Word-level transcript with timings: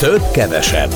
Több 0.00 0.22
kevesebb. 0.32 0.90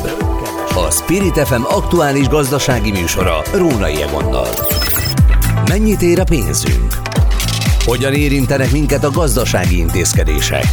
A 0.75 0.91
Spirit 0.91 1.39
FM 1.39 1.63
aktuális 1.63 2.29
gazdasági 2.29 2.91
műsora 2.91 3.43
Rónai 3.55 4.03
Egonnal. 4.03 4.49
Mennyit 5.69 6.03
ér 6.03 6.21
a 6.21 6.25
pénzünk? 6.25 6.95
Hogyan 7.85 8.13
érintenek 8.13 8.73
minket 8.73 9.05
a 9.05 9.11
gazdasági 9.11 9.79
intézkedések? 9.79 10.65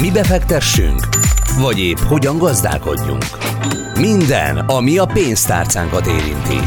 Mi 0.00 0.10
befektessünk? 0.10 1.08
Vagy 1.60 1.78
épp 1.78 1.98
hogyan 1.98 2.38
gazdálkodjunk? 2.38 3.24
Minden, 3.98 4.58
ami 4.58 4.98
a 4.98 5.06
pénztárcánkat 5.06 6.06
érinti. 6.06 6.60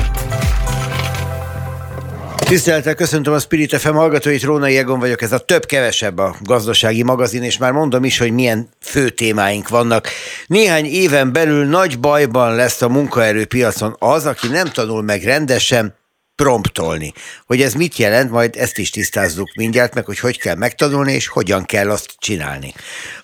Tisztelettel 2.50 2.95
köszöntöm 2.95 3.34
a 3.34 3.39
Spirit 3.39 3.75
FM 3.75 3.93
hallgatóit, 3.93 4.43
Rónai 4.43 4.77
Egon 4.77 5.00
vagyok, 5.00 5.21
ez 5.21 5.32
a 5.32 5.38
több-kevesebb 5.38 6.18
a 6.18 6.36
gazdasági 6.41 7.04
magazin, 7.04 7.43
és 7.43 7.57
már 7.57 7.71
mondom 7.71 8.04
is, 8.04 8.18
hogy 8.18 8.32
milyen 8.32 8.70
fő 8.82 9.09
témáink 9.09 9.70
vannak. 9.70 10.07
Néhány 10.47 10.86
éven 10.86 11.33
belül 11.33 11.65
nagy 11.65 12.00
bajban 12.00 12.56
lesz 12.56 12.82
a 12.82 12.89
munkaerőpiacon 12.89 13.96
az, 14.00 14.25
aki 14.25 14.47
nem 14.47 14.68
tanul 14.68 15.01
meg 15.01 15.23
rendesen, 15.23 15.96
promptolni. 16.39 17.14
Hogy 17.46 17.61
ez 17.61 17.74
mit 17.74 17.98
jelent, 17.98 18.32
majd 18.32 18.56
ezt 18.56 18.78
is 18.78 18.89
tisztázzuk 18.89 19.56
mindjárt, 19.56 19.93
meg 19.93 20.06
hogy 20.06 20.20
hogy 20.20 20.39
kell 20.39 20.56
megtanulni, 20.56 21.14
és 21.14 21.28
hogyan 21.28 21.65
kell 21.65 21.89
azt 21.89 22.15
csinálni. 22.20 22.74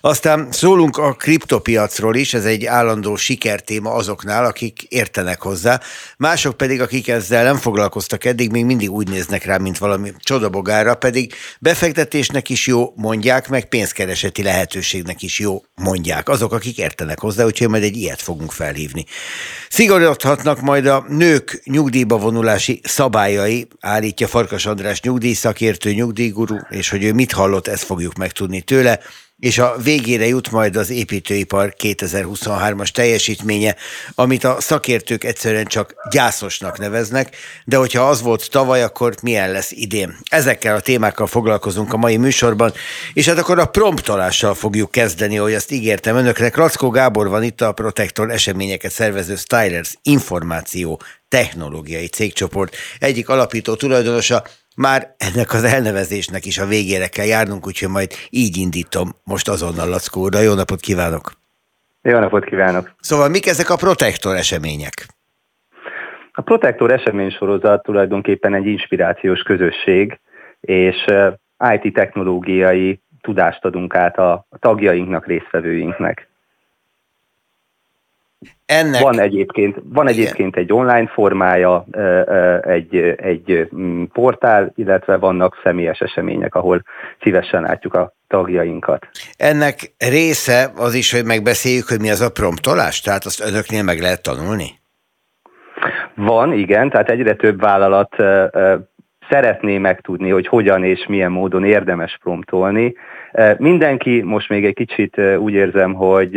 Aztán 0.00 0.48
szólunk 0.52 0.96
a 0.96 1.12
kriptopiacról 1.12 2.16
is, 2.16 2.34
ez 2.34 2.44
egy 2.44 2.64
állandó 2.64 3.16
sikertéma 3.16 3.92
azoknál, 3.92 4.44
akik 4.44 4.82
értenek 4.82 5.42
hozzá, 5.42 5.80
mások 6.16 6.56
pedig, 6.56 6.80
akik 6.80 7.08
ezzel 7.08 7.44
nem 7.44 7.56
foglalkoztak 7.56 8.24
eddig, 8.24 8.50
még 8.50 8.64
mindig 8.64 8.90
úgy 8.90 9.08
néznek 9.08 9.44
rá, 9.44 9.56
mint 9.56 9.78
valami 9.78 10.12
csodabogára, 10.18 10.94
pedig 10.94 11.34
befektetésnek 11.60 12.48
is 12.48 12.66
jó 12.66 12.92
mondják, 12.96 13.48
meg 13.48 13.68
pénzkereseti 13.68 14.42
lehetőségnek 14.42 15.22
is 15.22 15.38
jó 15.38 15.62
mondják. 15.74 16.28
Azok, 16.28 16.52
akik 16.52 16.78
értenek 16.78 17.20
hozzá, 17.20 17.44
úgyhogy 17.44 17.68
majd 17.68 17.82
egy 17.82 17.96
ilyet 17.96 18.22
fogunk 18.22 18.52
felhívni. 18.52 19.04
Szigorodhatnak 19.68 20.60
majd 20.60 20.86
a 20.86 21.04
nők 21.08 21.60
nyugdíjba 21.64 22.18
vonulási 22.18 22.80
szabályai, 23.06 23.68
állítja 23.80 24.26
Farkas 24.26 24.66
András 24.66 25.00
nyugdíjszakértő, 25.00 25.92
nyugdíjguru, 25.92 26.56
és 26.68 26.88
hogy 26.88 27.04
ő 27.04 27.12
mit 27.12 27.32
hallott, 27.32 27.66
ezt 27.66 27.84
fogjuk 27.84 28.14
megtudni 28.14 28.60
tőle 28.60 29.00
és 29.38 29.58
a 29.58 29.76
végére 29.82 30.26
jut 30.26 30.50
majd 30.50 30.76
az 30.76 30.90
építőipar 30.90 31.74
2023-as 31.78 32.88
teljesítménye, 32.88 33.76
amit 34.14 34.44
a 34.44 34.60
szakértők 34.60 35.24
egyszerűen 35.24 35.64
csak 35.64 35.94
gyászosnak 36.10 36.78
neveznek, 36.78 37.36
de 37.64 37.76
hogyha 37.76 38.08
az 38.08 38.22
volt 38.22 38.50
tavaly, 38.50 38.82
akkor 38.82 39.14
milyen 39.22 39.50
lesz 39.50 39.70
idén? 39.70 40.16
Ezekkel 40.30 40.76
a 40.76 40.80
témákkal 40.80 41.26
foglalkozunk 41.26 41.92
a 41.92 41.96
mai 41.96 42.16
műsorban, 42.16 42.72
és 43.12 43.26
hát 43.26 43.38
akkor 43.38 43.58
a 43.58 43.66
promptolással 43.66 44.54
fogjuk 44.54 44.90
kezdeni, 44.90 45.38
ahogy 45.38 45.54
azt 45.54 45.72
ígértem 45.72 46.16
önöknek. 46.16 46.56
Lackó 46.56 46.90
Gábor 46.90 47.28
van 47.28 47.42
itt 47.42 47.60
a 47.60 47.72
Protektor 47.72 48.30
eseményeket 48.30 48.92
szervező 48.92 49.36
Stylers 49.36 49.94
információ 50.02 51.00
technológiai 51.28 52.06
cégcsoport 52.06 52.76
egyik 52.98 53.28
alapító 53.28 53.74
tulajdonosa, 53.74 54.44
már 54.76 55.14
ennek 55.16 55.52
az 55.52 55.64
elnevezésnek 55.64 56.44
is 56.44 56.58
a 56.58 56.66
végére 56.66 57.08
kell 57.08 57.24
járnunk, 57.24 57.66
úgyhogy 57.66 57.88
majd 57.88 58.10
így 58.30 58.56
indítom 58.56 59.08
most 59.24 59.48
azonnal 59.48 59.88
Lackóra. 59.88 60.40
Jó 60.40 60.54
napot 60.54 60.80
kívánok! 60.80 61.32
Jó 62.02 62.18
napot 62.18 62.44
kívánok! 62.44 62.94
Szóval 63.00 63.28
mik 63.28 63.46
ezek 63.46 63.70
a 63.70 63.76
protektor 63.76 64.36
események? 64.36 65.06
A 66.32 66.42
protektor 66.42 66.92
esemény 66.92 67.30
sorozat 67.30 67.82
tulajdonképpen 67.82 68.54
egy 68.54 68.66
inspirációs 68.66 69.42
közösség, 69.42 70.18
és 70.60 71.04
IT 71.80 71.94
technológiai 71.94 73.00
tudást 73.20 73.64
adunk 73.64 73.94
át 73.94 74.18
a 74.18 74.46
tagjainknak, 74.58 75.26
résztvevőinknek. 75.26 76.28
Ennek... 78.66 79.02
Van 79.02 79.20
egyébként, 79.20 79.76
van 79.84 80.08
egyébként 80.08 80.56
egy 80.56 80.72
online 80.72 81.06
formája, 81.06 81.84
egy, 82.62 82.96
egy 83.16 83.68
mm, 83.76 84.02
portál, 84.12 84.72
illetve 84.74 85.16
vannak 85.16 85.60
személyes 85.62 85.98
események, 85.98 86.54
ahol 86.54 86.82
szívesen 87.20 87.62
látjuk 87.62 87.94
a 87.94 88.12
tagjainkat. 88.28 89.08
Ennek 89.36 89.94
része 89.98 90.72
az 90.76 90.94
is, 90.94 91.12
hogy 91.12 91.24
megbeszéljük, 91.24 91.88
hogy 91.88 92.00
mi 92.00 92.10
az 92.10 92.20
a 92.20 92.30
promptolás, 92.30 93.00
tehát 93.00 93.24
azt 93.24 93.40
önöknél 93.40 93.82
meg 93.82 94.00
lehet 94.00 94.22
tanulni? 94.22 94.80
Van, 96.14 96.52
igen, 96.52 96.90
tehát 96.90 97.10
egyre 97.10 97.34
több 97.34 97.60
vállalat 97.60 98.16
szeretné 99.28 99.78
megtudni, 99.78 100.30
hogy 100.30 100.46
hogyan 100.46 100.84
és 100.84 101.06
milyen 101.08 101.32
módon 101.32 101.64
érdemes 101.64 102.18
promptolni. 102.22 102.94
Mindenki 103.56 104.22
most 104.22 104.48
még 104.48 104.64
egy 104.64 104.74
kicsit 104.74 105.20
úgy 105.38 105.52
érzem, 105.52 105.92
hogy 105.92 106.36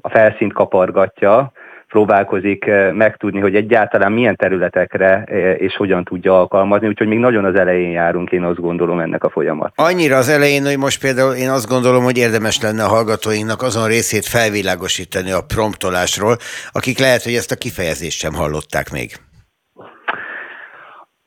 a 0.00 0.08
felszínt 0.08 0.52
kapargatja, 0.52 1.52
próbálkozik 1.92 2.66
eh, 2.66 2.92
megtudni, 2.92 3.40
hogy 3.40 3.54
egyáltalán 3.54 4.12
milyen 4.12 4.36
területekre 4.36 5.24
eh, 5.24 5.54
és 5.58 5.76
hogyan 5.76 6.04
tudja 6.04 6.38
alkalmazni, 6.38 6.86
úgyhogy 6.88 7.06
még 7.06 7.18
nagyon 7.18 7.44
az 7.44 7.54
elején 7.54 7.90
járunk, 7.90 8.30
én 8.30 8.42
azt 8.42 8.60
gondolom 8.60 8.98
ennek 8.98 9.24
a 9.24 9.30
folyamat. 9.30 9.72
Annyira 9.74 10.16
az 10.16 10.28
elején, 10.28 10.64
hogy 10.64 10.78
most 10.78 11.00
például 11.00 11.34
én 11.34 11.50
azt 11.50 11.68
gondolom, 11.68 12.04
hogy 12.04 12.18
érdemes 12.18 12.60
lenne 12.60 12.84
a 12.84 12.88
hallgatóinknak 12.88 13.62
azon 13.62 13.86
részét 13.86 14.26
felvilágosítani 14.26 15.30
a 15.30 15.40
promptolásról, 15.40 16.36
akik 16.72 16.98
lehet, 16.98 17.22
hogy 17.22 17.34
ezt 17.34 17.52
a 17.52 17.56
kifejezést 17.56 18.18
sem 18.18 18.34
hallották 18.34 18.92
még. 18.92 19.10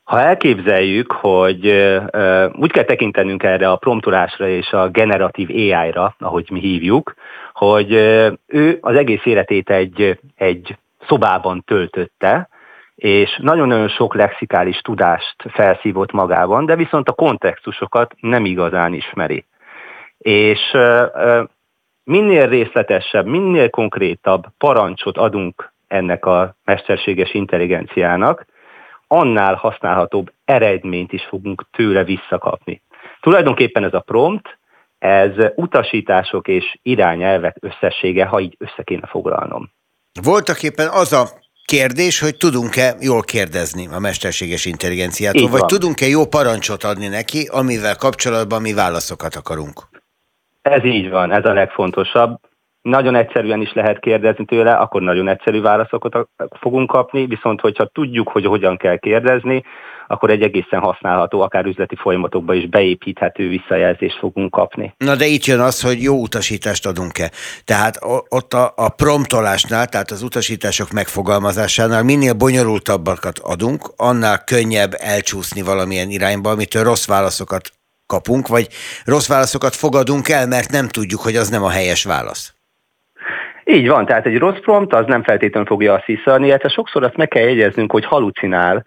Ha 0.06 0.20
elképzeljük, 0.20 1.12
hogy 1.12 1.66
úgy 2.52 2.72
kell 2.72 2.84
tekintenünk 2.84 3.42
erre 3.42 3.70
a 3.70 3.76
promptolásra 3.76 4.48
és 4.48 4.70
a 4.72 4.88
generatív 4.88 5.48
AI-ra, 5.50 6.14
ahogy 6.18 6.50
mi 6.50 6.60
hívjuk, 6.60 7.14
hogy 7.52 7.92
ő 8.46 8.78
az 8.80 8.96
egész 8.96 9.24
életét 9.24 9.70
egy, 9.70 10.20
egy 10.36 10.76
szobában 11.08 11.62
töltötte, 11.66 12.48
és 12.94 13.38
nagyon-nagyon 13.42 13.88
sok 13.88 14.14
lexikális 14.14 14.76
tudást 14.76 15.36
felszívott 15.48 16.12
magában, 16.12 16.66
de 16.66 16.76
viszont 16.76 17.08
a 17.08 17.12
kontextusokat 17.12 18.14
nem 18.20 18.44
igazán 18.44 18.92
ismeri. 18.92 19.44
És 20.18 20.60
minél 22.04 22.48
részletesebb, 22.48 23.26
minél 23.26 23.70
konkrétabb 23.70 24.44
parancsot 24.58 25.18
adunk 25.18 25.72
ennek 25.88 26.26
a 26.26 26.54
mesterséges 26.64 27.34
intelligenciának, 27.34 28.46
annál 29.06 29.54
használhatóbb 29.54 30.32
eredményt 30.44 31.12
is 31.12 31.24
fogunk 31.24 31.66
tőle 31.70 32.04
visszakapni. 32.04 32.82
Tulajdonképpen 33.20 33.84
ez 33.84 33.94
a 33.94 34.00
prompt, 34.00 34.58
ez 34.98 35.30
utasítások 35.54 36.48
és 36.48 36.78
irányelvek 36.82 37.56
összessége, 37.60 38.24
ha 38.24 38.40
így 38.40 38.56
össze 38.58 38.82
kéne 38.84 39.06
foglalnom. 39.06 39.70
Voltak 40.22 40.62
éppen 40.62 40.88
az 40.88 41.12
a 41.12 41.24
kérdés, 41.64 42.20
hogy 42.20 42.36
tudunk-e 42.36 42.94
jól 43.00 43.22
kérdezni 43.22 43.88
a 43.92 43.98
mesterséges 43.98 44.64
intelligenciától, 44.64 45.48
vagy 45.48 45.64
tudunk-e 45.64 46.06
jó 46.06 46.26
parancsot 46.26 46.84
adni 46.84 47.06
neki, 47.06 47.48
amivel 47.50 47.96
kapcsolatban 47.96 48.60
mi 48.60 48.72
válaszokat 48.72 49.34
akarunk? 49.34 49.80
Ez 50.62 50.84
így 50.84 51.10
van, 51.10 51.32
ez 51.32 51.44
a 51.44 51.52
legfontosabb. 51.52 52.38
Nagyon 52.86 53.14
egyszerűen 53.14 53.60
is 53.60 53.72
lehet 53.72 54.00
kérdezni 54.00 54.44
tőle, 54.44 54.72
akkor 54.72 55.02
nagyon 55.02 55.28
egyszerű 55.28 55.60
válaszokat 55.60 56.28
fogunk 56.60 56.90
kapni, 56.90 57.26
viszont 57.26 57.60
hogyha 57.60 57.86
tudjuk, 57.86 58.28
hogy 58.28 58.44
hogyan 58.44 58.76
kell 58.76 58.96
kérdezni, 58.96 59.62
akkor 60.06 60.30
egy 60.30 60.42
egészen 60.42 60.80
használható, 60.80 61.40
akár 61.40 61.64
üzleti 61.64 61.96
folyamatokba 61.96 62.54
is 62.54 62.68
beépíthető 62.68 63.48
visszajelzést 63.48 64.18
fogunk 64.18 64.50
kapni. 64.50 64.94
Na 64.98 65.16
de 65.16 65.26
itt 65.26 65.44
jön 65.44 65.60
az, 65.60 65.82
hogy 65.82 66.02
jó 66.02 66.20
utasítást 66.20 66.86
adunk-e. 66.86 67.30
Tehát 67.64 67.98
ott 68.28 68.52
a, 68.52 68.72
a 68.76 68.88
promptolásnál, 68.88 69.86
tehát 69.86 70.10
az 70.10 70.22
utasítások 70.22 70.90
megfogalmazásánál 70.90 72.02
minél 72.02 72.34
bonyolultabbakat 72.34 73.38
adunk, 73.38 73.92
annál 73.96 74.44
könnyebb 74.44 74.92
elcsúszni 74.96 75.62
valamilyen 75.62 76.10
irányba, 76.10 76.50
amitől 76.50 76.82
rossz 76.82 77.06
válaszokat 77.06 77.70
kapunk, 78.06 78.48
vagy 78.48 78.68
rossz 79.04 79.28
válaszokat 79.28 79.74
fogadunk 79.74 80.28
el, 80.28 80.46
mert 80.46 80.70
nem 80.70 80.88
tudjuk, 80.88 81.20
hogy 81.20 81.36
az 81.36 81.48
nem 81.48 81.64
a 81.64 81.70
helyes 81.70 82.04
válasz. 82.04 82.55
Így 83.68 83.88
van, 83.88 84.06
tehát 84.06 84.26
egy 84.26 84.38
rossz 84.38 84.58
prompt 84.60 84.92
az 84.94 85.06
nem 85.06 85.22
feltétlenül 85.22 85.68
fogja 85.68 85.92
azt 85.94 86.04
hiszani, 86.04 86.46
illetve 86.46 86.68
sokszor 86.68 87.02
azt 87.02 87.16
meg 87.16 87.28
kell 87.28 87.42
jegyeznünk, 87.42 87.92
hogy 87.92 88.04
halucinál, 88.04 88.84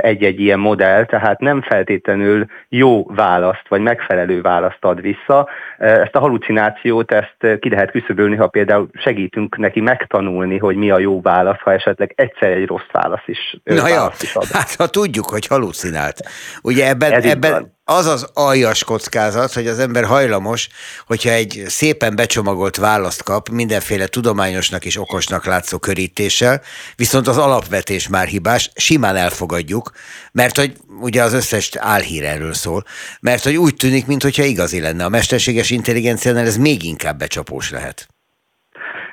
egy-egy 0.00 0.40
ilyen 0.40 0.58
modell, 0.58 1.04
tehát 1.04 1.38
nem 1.40 1.62
feltétlenül 1.62 2.46
jó 2.68 3.06
választ, 3.06 3.64
vagy 3.68 3.80
megfelelő 3.80 4.40
választ 4.40 4.78
ad 4.80 5.00
vissza. 5.00 5.48
Ezt 5.78 6.14
a 6.14 6.18
halucinációt, 6.20 7.12
ezt 7.12 7.58
ki 7.60 7.68
lehet 7.68 7.90
küszöbölni, 7.90 8.36
ha 8.36 8.46
például 8.46 8.88
segítünk 8.94 9.56
neki 9.56 9.80
megtanulni, 9.80 10.58
hogy 10.58 10.76
mi 10.76 10.90
a 10.90 10.98
jó 10.98 11.20
válasz, 11.20 11.60
ha 11.60 11.72
esetleg 11.72 12.12
egyszer 12.16 12.50
egy 12.50 12.66
rossz 12.66 12.90
válasz 12.92 13.26
is, 13.26 13.60
Na 13.64 13.82
ad. 13.82 14.12
Hát 14.52 14.74
ha 14.74 14.86
tudjuk, 14.86 15.30
hogy 15.30 15.46
halucinált. 15.46 16.20
Ugye 16.62 16.88
ebben, 16.88 17.12
ebben 17.12 17.78
az 17.84 18.06
az 18.06 18.30
aljas 18.34 18.84
kockázat, 18.84 19.52
hogy 19.52 19.66
az 19.66 19.78
ember 19.78 20.04
hajlamos, 20.04 20.68
hogyha 21.06 21.30
egy 21.30 21.62
szépen 21.66 22.16
becsomagolt 22.16 22.76
választ 22.76 23.22
kap, 23.22 23.48
mindenféle 23.48 24.06
tudományosnak 24.06 24.84
és 24.84 24.96
okosnak 24.98 25.44
látszó 25.44 25.78
körítéssel, 25.78 26.60
viszont 26.96 27.28
az 27.28 27.38
alapvetés 27.38 28.08
már 28.08 28.26
hibás, 28.26 28.70
simán 28.74 29.16
elfogadja 29.16 29.59
elfogadjuk, 29.60 29.90
mert 30.32 30.56
hogy 30.56 30.72
ugye 31.00 31.22
az 31.22 31.34
összes 31.34 31.76
álhír 31.78 32.24
erről 32.24 32.52
szól, 32.52 32.82
mert 33.20 33.44
hogy 33.44 33.56
úgy 33.56 33.74
tűnik, 33.74 34.06
mintha 34.06 34.44
igazi 34.44 34.80
lenne. 34.80 35.04
A 35.04 35.08
mesterséges 35.08 35.70
intelligenciánál 35.70 36.44
ez 36.44 36.56
még 36.56 36.84
inkább 36.84 37.18
becsapós 37.18 37.70
lehet. 37.70 38.06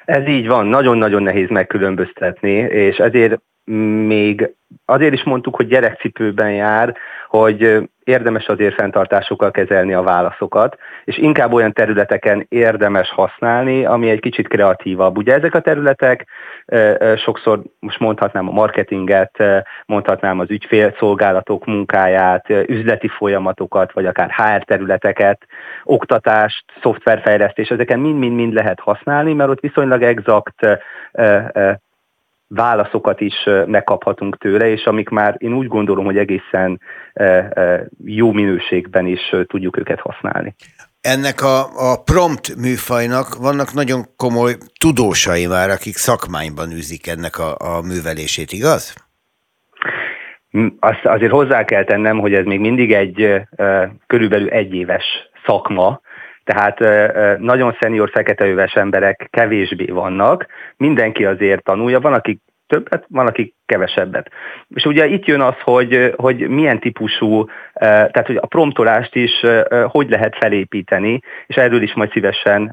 Ez 0.05 0.27
így 0.27 0.47
van, 0.47 0.65
nagyon-nagyon 0.65 1.23
nehéz 1.23 1.49
megkülönböztetni, 1.49 2.55
és 2.57 2.97
ezért 2.97 3.41
még 4.07 4.49
azért 4.85 5.13
is 5.13 5.23
mondtuk, 5.23 5.55
hogy 5.55 5.67
gyerekcipőben 5.67 6.51
jár, 6.51 6.95
hogy 7.27 7.89
érdemes 8.03 8.47
azért 8.47 8.75
fenntartásokkal 8.75 9.51
kezelni 9.51 9.93
a 9.93 10.01
válaszokat, 10.01 10.77
és 11.03 11.17
inkább 11.17 11.53
olyan 11.53 11.73
területeken 11.73 12.45
érdemes 12.49 13.09
használni, 13.09 13.85
ami 13.85 14.09
egy 14.09 14.19
kicsit 14.19 14.47
kreatívabb. 14.47 15.17
Ugye 15.17 15.33
ezek 15.33 15.55
a 15.55 15.59
területek 15.59 16.27
sokszor 17.17 17.61
most 17.79 17.99
mondhatnám 17.99 18.47
a 18.47 18.51
marketinget, 18.51 19.43
mondhatnám 19.85 20.39
az 20.39 20.49
ügyfélszolgálatok 20.49 21.65
munkáját, 21.65 22.49
üzleti 22.49 23.07
folyamatokat, 23.07 23.91
vagy 23.91 24.05
akár 24.05 24.29
HR 24.31 24.63
területeket, 24.63 25.47
oktatást, 25.83 26.65
szoftverfejlesztés, 26.81 27.69
ezeken 27.69 27.99
mind-mind-mind 27.99 28.53
lehet 28.53 28.79
használni, 28.79 29.33
mert 29.33 29.49
ott 29.49 29.59
viszonylag 29.59 30.03
exakt 30.03 30.79
válaszokat 32.47 33.21
is 33.21 33.35
megkaphatunk 33.65 34.37
tőle, 34.37 34.69
és 34.69 34.85
amik 34.85 35.09
már 35.09 35.35
én 35.37 35.53
úgy 35.53 35.67
gondolom, 35.67 36.05
hogy 36.05 36.17
egészen 36.17 36.81
jó 38.05 38.31
minőségben 38.31 39.05
is 39.05 39.35
tudjuk 39.47 39.77
őket 39.77 39.99
használni. 39.99 40.55
Ennek 41.01 41.41
a, 41.41 41.59
a 41.91 42.01
prompt 42.03 42.55
műfajnak 42.55 43.35
vannak 43.35 43.73
nagyon 43.73 44.05
komoly 44.15 44.53
tudósai 44.79 45.45
már, 45.45 45.69
akik 45.69 45.95
szakmányban 45.95 46.71
űzik 46.71 47.07
ennek 47.07 47.39
a, 47.39 47.55
a 47.57 47.81
művelését, 47.81 48.51
igaz? 48.51 48.93
Azt 50.79 51.05
azért 51.05 51.31
hozzá 51.31 51.65
kell 51.65 51.83
tennem, 51.83 52.19
hogy 52.19 52.33
ez 52.33 52.45
még 52.45 52.59
mindig 52.59 52.93
egy 52.93 53.41
körülbelül 54.07 54.49
egyéves 54.49 55.03
szakma, 55.45 56.01
tehát 56.47 56.79
nagyon 57.39 57.77
szenior 57.79 58.09
feketeöves 58.09 58.73
emberek 58.73 59.27
kevésbé 59.29 59.85
vannak, 59.85 60.45
mindenki 60.77 61.25
azért 61.25 61.63
tanulja, 61.63 61.99
van, 61.99 62.13
aki 62.13 62.39
többet, 62.67 63.05
van, 63.07 63.27
aki 63.27 63.55
kevesebbet. 63.65 64.29
És 64.75 64.85
ugye 64.85 65.07
itt 65.07 65.25
jön 65.25 65.41
az, 65.41 65.53
hogy, 65.63 66.13
hogy 66.15 66.47
milyen 66.47 66.79
típusú, 66.79 67.45
tehát 67.73 68.25
hogy 68.25 68.35
a 68.35 68.45
promptolást 68.45 69.15
is 69.15 69.31
hogy 69.87 70.09
lehet 70.09 70.37
felépíteni, 70.39 71.19
és 71.47 71.55
erről 71.55 71.81
is 71.81 71.93
majd 71.93 72.11
szívesen 72.11 72.71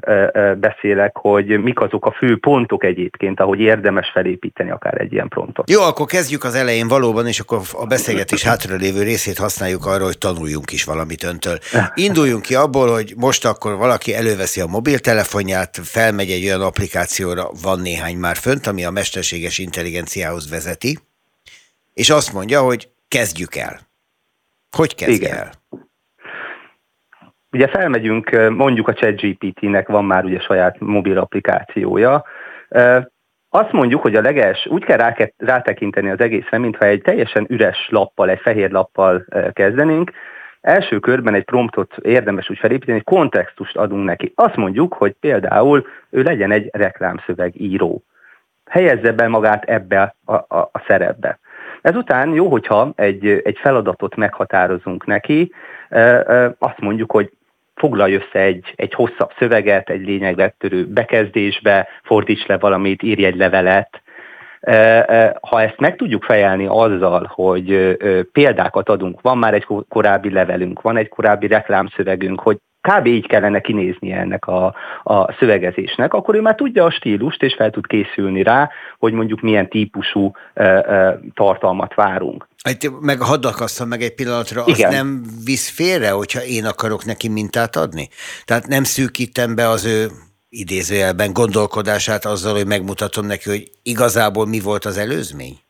beszélek, 0.57 1.17
hogy 1.17 1.45
mik 1.63 1.79
azok 1.79 2.05
a 2.05 2.11
fő 2.11 2.37
pontok 2.37 2.83
egyébként, 2.83 3.39
ahogy 3.39 3.59
érdemes 3.59 4.09
felépíteni 4.13 4.71
akár 4.71 5.01
egy 5.01 5.13
ilyen 5.13 5.27
promptot. 5.27 5.69
Jó, 5.69 5.81
akkor 5.81 6.05
kezdjük 6.05 6.43
az 6.43 6.55
elején 6.55 6.87
valóban, 6.87 7.27
és 7.27 7.39
akkor 7.39 7.59
a 7.73 7.85
beszélgetés 7.85 8.43
hátralévő 8.43 9.03
részét 9.03 9.37
használjuk 9.37 9.85
arra, 9.85 10.03
hogy 10.03 10.17
tanuljunk 10.17 10.71
is 10.71 10.83
valamit 10.83 11.23
öntől. 11.23 11.57
Induljunk 11.93 12.41
ki 12.41 12.55
abból, 12.55 12.91
hogy 12.91 13.13
most 13.17 13.45
akkor 13.45 13.77
valaki 13.77 14.15
előveszi 14.15 14.61
a 14.61 14.67
mobiltelefonját, 14.67 15.79
felmegy 15.83 16.29
egy 16.29 16.45
olyan 16.45 16.61
applikációra, 16.61 17.49
van 17.63 17.79
néhány 17.79 18.17
már 18.17 18.35
fönt, 18.35 18.67
ami 18.67 18.85
a 18.85 18.91
mesterséges 18.91 19.57
intelligenciához 19.85 20.49
vezeti, 20.49 20.97
és 21.93 22.09
azt 22.09 22.33
mondja, 22.33 22.61
hogy 22.61 22.89
kezdjük 23.07 23.55
el. 23.55 23.79
Hogy 24.71 24.95
kezdj 24.95 25.23
Igen. 25.23 25.37
el? 25.37 25.51
Ugye 27.51 27.67
felmegyünk, 27.67 28.49
mondjuk 28.49 28.87
a 28.87 28.93
ChatGPT-nek 28.93 29.87
van 29.87 30.05
már 30.05 30.23
ugye 30.23 30.39
saját 30.39 30.79
mobil 30.79 31.17
applikációja. 31.17 32.25
Azt 33.49 33.71
mondjuk, 33.71 34.01
hogy 34.01 34.15
a 34.15 34.21
leges, 34.21 34.65
úgy 34.65 34.83
kell 34.83 35.13
rátekinteni 35.37 36.09
az 36.09 36.19
egészre, 36.19 36.57
mintha 36.57 36.85
egy 36.85 37.01
teljesen 37.01 37.45
üres 37.49 37.87
lappal, 37.89 38.29
egy 38.29 38.39
fehér 38.39 38.71
lappal 38.71 39.25
kezdenénk. 39.53 40.11
Első 40.61 40.99
körben 40.99 41.33
egy 41.33 41.43
promptot 41.43 41.97
érdemes 41.97 42.49
úgy 42.49 42.57
felépíteni, 42.57 42.97
egy 42.97 43.03
kontextust 43.03 43.77
adunk 43.77 44.05
neki. 44.05 44.31
Azt 44.35 44.55
mondjuk, 44.55 44.93
hogy 44.93 45.15
például 45.19 45.87
ő 46.09 46.21
legyen 46.21 46.51
egy 46.51 46.69
reklámszövegíró. 46.71 48.03
Helyezze 48.69 49.11
be 49.11 49.27
magát 49.27 49.63
ebbe 49.63 50.15
a, 50.25 50.33
a, 50.33 50.57
a 50.71 50.83
szerepbe. 50.87 51.39
Ezután 51.81 52.33
jó, 52.33 52.47
hogyha 52.47 52.91
egy, 52.95 53.41
egy 53.43 53.57
feladatot 53.61 54.15
meghatározunk 54.15 55.05
neki, 55.05 55.51
azt 56.57 56.79
mondjuk, 56.79 57.11
hogy 57.11 57.31
foglalj 57.75 58.13
össze 58.13 58.39
egy, 58.39 58.73
egy 58.75 58.93
hosszabb 58.93 59.31
szöveget, 59.39 59.89
egy 59.89 60.05
lényegre 60.05 60.55
törő 60.57 60.85
bekezdésbe, 60.85 61.87
fordíts 62.03 62.45
le 62.45 62.57
valamit, 62.57 63.03
írj 63.03 63.25
egy 63.25 63.35
levelet. 63.35 64.01
Ha 65.41 65.61
ezt 65.61 65.79
meg 65.79 65.95
tudjuk 65.95 66.23
fejelni 66.23 66.65
azzal, 66.69 67.31
hogy 67.33 67.97
példákat 68.31 68.89
adunk, 68.89 69.21
van 69.21 69.37
már 69.37 69.53
egy 69.53 69.67
korábbi 69.89 70.31
levelünk, 70.31 70.81
van 70.81 70.97
egy 70.97 71.09
korábbi 71.09 71.47
reklámszövegünk, 71.47 72.39
hogy 72.39 72.57
kb. 72.87 73.05
így 73.05 73.27
kellene 73.27 73.59
kinéznie 73.59 74.17
ennek 74.17 74.47
a, 74.47 74.75
a 75.03 75.33
szövegezésnek, 75.39 76.13
akkor 76.13 76.35
ő 76.35 76.41
már 76.41 76.55
tudja 76.55 76.83
a 76.83 76.91
stílust, 76.91 77.41
és 77.43 77.53
fel 77.57 77.69
tud 77.69 77.87
készülni 77.87 78.43
rá, 78.43 78.69
hogy 78.99 79.13
mondjuk 79.13 79.41
milyen 79.41 79.69
típusú 79.69 80.31
e, 80.53 80.63
e, 80.63 81.19
tartalmat 81.33 81.93
várunk. 81.93 82.47
Meg 82.99 83.19
hadd 83.19 83.45
akasszam 83.45 83.87
meg 83.87 84.01
egy 84.01 84.15
pillanatra, 84.15 84.63
Igen. 84.65 84.87
azt 84.87 84.95
nem 84.95 85.21
visz 85.45 85.69
félre, 85.69 86.09
hogyha 86.09 86.43
én 86.43 86.65
akarok 86.65 87.05
neki 87.05 87.29
mintát 87.29 87.75
adni? 87.75 88.09
Tehát 88.45 88.67
nem 88.67 88.83
szűkítem 88.83 89.55
be 89.55 89.69
az 89.69 89.85
ő 89.85 90.07
idézőjelben 90.49 91.33
gondolkodását 91.33 92.25
azzal, 92.25 92.53
hogy 92.53 92.67
megmutatom 92.67 93.25
neki, 93.25 93.49
hogy 93.49 93.71
igazából 93.83 94.45
mi 94.47 94.59
volt 94.59 94.85
az 94.85 94.97
előzmény? 94.97 95.64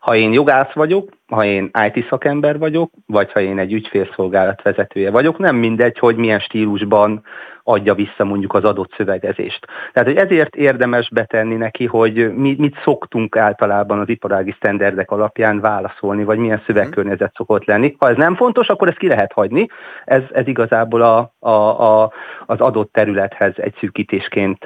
Ha 0.00 0.14
én 0.14 0.32
jogász 0.32 0.72
vagyok, 0.72 1.10
ha 1.26 1.44
én 1.44 1.70
IT 1.92 2.06
szakember 2.08 2.58
vagyok, 2.58 2.90
vagy 3.06 3.32
ha 3.32 3.40
én 3.40 3.58
egy 3.58 3.72
ügyfélszolgálat 3.72 4.62
vezetője 4.62 5.10
vagyok, 5.10 5.38
nem 5.38 5.56
mindegy, 5.56 5.98
hogy 5.98 6.16
milyen 6.16 6.40
stílusban 6.40 7.22
adja 7.64 7.94
vissza 7.94 8.24
mondjuk 8.24 8.54
az 8.54 8.64
adott 8.64 8.94
szövegezést. 8.96 9.66
Tehát, 9.92 10.08
hogy 10.08 10.18
ezért 10.18 10.54
érdemes 10.54 11.08
betenni 11.08 11.54
neki, 11.54 11.86
hogy 11.86 12.34
mi, 12.34 12.54
mit 12.58 12.76
szoktunk 12.84 13.36
általában 13.36 13.98
az 13.98 14.08
iparági 14.08 14.54
sztenderdek 14.56 15.10
alapján 15.10 15.60
válaszolni, 15.60 16.24
vagy 16.24 16.38
milyen 16.38 16.62
szövegkörnyezet 16.66 17.34
szokott 17.36 17.64
lenni. 17.64 17.96
Ha 17.98 18.08
ez 18.08 18.16
nem 18.16 18.36
fontos, 18.36 18.68
akkor 18.68 18.88
ezt 18.88 18.98
ki 18.98 19.08
lehet 19.08 19.32
hagyni. 19.32 19.66
Ez, 20.04 20.22
ez 20.32 20.46
igazából 20.46 21.02
a, 21.02 21.34
a, 21.38 21.50
a, 21.50 22.12
az 22.46 22.60
adott 22.60 22.92
területhez 22.92 23.52
egy 23.56 23.74
szűkítésként 23.80 24.64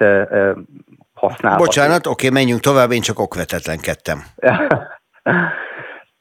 használható. 1.14 1.64
Bocsánat, 1.64 2.06
oké, 2.06 2.28
menjünk 2.28 2.60
tovább, 2.60 2.90
én 2.90 3.00
csak 3.00 3.18
okvetetlenkedtem. 3.18 4.18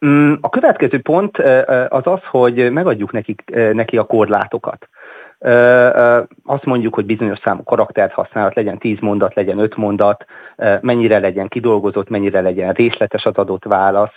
Mm, 0.06 0.34
a 0.42 0.50
következő 0.50 1.00
pont 1.02 1.38
az 1.88 2.07
az, 2.07 2.19
hogy 2.30 2.72
megadjuk 2.72 3.12
nekik, 3.12 3.44
neki 3.74 3.98
a 3.98 4.04
korlátokat. 4.04 4.90
Azt 6.46 6.66
mondjuk, 6.66 6.94
hogy 6.96 7.06
bizonyos 7.06 7.40
számú 7.44 7.63
karaktert 7.63 8.13
használat, 8.13 8.56
legyen 8.56 8.78
10 8.78 9.00
mondat, 9.00 9.36
legyen 9.36 9.60
5 9.60 9.75
mondat, 9.75 10.26
mennyire 10.81 11.19
legyen 11.19 11.47
kidolgozott, 11.47 12.09
mennyire 12.09 12.42
legyen 12.42 12.74
részletes 12.74 13.26
az 13.26 13.35
adott 13.35 13.64
válasz. 13.64 14.14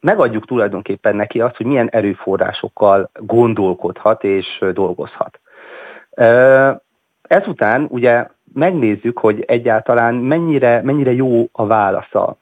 Megadjuk 0.00 0.46
tulajdonképpen 0.46 1.16
neki 1.16 1.40
azt, 1.40 1.56
hogy 1.56 1.66
milyen 1.66 1.88
erőforrásokkal 1.88 3.10
gondolkodhat 3.14 4.24
és 4.24 4.64
dolgozhat. 4.72 5.40
Ezután 7.22 7.86
ugye 7.88 8.26
megnézzük, 8.52 9.18
hogy 9.18 9.44
egyáltalán 9.46 10.14
mennyire, 10.14 10.82
mennyire 10.82 11.12
jó 11.12 11.48
a 11.52 11.66
válasza 11.66 12.38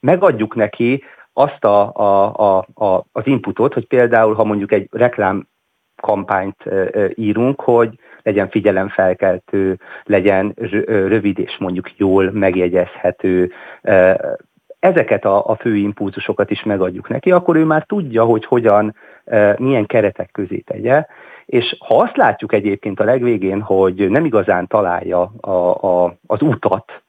megadjuk 0.00 0.54
neki 0.54 1.02
azt 1.32 1.64
a, 1.64 1.92
a, 1.94 2.34
a, 2.34 2.66
a, 2.84 3.04
az 3.12 3.26
inputot, 3.26 3.74
hogy 3.74 3.86
például, 3.86 4.34
ha 4.34 4.44
mondjuk 4.44 4.72
egy 4.72 4.88
reklám 4.90 5.48
kampányt 6.02 6.64
írunk, 7.14 7.60
hogy 7.60 7.98
legyen 8.22 8.48
figyelemfelkeltő, 8.48 9.78
legyen 10.04 10.54
rövid 10.86 11.38
és 11.38 11.56
mondjuk 11.58 11.96
jól 11.96 12.30
megjegyezhető, 12.30 13.52
ezeket 14.78 15.24
a, 15.24 15.46
a 15.46 15.56
fő 15.56 15.76
impulzusokat 15.76 16.50
is 16.50 16.62
megadjuk 16.62 17.08
neki, 17.08 17.30
akkor 17.30 17.56
ő 17.56 17.64
már 17.64 17.84
tudja, 17.84 18.24
hogy 18.24 18.44
hogyan, 18.44 18.94
milyen 19.56 19.86
keretek 19.86 20.30
közé 20.30 20.58
tegye, 20.58 21.06
és 21.46 21.76
ha 21.78 21.96
azt 21.96 22.16
látjuk 22.16 22.52
egyébként 22.52 23.00
a 23.00 23.04
legvégén, 23.04 23.60
hogy 23.60 24.10
nem 24.10 24.24
igazán 24.24 24.66
találja 24.66 25.32
a, 25.40 25.50
a, 25.86 26.16
az 26.26 26.42
utat 26.42 27.02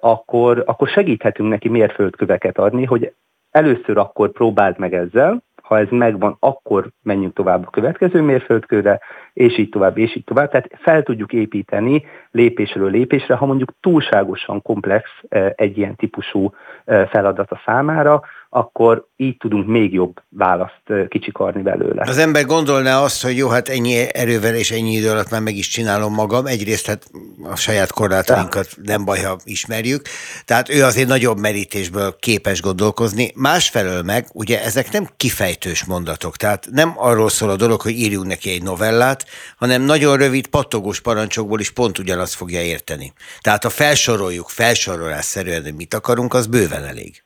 akkor, 0.00 0.62
akkor 0.66 0.88
segíthetünk 0.88 1.48
neki 1.48 1.68
mérföldköveket 1.68 2.58
adni, 2.58 2.84
hogy 2.84 3.12
először 3.50 3.98
akkor 3.98 4.30
próbáld 4.30 4.78
meg 4.78 4.94
ezzel, 4.94 5.42
ha 5.62 5.78
ez 5.78 5.88
megvan, 5.90 6.36
akkor 6.40 6.88
menjünk 7.02 7.34
tovább 7.34 7.66
a 7.66 7.70
következő 7.70 8.20
mérföldkőre, 8.20 9.00
és 9.32 9.58
így 9.58 9.68
tovább, 9.68 9.98
és 9.98 10.16
így 10.16 10.24
tovább. 10.24 10.50
Tehát 10.50 10.70
fel 10.78 11.02
tudjuk 11.02 11.32
építeni 11.32 12.04
lépésről 12.30 12.90
lépésre, 12.90 13.34
ha 13.34 13.46
mondjuk 13.46 13.72
túlságosan 13.80 14.62
komplex 14.62 15.10
egy 15.54 15.78
ilyen 15.78 15.96
típusú 15.96 16.54
feladat 16.84 17.50
a 17.50 17.60
számára, 17.64 18.22
akkor 18.52 19.08
így 19.16 19.36
tudunk 19.36 19.66
még 19.66 19.92
jobb 19.92 20.16
választ 20.28 20.82
kicsikarni 21.08 21.62
belőle. 21.62 22.04
Az 22.06 22.18
ember 22.18 22.44
gondolná 22.44 23.02
azt, 23.02 23.22
hogy 23.22 23.36
jó, 23.36 23.48
hát 23.48 23.68
ennyi 23.68 24.14
erővel 24.14 24.54
és 24.54 24.70
ennyi 24.70 24.92
idő 24.92 25.10
alatt 25.10 25.30
már 25.30 25.40
meg 25.40 25.56
is 25.56 25.68
csinálom 25.68 26.14
magam. 26.14 26.46
Egyrészt 26.46 26.86
hát 26.86 27.10
a 27.42 27.56
saját 27.56 27.92
korlátainkat 27.92 28.68
nem 28.82 29.04
baj, 29.04 29.20
ha 29.20 29.38
ismerjük. 29.44 30.02
Tehát 30.44 30.68
ő 30.68 30.84
azért 30.84 31.08
nagyobb 31.08 31.38
merítésből 31.38 32.16
képes 32.18 32.60
gondolkozni. 32.62 33.32
Másfelől 33.34 34.02
meg, 34.02 34.26
ugye 34.32 34.62
ezek 34.62 34.90
nem 34.92 35.08
kifejtős 35.16 35.84
mondatok. 35.84 36.36
Tehát 36.36 36.68
nem 36.70 36.92
arról 36.96 37.28
szól 37.28 37.50
a 37.50 37.56
dolog, 37.56 37.80
hogy 37.80 37.98
írjunk 37.98 38.26
neki 38.26 38.50
egy 38.50 38.62
novellát, 38.62 39.26
hanem 39.56 39.82
nagyon 39.82 40.16
rövid, 40.16 40.46
pattogós 40.46 41.00
parancsokból 41.00 41.60
is 41.60 41.70
pont 41.70 41.98
ugyanazt 41.98 42.34
fogja 42.34 42.62
érteni. 42.62 43.12
Tehát 43.40 43.62
ha 43.62 43.70
felsoroljuk 43.70 44.48
felsorolásszerűen, 44.48 45.62
hogy 45.62 45.74
mit 45.74 45.94
akarunk, 45.94 46.34
az 46.34 46.46
bőven 46.46 46.84
elég. 46.84 47.22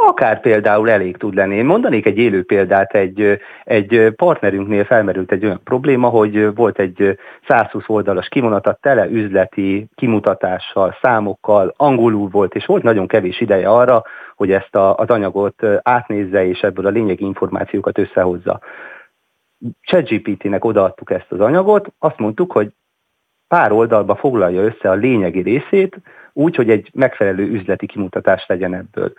Akár 0.00 0.40
például 0.40 0.90
elég 0.90 1.16
tud 1.16 1.34
lenni. 1.34 1.56
Én 1.56 1.64
mondanék 1.64 2.06
egy 2.06 2.18
élő 2.18 2.44
példát, 2.44 2.94
egy, 2.94 3.40
egy 3.64 4.12
partnerünknél 4.16 4.84
felmerült 4.84 5.32
egy 5.32 5.44
olyan 5.44 5.60
probléma, 5.64 6.08
hogy 6.08 6.54
volt 6.54 6.78
egy 6.78 7.18
120 7.48 7.84
oldalas 7.86 8.28
kivonata 8.28 8.78
tele 8.80 9.06
üzleti 9.06 9.88
kimutatással, 9.94 10.96
számokkal, 11.02 11.74
angolul 11.76 12.28
volt, 12.28 12.54
és 12.54 12.66
volt 12.66 12.82
nagyon 12.82 13.06
kevés 13.06 13.40
ideje 13.40 13.68
arra, 13.68 14.02
hogy 14.36 14.50
ezt 14.52 14.74
a, 14.74 14.94
az 14.94 15.08
anyagot 15.08 15.62
átnézze, 15.82 16.46
és 16.46 16.60
ebből 16.60 16.86
a 16.86 16.90
lényegi 16.90 17.24
információkat 17.24 17.98
összehozza. 17.98 18.60
ChatGPT-nek 19.80 20.64
odaadtuk 20.64 21.10
ezt 21.10 21.32
az 21.32 21.40
anyagot, 21.40 21.92
azt 21.98 22.18
mondtuk, 22.18 22.52
hogy 22.52 22.72
pár 23.48 23.72
oldalba 23.72 24.16
foglalja 24.16 24.62
össze 24.62 24.90
a 24.90 24.94
lényegi 24.94 25.40
részét, 25.40 26.00
úgy, 26.32 26.56
hogy 26.56 26.70
egy 26.70 26.90
megfelelő 26.94 27.42
üzleti 27.42 27.86
kimutatás 27.86 28.46
legyen 28.46 28.74
ebből. 28.74 29.12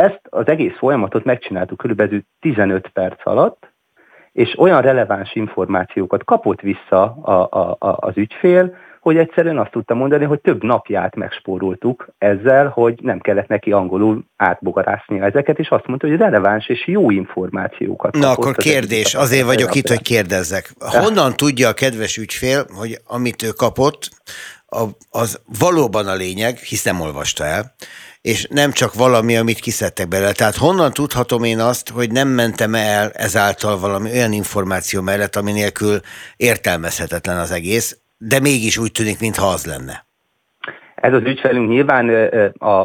Ezt 0.00 0.20
az 0.28 0.46
egész 0.46 0.76
folyamatot 0.78 1.24
megcsináltuk 1.24 1.78
körülbelül 1.78 2.20
15 2.40 2.88
perc 2.88 3.26
alatt, 3.26 3.68
és 4.32 4.58
olyan 4.58 4.82
releváns 4.82 5.34
információkat 5.34 6.24
kapott 6.24 6.60
vissza 6.60 7.02
a, 7.22 7.48
a, 7.50 7.76
a, 7.78 7.96
az 8.00 8.16
ügyfél, 8.16 8.76
hogy 9.00 9.16
egyszerűen 9.16 9.58
azt 9.58 9.70
tudta 9.70 9.94
mondani, 9.94 10.24
hogy 10.24 10.40
több 10.40 10.62
napját 10.62 11.16
megspóroltuk 11.16 12.08
ezzel, 12.18 12.68
hogy 12.68 12.98
nem 13.02 13.20
kellett 13.20 13.48
neki 13.48 13.72
angolul 13.72 14.24
átbogarászni 14.36 15.20
ezeket, 15.20 15.58
és 15.58 15.68
azt 15.68 15.86
mondta, 15.86 16.06
hogy 16.06 16.16
releváns 16.16 16.68
és 16.68 16.86
jó 16.86 17.10
információkat. 17.10 18.16
Na 18.16 18.30
akkor 18.30 18.54
kérdés, 18.54 19.14
azért 19.14 19.46
vagyok 19.46 19.74
itt, 19.74 19.88
hogy 19.88 20.02
kérdezzek. 20.02 20.72
Honnan 20.78 21.32
tudja 21.36 21.68
a 21.68 21.72
kedves 21.72 22.16
ügyfél, 22.16 22.66
hogy 22.78 22.98
amit 23.06 23.42
ő 23.42 23.48
kapott, 23.48 24.08
az 25.10 25.40
valóban 25.58 26.06
a 26.06 26.14
lényeg, 26.14 26.56
hisz 26.56 26.84
nem 26.84 27.00
olvasta 27.00 27.44
el, 27.44 27.74
és 28.22 28.46
nem 28.50 28.70
csak 28.70 28.94
valami, 28.94 29.36
amit 29.36 29.58
kiszedtek 29.58 30.08
belőle. 30.08 30.32
Tehát 30.32 30.56
honnan 30.56 30.92
tudhatom 30.92 31.44
én 31.44 31.58
azt, 31.58 31.90
hogy 31.90 32.10
nem 32.10 32.28
mentem 32.28 32.74
el 32.74 33.10
ezáltal 33.10 33.78
valami 33.78 34.10
olyan 34.10 34.32
információ 34.32 35.02
mellett, 35.02 35.36
ami 35.36 35.52
nélkül 35.52 36.00
értelmezhetetlen 36.36 37.38
az 37.38 37.52
egész, 37.52 38.00
de 38.18 38.40
mégis 38.40 38.78
úgy 38.78 38.92
tűnik, 38.92 39.20
mintha 39.20 39.46
az 39.46 39.66
lenne. 39.66 40.08
Ez 40.94 41.12
az 41.12 41.22
ügyfelünk 41.22 41.68
nyilván 41.68 42.08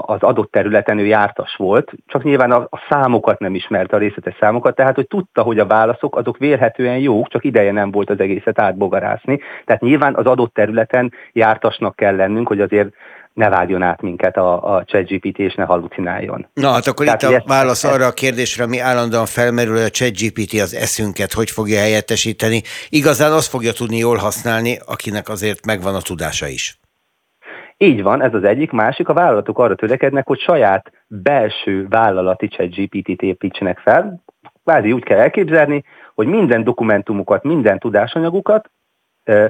az 0.02 0.22
adott 0.22 0.52
területen 0.52 1.00
ő 1.00 1.06
jártas 1.06 1.56
volt, 1.56 1.92
csak 2.06 2.24
nyilván 2.24 2.52
a, 2.52 2.70
számokat 2.90 3.40
nem 3.40 3.56
ismerte, 3.56 3.96
a 3.96 4.00
részletes 4.00 4.36
számokat, 4.40 4.76
tehát 4.76 4.96
hogy 4.96 5.08
tudta, 5.08 5.42
hogy 5.42 5.60
a 5.60 5.66
válaszok 5.66 6.16
azok 6.16 6.38
vélhetően 6.38 6.98
jók, 6.98 7.28
csak 7.28 7.44
ideje 7.44 7.72
nem 7.72 7.92
volt 7.92 8.10
az 8.10 8.20
egészet 8.20 8.60
átbogarászni. 8.60 9.40
Tehát 9.66 9.82
nyilván 9.82 10.16
az 10.16 10.26
adott 10.26 10.54
területen 10.54 11.14
jártasnak 11.32 11.96
kell 11.96 12.16
lennünk, 12.16 12.48
hogy 12.48 12.62
azért 12.62 12.94
ne 13.36 13.50
vágjon 13.50 13.82
át 13.82 14.02
minket 14.02 14.38
a, 14.38 14.76
a 14.76 14.84
ChatGPT, 14.84 15.40
és 15.40 15.56
ne 15.56 15.64
halucináljon. 15.64 16.48
Na 16.54 16.72
hát 16.72 16.88
akkor 16.88 17.06
Tehát, 17.06 17.22
itt 17.22 17.30
a 17.30 17.44
válasz 17.48 17.84
ezt, 17.84 17.94
arra 17.94 18.06
a 18.06 18.12
kérdésre, 18.12 18.64
ami 18.64 18.80
állandóan 18.80 19.26
felmerül, 19.26 19.74
hogy 19.74 19.84
a 19.84 19.90
ChatGPT 19.90 20.62
az 20.62 20.76
eszünket 20.76 21.34
hogy 21.34 21.50
fogja 21.50 21.80
helyettesíteni. 21.80 22.62
Igazán 22.90 23.32
azt 23.32 23.50
fogja 23.50 23.74
tudni 23.74 23.98
jól 23.98 24.18
használni, 24.18 24.78
akinek 24.86 25.30
azért 25.30 25.66
megvan 25.66 25.96
a 25.96 26.02
tudása 26.02 26.48
is. 26.48 26.80
Így 27.78 28.02
van, 28.02 28.22
ez 28.22 28.34
az 28.34 28.44
egyik. 28.44 28.72
Másik, 28.72 29.10
a 29.10 29.14
vállalatok 29.14 29.60
arra 29.60 29.76
törekednek, 29.76 30.28
hogy 30.28 30.40
saját 30.40 30.92
belső 31.08 31.88
vállalati 31.90 32.48
ChatGPT-t 32.48 33.22
építsenek 33.22 33.80
fel. 33.80 34.24
Kvázi 34.64 34.92
úgy 34.92 35.04
kell 35.04 35.20
elképzelni, 35.20 35.84
hogy 36.14 36.28
minden 36.28 36.64
dokumentumukat, 36.64 37.44
minden 37.44 37.80
tudásanyagukat 37.80 38.70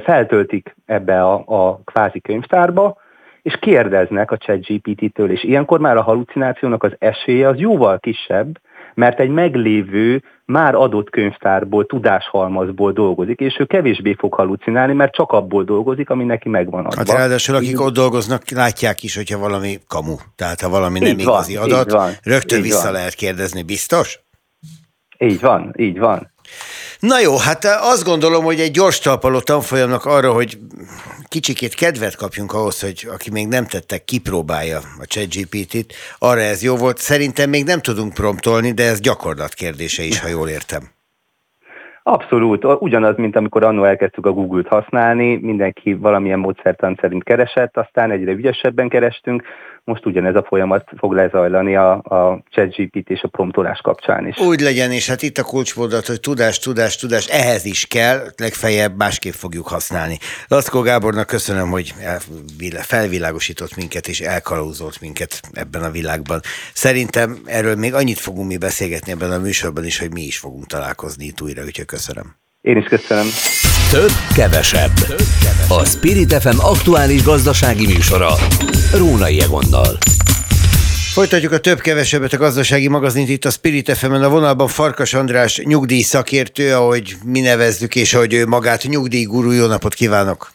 feltöltik 0.04 0.76
ebbe 0.86 1.24
a, 1.24 1.44
a 1.46 1.82
kvázi 1.84 2.22
könyvtárba, 2.22 3.04
és 3.46 3.58
kérdeznek 3.62 4.32
a 4.32 4.38
ChatGPT-től, 4.38 5.32
és 5.32 5.44
ilyenkor 5.44 5.80
már 5.80 5.98
a 5.98 6.02
halucinációnak 6.02 6.84
az 6.84 6.92
esélye 7.00 7.48
az 7.48 7.60
jóval 7.60 8.00
kisebb, 8.00 8.60
mert 8.94 9.20
egy 9.20 9.30
meglévő, 9.30 10.24
már 10.46 10.76
adott 10.76 11.10
könyvtárból, 11.10 11.86
tudáshalmazból 11.86 12.92
dolgozik, 12.92 13.40
és 13.40 13.56
ő 13.60 13.66
kevésbé 13.66 14.16
fog 14.20 14.34
halucinálni, 14.34 14.94
mert 14.94 15.14
csak 15.14 15.32
abból 15.32 15.64
dolgozik, 15.64 16.10
ami 16.10 16.24
neki 16.24 16.50
megvan 16.50 16.86
adva. 16.86 16.98
Hát 16.98 17.18
ráadásul 17.18 17.56
akik 17.56 17.82
ott 17.82 17.94
dolgoznak, 17.94 18.50
látják 18.50 19.04
is, 19.04 19.16
hogyha 19.16 19.38
valami 19.38 19.80
kamu, 19.88 20.16
tehát 20.36 20.62
ha 20.62 20.70
valami 20.70 21.00
nem 21.00 21.08
így 21.08 21.20
igazi 21.20 21.56
van, 21.56 21.64
adat, 21.64 21.92
van, 21.92 22.12
rögtön 22.24 22.62
vissza 22.62 22.84
van. 22.84 22.92
lehet 22.92 23.14
kérdezni, 23.14 23.64
biztos? 23.64 24.20
Így 25.18 25.40
van, 25.40 25.74
így 25.78 26.00
van. 26.00 26.34
Na 27.00 27.20
jó, 27.20 27.38
hát 27.38 27.66
azt 27.66 28.04
gondolom, 28.04 28.44
hogy 28.44 28.60
egy 28.60 28.72
gyors 28.72 29.00
talpaló 29.00 29.40
tanfolyamnak 29.40 30.06
arra, 30.06 30.32
hogy 30.34 30.58
kicsikét 31.28 31.74
kedvet 31.74 32.16
kapjunk 32.16 32.54
ahhoz, 32.54 32.82
hogy 32.82 33.08
aki 33.12 33.32
még 33.32 33.48
nem 33.48 33.66
tettek, 33.66 34.04
kipróbálja 34.04 34.78
a 34.78 35.06
ChatGPT-t, 35.06 35.94
arra 36.20 36.40
ez 36.40 36.64
jó 36.64 36.76
volt. 36.76 36.98
Szerintem 36.98 37.50
még 37.50 37.64
nem 37.66 37.80
tudunk 37.80 38.14
promptolni, 38.14 38.72
de 38.72 38.84
ez 38.84 39.00
gyakorlat 39.00 39.54
kérdése 39.54 40.04
is, 40.04 40.22
ha 40.22 40.28
jól 40.28 40.50
értem. 40.50 40.94
Abszolút, 42.04 42.66
ugyanaz, 42.80 43.18
mint 43.18 43.36
amikor 43.36 43.64
annó 43.64 43.84
elkezdtük 43.84 44.26
a 44.26 44.32
Google-t 44.32 44.68
használni, 44.68 45.36
mindenki 45.36 45.94
valamilyen 45.94 46.40
módszertan 46.40 46.98
szerint 47.02 47.24
keresett, 47.24 47.78
aztán 47.78 48.12
egyre 48.12 48.32
ügyesebben 48.32 48.90
kerestünk, 48.90 49.44
most 49.86 50.06
ugyanez 50.06 50.36
a 50.36 50.44
folyamat 50.44 50.90
fog 50.98 51.14
lezajlani 51.14 51.76
a, 51.76 51.92
a 51.92 52.44
ChatGPT 52.50 53.10
és 53.10 53.22
a 53.22 53.28
promptolás 53.28 53.80
kapcsán 53.82 54.28
is. 54.28 54.38
Úgy 54.38 54.60
legyen, 54.60 54.92
és 54.92 55.08
hát 55.08 55.22
itt 55.22 55.38
a 55.38 55.44
kulcsmondat, 55.44 56.08
hogy 56.08 56.20
tudás, 56.20 56.60
tudás, 56.60 56.96
tudás, 56.96 57.28
ehhez 57.28 57.66
is 57.66 57.86
kell, 57.86 58.20
legfeljebb 58.38 58.98
másképp 58.98 59.34
fogjuk 59.34 59.68
használni. 59.68 60.18
Laszkó 60.48 60.82
Gábornak 60.82 61.28
köszönöm, 61.28 61.70
hogy 61.70 61.94
felvilágosított 62.82 63.76
minket 63.76 64.08
és 64.08 64.20
elkalózott 64.20 65.02
minket 65.02 65.42
ebben 65.54 65.84
a 65.84 65.92
világban. 65.92 66.40
Szerintem 66.74 67.38
erről 67.46 67.76
még 67.76 67.94
annyit 67.94 68.20
fogunk 68.20 68.48
mi 68.48 68.58
beszélgetni 68.58 69.12
ebben 69.12 69.32
a 69.32 69.40
műsorban 69.40 69.86
is, 69.86 70.00
hogy 70.00 70.14
mi 70.14 70.22
is 70.22 70.38
fogunk 70.38 70.66
találkozni 70.66 71.26
itt 71.26 71.42
újra, 71.42 71.64
úgyhogy 71.64 71.86
köszönöm. 71.86 72.36
Én 72.62 72.78
is 72.78 72.86
köszönöm. 72.86 73.26
Több, 74.02 74.36
kevesebb. 74.36 74.92
A 75.70 75.86
Spirit 75.86 76.34
FM 76.34 76.60
aktuális 76.60 77.24
gazdasági 77.24 77.86
műsora. 77.86 78.30
Rónai 78.98 79.42
Egonnal. 79.42 79.98
Folytatjuk 81.14 81.52
a 81.52 81.58
több-kevesebbet 81.58 82.34
a 82.34 82.38
gazdasági 82.38 82.88
magazint 82.88 83.30
itt 83.30 83.46
a 83.46 83.50
Spirit 83.50 83.92
fm 83.98 84.12
a 84.12 84.30
vonalban 84.30 84.68
Farkas 84.68 85.14
András 85.14 85.62
nyugdíj 85.64 86.02
szakértő, 86.02 86.74
ahogy 86.74 87.16
mi 87.26 87.40
nevezzük, 87.40 87.96
és 87.96 88.14
ahogy 88.14 88.34
ő 88.34 88.46
magát 88.46 88.84
nyugdíjgurú. 88.84 89.52
Jó 89.52 89.66
napot 89.66 89.94
kívánok! 89.94 90.52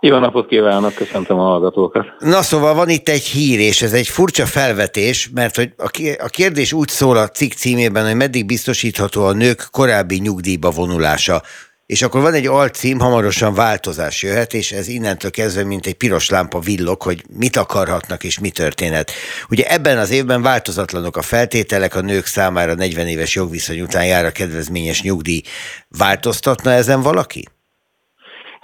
Jó 0.00 0.18
napot 0.18 0.48
kívánok, 0.48 0.94
köszöntöm 0.94 1.38
a 1.38 1.42
hallgatókat. 1.42 2.06
Na 2.18 2.42
szóval 2.42 2.74
van 2.74 2.88
itt 2.88 3.08
egy 3.08 3.24
hír, 3.24 3.60
és 3.60 3.82
ez 3.82 3.92
egy 3.92 4.08
furcsa 4.08 4.46
felvetés, 4.46 5.30
mert 5.34 5.56
hogy 5.56 5.70
a 6.18 6.28
kérdés 6.28 6.72
úgy 6.72 6.88
szól 6.88 7.16
a 7.16 7.28
cikk 7.28 7.52
címében, 7.52 8.06
hogy 8.06 8.16
meddig 8.16 8.46
biztosítható 8.46 9.24
a 9.24 9.32
nők 9.32 9.68
korábbi 9.70 10.18
nyugdíjba 10.18 10.70
vonulása. 10.70 11.42
És 11.86 12.02
akkor 12.02 12.20
van 12.20 12.34
egy 12.34 12.46
alcím, 12.46 12.98
hamarosan 12.98 13.54
változás 13.54 14.22
jöhet, 14.22 14.54
és 14.54 14.72
ez 14.72 14.88
innentől 14.88 15.30
kezdve, 15.30 15.64
mint 15.64 15.86
egy 15.86 15.94
piros 15.94 16.28
lámpa 16.28 16.60
villog, 16.60 17.02
hogy 17.02 17.24
mit 17.38 17.56
akarhatnak 17.56 18.24
és 18.24 18.38
mi 18.38 18.50
történet. 18.50 19.10
Ugye 19.48 19.64
ebben 19.70 19.98
az 19.98 20.10
évben 20.10 20.42
változatlanok 20.42 21.16
a 21.16 21.22
feltételek, 21.22 21.94
a 21.94 22.00
nők 22.00 22.26
számára 22.26 22.74
40 22.74 23.08
éves 23.08 23.34
jogviszony 23.34 23.80
után 23.80 24.06
jár 24.06 24.24
a 24.24 24.30
kedvezményes 24.30 25.02
nyugdíj. 25.02 25.42
Változtatna 25.88 26.72
ezen 26.72 27.02
valaki? 27.02 27.48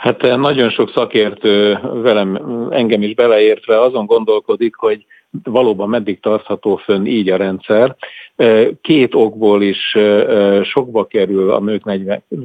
Hát 0.00 0.22
eh, 0.22 0.36
nagyon 0.36 0.70
sok 0.70 0.90
szakértő 0.90 1.78
velem, 1.82 2.38
engem 2.70 3.02
is 3.02 3.14
beleértve 3.14 3.80
azon 3.80 4.06
gondolkodik, 4.06 4.74
hogy 4.74 5.04
valóban 5.44 5.88
meddig 5.88 6.20
tartható 6.20 6.76
fönn 6.76 7.06
így 7.06 7.28
a 7.28 7.36
rendszer. 7.36 7.96
Eh, 8.36 8.66
két 8.80 9.14
okból 9.14 9.62
is 9.62 9.94
eh, 9.94 10.64
sokba 10.64 11.04
kerül 11.04 11.50
a 11.50 11.60
nők 11.60 11.82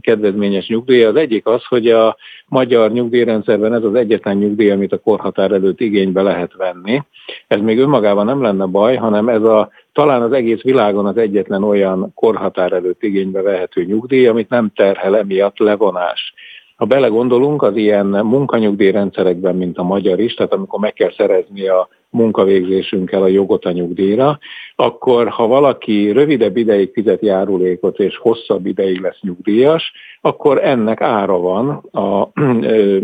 kedvezményes 0.01 0.67
nyugdíj. 0.67 1.03
Az 1.03 1.15
egyik 1.15 1.45
az, 1.45 1.65
hogy 1.65 1.89
a 1.89 2.17
magyar 2.47 2.91
nyugdíjrendszerben 2.91 3.74
ez 3.74 3.83
az 3.83 3.95
egyetlen 3.95 4.38
nyugdíj, 4.38 4.71
amit 4.71 4.93
a 4.93 5.00
korhatár 5.00 5.51
előtt 5.51 5.81
igénybe 5.81 6.21
lehet 6.21 6.53
venni. 6.53 7.01
Ez 7.47 7.59
még 7.59 7.79
önmagában 7.79 8.25
nem 8.25 8.41
lenne 8.41 8.65
baj, 8.65 8.95
hanem 8.95 9.29
ez 9.29 9.43
a 9.43 9.69
talán 9.93 10.21
az 10.21 10.31
egész 10.31 10.62
világon 10.62 11.05
az 11.05 11.17
egyetlen 11.17 11.63
olyan 11.63 12.12
korhatár 12.13 12.71
előtt 12.71 13.03
igénybe 13.03 13.41
vehető 13.41 13.83
nyugdíj, 13.83 14.27
amit 14.27 14.50
nem 14.50 14.71
terhel 14.75 15.17
emiatt 15.17 15.57
levonás. 15.57 16.33
Ha 16.75 16.86
belegondolunk, 16.86 17.62
az 17.62 17.75
ilyen 17.75 18.05
munkanyugdíjrendszerekben, 18.05 19.55
mint 19.55 19.77
a 19.77 19.84
magyar 19.84 20.20
is, 20.20 20.34
tehát 20.34 20.53
amikor 20.53 20.79
meg 20.79 20.94
kell 20.94 21.12
szerezni 21.17 21.67
a 21.67 21.89
munkavégzésünkkel 22.15 23.22
a 23.22 23.27
jogot 23.27 23.65
a 23.65 23.72
nyugdíjra, 23.72 24.39
akkor 24.75 25.27
ha 25.27 25.48
valaki 25.48 26.12
rövidebb 26.12 26.57
ideig 26.57 26.91
fizet 26.93 27.22
járulékot 27.22 28.00
és 28.00 28.17
hosszabb 28.17 28.65
ideig 28.65 29.01
lesz 29.01 29.19
nyugdíjas, 29.22 29.91
akkor 30.22 30.63
ennek 30.63 31.01
ára 31.01 31.39
van 31.39 31.69
a, 31.91 32.29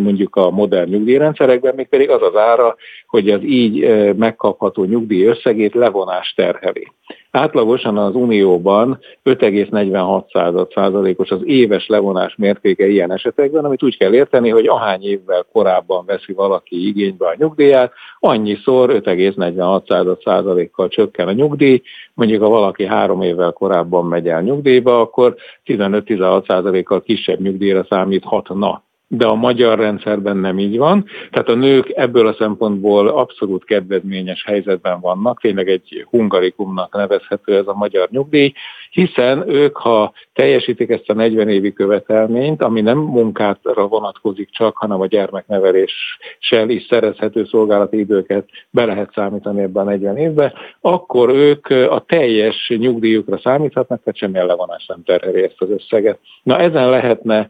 mondjuk 0.07 0.35
a 0.35 0.49
modern 0.49 0.89
nyugdíjrendszerekben, 0.89 1.75
még 1.75 1.87
pedig 1.87 2.09
az 2.09 2.21
az 2.21 2.35
ára, 2.35 2.75
hogy 3.07 3.29
az 3.29 3.43
így 3.43 3.85
megkapható 4.15 4.83
nyugdíj 4.83 5.25
összegét 5.25 5.73
levonás 5.73 6.33
terheli. 6.35 6.87
Átlagosan 7.31 7.97
az 7.97 8.15
Unióban 8.15 8.99
5,46 9.23 10.73
százalékos 10.73 11.29
az 11.29 11.41
éves 11.43 11.87
levonás 11.87 12.35
mértéke 12.35 12.87
ilyen 12.87 13.11
esetekben, 13.11 13.65
amit 13.65 13.83
úgy 13.83 13.97
kell 13.97 14.13
érteni, 14.13 14.49
hogy 14.49 14.67
ahány 14.67 15.03
évvel 15.03 15.45
korábban 15.51 16.05
veszi 16.05 16.33
valaki 16.33 16.87
igénybe 16.87 17.27
a 17.27 17.35
nyugdíját, 17.37 17.93
annyiszor 18.19 19.00
5,46 19.03 20.23
százalékkal 20.23 20.87
csökken 20.87 21.27
a 21.27 21.31
nyugdíj, 21.31 21.81
mondjuk 22.13 22.41
ha 22.41 22.49
valaki 22.49 22.85
három 22.85 23.21
évvel 23.21 23.51
korábban 23.51 24.05
megy 24.05 24.27
el 24.27 24.41
nyugdíjba, 24.41 24.99
akkor 24.99 25.35
15-16 25.65 26.47
százalékkal 26.47 27.01
kisebb 27.01 27.39
nyugdíjra 27.39 27.85
számíthatna 27.89 28.83
de 29.13 29.25
a 29.25 29.35
magyar 29.35 29.79
rendszerben 29.79 30.37
nem 30.37 30.59
így 30.59 30.77
van. 30.77 31.05
Tehát 31.31 31.49
a 31.49 31.55
nők 31.55 31.91
ebből 31.95 32.27
a 32.27 32.33
szempontból 32.33 33.07
abszolút 33.07 33.65
kedvezményes 33.65 34.43
helyzetben 34.45 34.99
vannak, 34.99 35.39
tényleg 35.39 35.69
egy 35.69 36.05
hungarikumnak 36.09 36.95
nevezhető 36.95 37.55
ez 37.55 37.67
a 37.67 37.73
magyar 37.73 38.07
nyugdíj, 38.09 38.53
hiszen 38.91 39.49
ők, 39.49 39.77
ha 39.77 40.13
teljesítik 40.33 40.89
ezt 40.89 41.09
a 41.09 41.13
40 41.13 41.49
évi 41.49 41.73
követelményt, 41.73 42.61
ami 42.61 42.81
nem 42.81 42.97
munkátra 42.97 43.87
vonatkozik 43.87 44.49
csak, 44.51 44.77
hanem 44.77 45.01
a 45.01 45.05
gyermekneveléssel 45.05 46.69
is 46.69 46.85
szerezhető 46.89 47.45
szolgálati 47.45 47.99
időket 47.99 48.49
be 48.69 48.85
lehet 48.85 49.11
számítani 49.13 49.61
ebben 49.61 49.87
a 49.87 49.89
40 49.89 50.17
évben, 50.17 50.53
akkor 50.81 51.29
ők 51.29 51.67
a 51.69 52.03
teljes 52.07 52.73
nyugdíjukra 52.77 53.39
számíthatnak, 53.43 54.03
tehát 54.03 54.19
semmilyen 54.19 54.45
levonás 54.45 54.85
nem 54.85 55.03
terheli 55.05 55.43
ezt 55.43 55.61
az 55.61 55.69
összeget. 55.69 56.19
Na 56.43 56.59
ezen 56.59 56.89
lehetne 56.89 57.47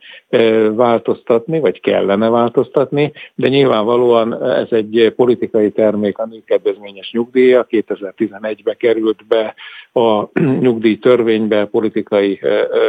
változtatni, 0.76 1.51
vagy 1.60 1.82
kellene 1.82 2.30
változtatni, 2.30 3.12
de 3.36 3.48
nyilvánvalóan 3.48 4.44
ez 4.44 4.68
egy 4.70 5.14
politikai 5.16 5.72
termék, 5.72 6.18
a 6.18 6.26
nőkedvezményes 6.26 7.12
nyugdíja, 7.12 7.68
2011-be 7.70 8.74
került 8.74 9.28
be 9.28 9.56
a 9.94 10.30
nyugdíjtörvénybe 10.66 11.66
politikai 11.66 12.40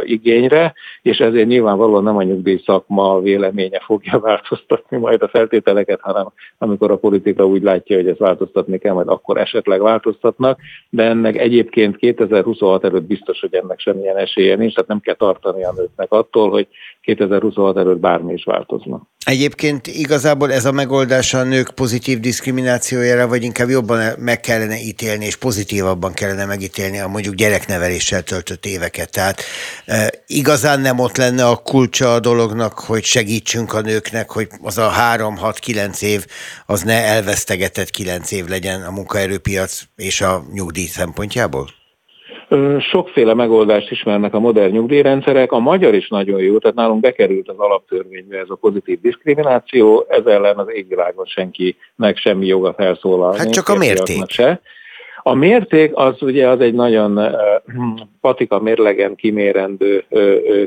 igényre, 0.03 0.73
és 1.01 1.17
ezért 1.17 1.47
nyilvánvalóan 1.47 2.03
nem 2.03 2.17
a 2.17 2.23
nyugdíj 2.23 2.61
szakma 2.65 3.19
véleménye 3.19 3.79
fogja 3.85 4.19
változtatni 4.29 4.97
majd 4.97 5.21
a 5.21 5.27
feltételeket, 5.27 5.99
hanem 6.01 6.27
amikor 6.57 6.91
a 6.91 6.97
politika 6.97 7.45
úgy 7.45 7.61
látja, 7.61 7.95
hogy 7.95 8.07
ezt 8.07 8.19
változtatni 8.19 8.77
kell, 8.77 8.93
majd 8.93 9.07
akkor 9.07 9.37
esetleg 9.37 9.81
változtatnak, 9.81 10.59
de 10.89 11.03
ennek 11.03 11.37
egyébként 11.37 11.95
2026 11.95 12.83
előtt 12.83 13.03
biztos, 13.03 13.39
hogy 13.39 13.53
ennek 13.53 13.79
semmilyen 13.79 14.17
esélye 14.17 14.55
nincs, 14.55 14.73
tehát 14.73 14.89
nem 14.89 14.99
kell 14.99 15.15
tartani 15.15 15.63
a 15.63 15.73
nőknek 15.77 16.11
attól, 16.11 16.49
hogy 16.49 16.67
2026 17.01 17.77
előtt 17.77 17.99
bármi 17.99 18.33
is 18.33 18.43
változna. 18.53 19.11
Egyébként 19.25 19.87
igazából 19.87 20.53
ez 20.53 20.65
a 20.65 20.71
megoldás 20.71 21.33
a 21.33 21.43
nők 21.43 21.71
pozitív 21.75 22.19
diszkriminációjára, 22.19 23.27
vagy 23.27 23.43
inkább 23.43 23.69
jobban 23.69 24.13
meg 24.17 24.39
kellene 24.39 24.79
ítélni, 24.79 25.25
és 25.25 25.35
pozitívabban 25.35 26.13
kellene 26.13 26.45
megítélni 26.45 26.99
a 26.99 27.07
mondjuk 27.07 27.35
gyerekneveléssel 27.35 28.23
töltött 28.23 28.65
éveket. 28.65 29.11
Tehát 29.11 29.41
e, 29.85 30.11
igazán 30.27 30.79
nem 30.79 30.99
ott 30.99 31.17
lenne 31.17 31.47
a 31.47 31.55
kulcsa 31.55 32.13
a 32.13 32.19
dolognak, 32.19 32.79
hogy 32.79 33.03
segítsünk 33.03 33.73
a 33.73 33.81
nőknek, 33.81 34.31
hogy 34.31 34.47
az 34.61 34.77
a 34.77 34.89
három, 34.89 35.37
hat, 35.37 35.59
kilenc 35.59 36.01
év 36.01 36.25
az 36.65 36.81
ne 36.81 37.03
elvesztegetett 37.03 37.89
kilenc 37.89 38.31
év 38.31 38.45
legyen 38.45 38.81
a 38.81 38.91
munkaerőpiac 38.91 39.81
és 39.95 40.21
a 40.21 40.45
nyugdíj 40.53 40.87
szempontjából? 40.87 41.82
Sokféle 42.79 43.33
megoldást 43.33 43.91
ismernek 43.91 44.33
a 44.33 44.39
modern 44.39 44.71
nyugdíjrendszerek, 44.71 45.51
a 45.51 45.59
magyar 45.59 45.93
is 45.93 46.07
nagyon 46.07 46.41
jó, 46.41 46.57
tehát 46.57 46.75
nálunk 46.75 47.01
bekerült 47.01 47.49
az 47.49 47.57
alaptörvénybe 47.57 48.37
ez 48.37 48.49
a 48.49 48.55
pozitív 48.55 49.01
diszkrimináció, 49.01 50.05
ez 50.09 50.25
ellen 50.25 50.57
az 50.57 50.67
égvilágon 50.73 51.25
senkinek 51.25 52.17
semmi 52.17 52.45
joga 52.45 52.73
felszólalni. 52.73 53.37
Hát 53.37 53.51
csak 53.51 53.69
a 53.69 53.75
mérték. 53.75 54.29
Se. 54.29 54.61
A 55.23 55.33
mérték 55.33 55.91
az 55.93 56.21
ugye 56.21 56.49
az 56.49 56.59
egy 56.59 56.73
nagyon 56.73 57.19
patika 58.21 58.59
mérlegen 58.59 59.15
kimérendő 59.15 60.03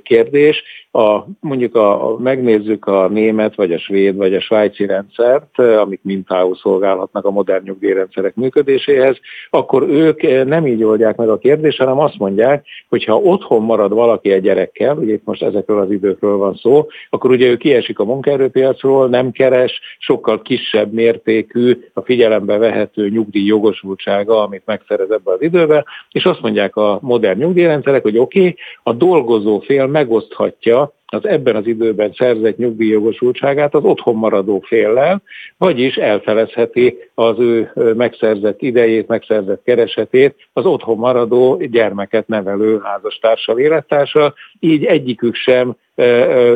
kérdés. 0.02 0.62
A, 0.92 1.24
mondjuk 1.40 1.74
a, 1.74 2.12
a, 2.12 2.18
megnézzük 2.18 2.86
a 2.86 3.08
német, 3.08 3.54
vagy 3.54 3.72
a 3.72 3.78
svéd, 3.78 4.16
vagy 4.16 4.34
a 4.34 4.40
svájci 4.40 4.86
rendszert, 4.86 5.58
amik 5.58 6.00
mintául 6.02 6.56
szolgálhatnak 6.56 7.24
a 7.24 7.30
modern 7.30 7.64
nyugdíjrendszerek 7.64 8.34
működéséhez, 8.34 9.16
akkor 9.50 9.82
ők 9.82 10.46
nem 10.46 10.66
így 10.66 10.82
oldják 10.82 11.16
meg 11.16 11.28
a 11.28 11.38
kérdést, 11.38 11.78
hanem 11.78 11.98
azt 11.98 12.18
mondják, 12.18 12.66
hogy 12.88 13.04
ha 13.04 13.16
otthon 13.16 13.62
marad 13.62 13.92
valaki 13.92 14.32
egy 14.32 14.42
gyerekkel, 14.42 14.96
ugye 14.96 15.12
itt 15.12 15.24
most 15.24 15.42
ezekről 15.42 15.80
az 15.80 15.90
időkről 15.90 16.36
van 16.36 16.54
szó, 16.54 16.86
akkor 17.10 17.30
ugye 17.30 17.46
ő 17.48 17.56
kiesik 17.56 17.98
a 17.98 18.04
munkaerőpiacról, 18.04 19.08
nem 19.08 19.30
keres, 19.30 19.80
sokkal 19.98 20.42
kisebb 20.42 20.92
mértékű, 20.92 21.78
a 21.92 22.00
figyelembe 22.00 22.56
vehető 22.56 23.08
nyugdíj 23.08 23.44
jogosultsága, 23.44 24.45
amit 24.46 24.62
megszerez 24.66 25.10
ebbe 25.10 25.32
az 25.32 25.42
időben, 25.42 25.84
és 26.10 26.24
azt 26.24 26.40
mondják 26.40 26.76
a 26.76 26.98
modern 27.02 27.38
nyugdíjrendszerek, 27.38 28.02
hogy 28.02 28.18
oké, 28.18 28.38
okay, 28.38 28.56
a 28.82 28.92
dolgozó 28.92 29.58
fél 29.58 29.86
megoszthatja 29.86 30.94
az 31.06 31.26
ebben 31.26 31.56
az 31.56 31.66
időben 31.66 32.12
szerzett 32.12 32.56
nyugdíjjogosultságát 32.56 33.74
az 33.74 33.84
otthon 33.84 34.14
maradó 34.14 34.60
féllel, 34.60 35.22
vagyis 35.58 35.96
elfelezheti 35.96 36.98
az 37.14 37.38
ő 37.38 37.70
megszerzett 37.96 38.62
idejét, 38.62 39.08
megszerzett 39.08 39.62
keresetét 39.64 40.34
az 40.52 40.66
otthon 40.66 40.96
maradó 40.96 41.56
gyermeket 41.56 42.28
nevelő 42.28 42.80
házastársal, 42.82 43.58
élettársal, 43.58 44.34
így 44.60 44.84
egyikük 44.84 45.34
sem 45.34 45.76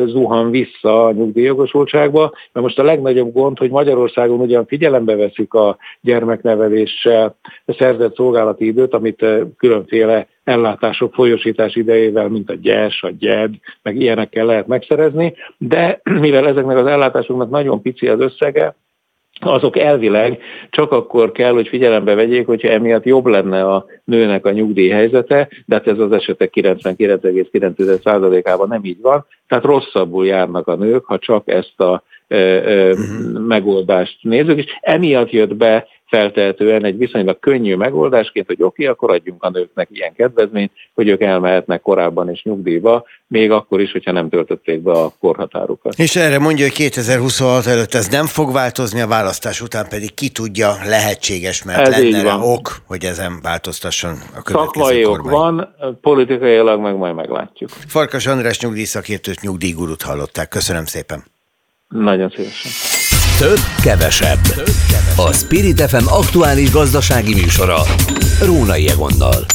zuhan 0.05 0.49
vissza 0.49 1.05
a 1.05 1.11
nyugdíjjogosultságba, 1.11 2.21
mert 2.51 2.65
most 2.65 2.79
a 2.79 2.83
legnagyobb 2.83 3.33
gond, 3.33 3.57
hogy 3.57 3.69
Magyarországon 3.69 4.39
ugyan 4.39 4.65
figyelembe 4.65 5.15
veszik 5.15 5.53
a 5.53 5.77
gyermekneveléssel 6.01 7.35
szerzett 7.65 8.15
szolgálati 8.15 8.65
időt, 8.65 8.93
amit 8.93 9.25
különféle 9.57 10.27
ellátások 10.43 11.13
folyosítás 11.13 11.75
idejével, 11.75 12.29
mint 12.29 12.49
a 12.49 12.55
gyes, 12.61 13.03
a 13.03 13.09
gyed, 13.19 13.53
meg 13.81 13.95
ilyenekkel 13.95 14.45
lehet 14.45 14.67
megszerezni, 14.67 15.33
de 15.57 16.01
mivel 16.03 16.47
ezeknek 16.47 16.77
az 16.77 16.85
ellátásoknak 16.85 17.49
nagyon 17.49 17.81
pici 17.81 18.07
az 18.07 18.19
összege, 18.19 18.75
azok 19.39 19.77
elvileg 19.77 20.39
csak 20.69 20.91
akkor 20.91 21.31
kell, 21.31 21.51
hogy 21.51 21.67
figyelembe 21.67 22.15
vegyék, 22.15 22.45
hogyha 22.45 22.69
emiatt 22.69 23.03
jobb 23.03 23.25
lenne 23.25 23.63
a 23.63 23.85
nőnek 24.03 24.45
a 24.45 24.51
nyugdíj 24.51 24.89
helyzete, 24.89 25.49
de 25.65 25.75
hát 25.75 25.87
ez 25.87 25.99
az 25.99 26.11
esetek 26.11 26.51
99,9%-ában 26.55 28.67
nem 28.67 28.83
így 28.83 29.01
van, 29.01 29.25
tehát 29.47 29.63
rosszabbul 29.63 30.25
járnak 30.25 30.67
a 30.67 30.75
nők, 30.75 31.05
ha 31.05 31.19
csak 31.19 31.47
ezt 31.47 31.79
a 31.79 32.03
e, 32.27 32.37
e, 32.37 32.89
uh-huh. 32.89 33.47
megoldást 33.47 34.17
nézzük, 34.21 34.57
és 34.57 34.65
emiatt 34.81 35.29
jött 35.29 35.55
be 35.55 35.87
feltehetően 36.11 36.85
egy 36.85 36.97
viszonylag 36.97 37.39
könnyű 37.39 37.75
megoldásként, 37.75 38.47
hogy 38.47 38.55
oké, 38.59 38.65
okay, 38.65 38.85
akkor 38.85 39.11
adjunk 39.11 39.43
a 39.43 39.49
nőknek 39.49 39.87
ilyen 39.91 40.13
kedvezményt, 40.13 40.71
hogy 40.93 41.07
ők 41.07 41.21
elmehetnek 41.21 41.81
korábban 41.81 42.29
is 42.29 42.43
nyugdíjba, 42.43 43.05
még 43.27 43.51
akkor 43.51 43.81
is, 43.81 43.91
hogyha 43.91 44.11
nem 44.11 44.29
töltötték 44.29 44.79
be 44.79 44.91
a 44.91 45.13
korhatárukat. 45.19 45.93
És 45.97 46.15
erre 46.15 46.39
mondja, 46.39 46.65
hogy 46.65 46.73
2026 46.73 47.65
előtt 47.65 47.93
ez 47.93 48.07
nem 48.07 48.25
fog 48.25 48.53
változni, 48.53 49.01
a 49.01 49.07
választás 49.07 49.61
után 49.61 49.85
pedig 49.89 50.13
ki 50.13 50.29
tudja, 50.29 50.75
lehetséges, 50.85 51.63
mert 51.63 51.87
ez 51.87 52.01
lenne 52.01 52.21
rá 52.21 52.37
ok, 52.37 52.81
hogy 52.87 53.03
ezen 53.03 53.39
változtasson 53.41 54.11
a 54.35 54.41
következő 54.41 54.83
Szakmai 54.83 55.05
ok 55.05 55.29
van, 55.29 55.75
politikailag 56.01 56.79
meg 56.79 56.95
majd 56.95 57.15
meglátjuk. 57.15 57.69
Farkas 57.87 58.27
András 58.27 58.59
nyugdíjszakértőt, 58.59 59.41
nyugdíjgurut 59.41 60.01
hallották. 60.01 60.47
Köszönöm 60.47 60.85
szépen. 60.85 61.23
Nagyon 61.87 62.29
szívesen. 62.35 62.71
Több, 63.39 63.59
kevesebb. 63.83 64.39
A 65.15 65.33
Spirit 65.33 65.81
FM 65.81 66.07
aktuális 66.07 66.71
gazdasági 66.71 67.33
műsora. 67.33 67.81
Rónai 68.39 68.89
Egonnal. 68.89 69.45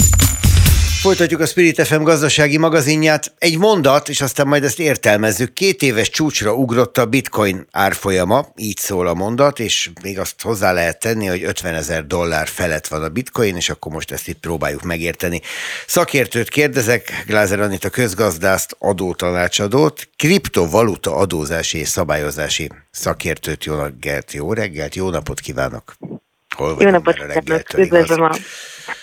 Folytatjuk 1.00 1.40
a 1.40 1.46
Spirit 1.46 1.87
FM 1.87 2.02
gazdasági 2.02 2.56
magazinját. 2.56 3.35
Egy 3.38 3.59
mondat, 3.59 4.09
és 4.09 4.20
aztán 4.20 4.46
majd 4.46 4.64
ezt 4.64 4.78
értelmezzük. 4.78 5.52
Két 5.52 5.82
éves 5.82 6.11
csúcsra 6.11 6.54
ugrott 6.54 6.98
a 6.98 7.06
bitcoin 7.06 7.66
árfolyama, 7.70 8.46
így 8.56 8.78
szól 8.78 9.06
a 9.06 9.14
mondat, 9.14 9.59
és 9.59 9.90
még 10.02 10.18
azt 10.18 10.42
hozzá 10.42 10.72
lehet 10.72 10.98
tenni, 10.98 11.26
hogy 11.26 11.42
50 11.44 11.74
ezer 11.74 12.06
dollár 12.06 12.48
felett 12.48 12.87
van 12.87 13.02
a 13.02 13.09
bitcoin, 13.09 13.56
és 13.56 13.68
akkor 13.68 13.92
most 13.92 14.12
ezt 14.12 14.28
itt 14.28 14.38
próbáljuk 14.38 14.82
megérteni. 14.82 15.40
Szakértőt 15.87 16.48
kérdezek, 16.48 17.24
Glázer 17.26 17.61
a 17.61 17.88
közgazdászt, 17.88 18.76
adótanácsadót, 18.78 20.09
kriptovaluta 20.16 21.16
adózási 21.16 21.78
és 21.78 21.88
szabályozási 21.88 22.70
szakértőt. 22.90 23.64
Jó 23.64 23.74
reggelt, 23.74 24.32
jó 24.32 24.52
reggelt, 24.52 24.94
jó 24.94 25.11
napot 25.11 25.40
kívánok! 25.40 25.96
Hol 26.56 26.76
jó 26.78 26.90
napot 26.90 27.14
kívánok, 27.14 27.62
üdvözlöm 27.76 28.22
a 28.22 28.30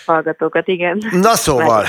hallgatókat, 0.06 0.68
igen. 0.68 1.02
Na 1.12 1.34
szóval, 1.34 1.84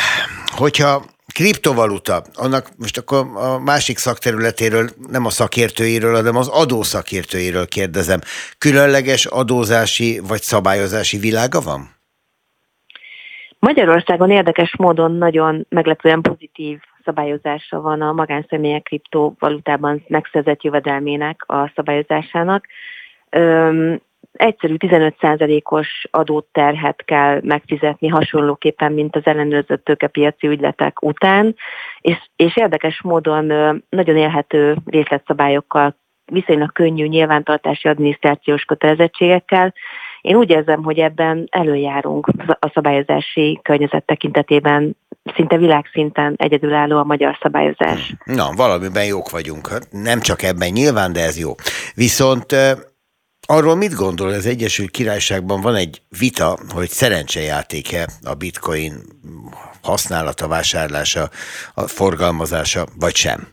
hogyha 0.56 1.04
kriptovaluta, 1.34 2.22
annak 2.34 2.70
most 2.78 2.98
akkor 2.98 3.26
a 3.36 3.60
másik 3.60 3.98
szakterületéről, 3.98 4.90
nem 5.10 5.26
a 5.26 5.30
szakértőiről, 5.30 6.14
hanem 6.14 6.36
az 6.36 6.48
adószakértőiről 6.48 7.68
kérdezem. 7.68 8.20
Különleges 8.58 9.26
adózási 9.26 10.20
vagy 10.28 10.42
szabályozási 10.42 11.18
világa 11.18 11.62
van? 11.62 11.94
Magyarországon 13.60 14.30
érdekes 14.30 14.76
módon 14.78 15.12
nagyon 15.12 15.66
meglepően 15.70 16.22
pozitív 16.22 16.80
szabályozása 17.04 17.82
van 17.82 18.02
a 18.02 18.12
magánszemélyek 18.12 18.84
kriptovalutában 18.84 20.04
megszerzett 20.08 20.64
jövedelmének 20.64 21.44
a 21.48 21.72
szabályozásának. 21.76 22.66
Öm, 23.30 24.02
egyszerű 24.38 24.76
15%-os 24.78 26.08
adóterhet 26.12 27.04
kell 27.06 27.40
megfizetni 27.44 28.08
hasonlóképpen, 28.08 28.92
mint 28.92 29.16
az 29.16 29.26
ellenőrzött 29.26 29.86
tőkepiaci 29.86 30.48
ügyletek 30.48 31.02
után, 31.02 31.56
és, 32.02 32.18
és 32.36 32.58
érdekes 32.58 33.02
módon 33.02 33.46
nagyon 33.90 34.18
élhető 34.18 34.76
részletszabályokkal, 34.86 35.96
viszonylag 36.26 36.72
könnyű 36.72 37.06
nyilvántartási 37.06 37.88
adminisztrációs 37.88 38.64
kötelezettségekkel. 38.64 39.74
Én 40.22 40.36
úgy 40.36 40.50
érzem, 40.50 40.84
hogy 40.84 41.00
ebben 41.00 41.48
előjárunk 41.52 42.28
a 42.60 42.72
szabályozási 42.74 43.60
környezet 43.64 44.06
tekintetében 44.06 44.98
szinte 45.36 45.58
világszinten 45.58 46.34
egyedülálló 46.38 46.98
a 46.98 47.04
magyar 47.04 47.38
szabályozás. 47.42 48.14
Na, 48.24 48.50
valamiben 48.56 49.06
jók 49.06 49.30
vagyunk. 49.30 49.70
Nem 49.90 50.20
csak 50.20 50.42
ebben 50.42 50.70
nyilván, 50.72 51.14
de 51.14 51.24
ez 51.24 51.40
jó. 51.40 51.52
Viszont 51.96 52.46
Arról 53.48 53.76
mit 53.76 53.94
gondol, 53.94 54.28
az 54.28 54.46
Egyesült 54.46 54.92
Királyságban 54.92 55.62
van 55.62 55.76
egy 55.76 56.02
vita, 56.20 56.58
hogy 56.74 56.88
szerencsejáték-e 56.88 58.08
a 58.24 58.34
bitcoin 58.34 58.94
használata, 59.84 60.48
vásárlása, 60.48 61.30
a 61.74 61.82
forgalmazása, 61.82 62.86
vagy 63.00 63.16
sem? 63.16 63.48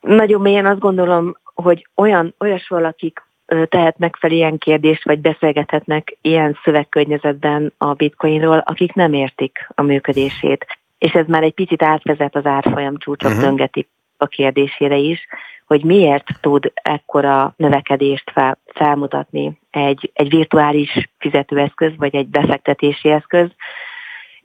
Nagyon 0.00 0.40
mélyen 0.40 0.66
azt 0.66 0.78
gondolom, 0.78 1.36
hogy 1.44 1.88
olyan, 1.94 2.34
olyas 2.38 2.68
valakik 2.68 3.22
tehetnek 3.68 4.16
fel 4.16 4.30
ilyen 4.30 4.58
kérdést, 4.58 5.04
vagy 5.04 5.18
beszélgethetnek 5.18 6.16
ilyen 6.20 6.58
szövegkörnyezetben 6.64 7.72
a 7.78 7.92
bitcoinról, 7.92 8.58
akik 8.66 8.92
nem 8.92 9.12
értik 9.12 9.68
a 9.74 9.82
működését. 9.82 10.66
És 10.98 11.12
ez 11.12 11.26
már 11.26 11.42
egy 11.42 11.54
picit 11.54 11.82
átvezet 11.82 12.36
az 12.36 12.46
árfolyam 12.46 12.98
csúcsok 12.98 13.30
uh-huh. 13.30 13.44
döngeti 13.44 13.88
a 14.16 14.26
kérdésére 14.26 14.96
is, 14.96 15.26
hogy 15.66 15.84
miért 15.84 16.26
tud 16.40 16.72
ekkora 16.74 17.54
növekedést 17.56 18.30
fel, 18.30 18.58
felmutatni 18.64 19.60
egy, 19.70 20.10
egy 20.14 20.28
virtuális 20.28 21.10
fizetőeszköz, 21.18 21.92
vagy 21.96 22.14
egy 22.14 22.26
befektetési 22.26 23.08
eszköz, 23.08 23.48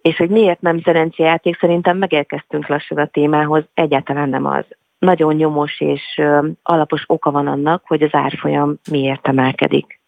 és 0.01 0.17
hogy 0.17 0.29
miért 0.29 0.61
nem 0.61 0.81
szerencsejáték, 0.81 1.57
szerintem 1.59 1.97
megérkeztünk 1.97 2.67
lassan 2.67 2.97
a 2.97 3.05
témához, 3.05 3.63
egyáltalán 3.73 4.29
nem 4.29 4.45
az. 4.45 4.65
Nagyon 4.99 5.35
nyomos 5.35 5.79
és 5.79 6.21
alapos 6.63 7.03
oka 7.07 7.31
van 7.31 7.47
annak, 7.47 7.83
hogy 7.85 8.01
az 8.01 8.13
árfolyam 8.13 8.79
miért 8.89 9.27
emelkedik. 9.27 9.99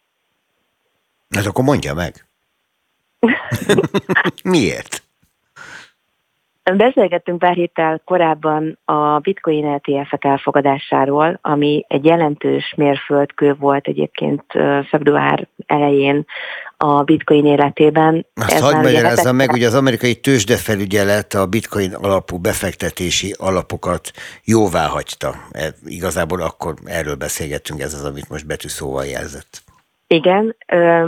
Hát 1.30 1.46
akkor 1.46 1.64
mondja 1.64 1.94
meg. 1.94 2.26
miért? 4.44 5.03
Beszélgettünk 6.64 7.40
pár 7.40 7.54
héttel 7.54 8.02
korábban 8.06 8.80
a 8.86 9.20
bitcoin 9.20 9.66
ETF-ek 9.66 10.24
elfogadásáról, 10.24 11.40
ami 11.42 11.86
egy 11.88 12.06
jelentős 12.06 12.74
mérföldkő 12.78 13.54
volt 13.54 13.88
egyébként 13.88 14.44
február 14.90 15.48
elején 15.66 16.26
a 16.78 17.04
bitcoin 17.04 17.46
életében. 17.46 18.26
Azt 18.34 18.60
hagyd 18.60 18.84
magyarázzam 18.84 19.36
meg, 19.36 19.50
hogy 19.50 19.64
az 19.64 19.74
amerikai 19.74 20.16
tőzsdefelügyelet 20.16 21.34
a 21.34 21.48
bitcoin 21.48 21.94
alapú 21.94 22.38
befektetési 22.38 23.34
alapokat 23.38 24.12
jóvá 24.44 24.88
hagyta. 24.88 25.34
E, 25.52 25.74
igazából 25.86 26.42
akkor 26.42 26.74
erről 26.86 27.16
beszélgettünk, 27.16 27.82
ez 27.82 27.94
az, 27.94 28.06
amit 28.06 28.30
most 28.30 28.48
betűszóval 28.48 29.06
jelzett. 29.06 29.62
Igen, 30.08 30.56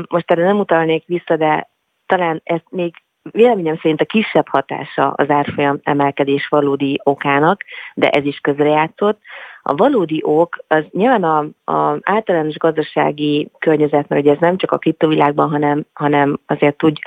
most 0.08 0.32
erre 0.32 0.44
nem 0.44 0.60
utalnék 0.60 1.06
vissza, 1.06 1.36
de 1.36 1.70
talán 2.06 2.42
ezt 2.44 2.66
még 2.70 2.94
véleményem 3.32 3.78
szerint 3.82 4.02
a 4.02 4.06
kisebb 4.06 4.48
hatása 4.48 5.10
az 5.10 5.30
árfolyam 5.30 5.80
emelkedés 5.84 6.48
valódi 6.48 7.00
okának, 7.04 7.64
de 7.94 8.10
ez 8.10 8.26
is 8.26 8.40
közrejátszott. 8.40 9.22
A 9.62 9.76
valódi 9.76 10.22
ok 10.24 10.58
az 10.68 10.84
nyilván 10.92 11.24
a, 11.24 11.72
a 11.72 11.98
általános 12.02 12.58
gazdasági 12.58 13.50
környezet, 13.60 14.08
mert 14.08 14.22
ugye 14.22 14.32
ez 14.32 14.40
nem 14.40 14.58
csak 14.58 14.72
a 14.72 14.78
kriptovilágban, 14.78 15.50
hanem, 15.50 15.86
hanem 15.94 16.40
azért 16.46 16.84
úgy 16.84 17.00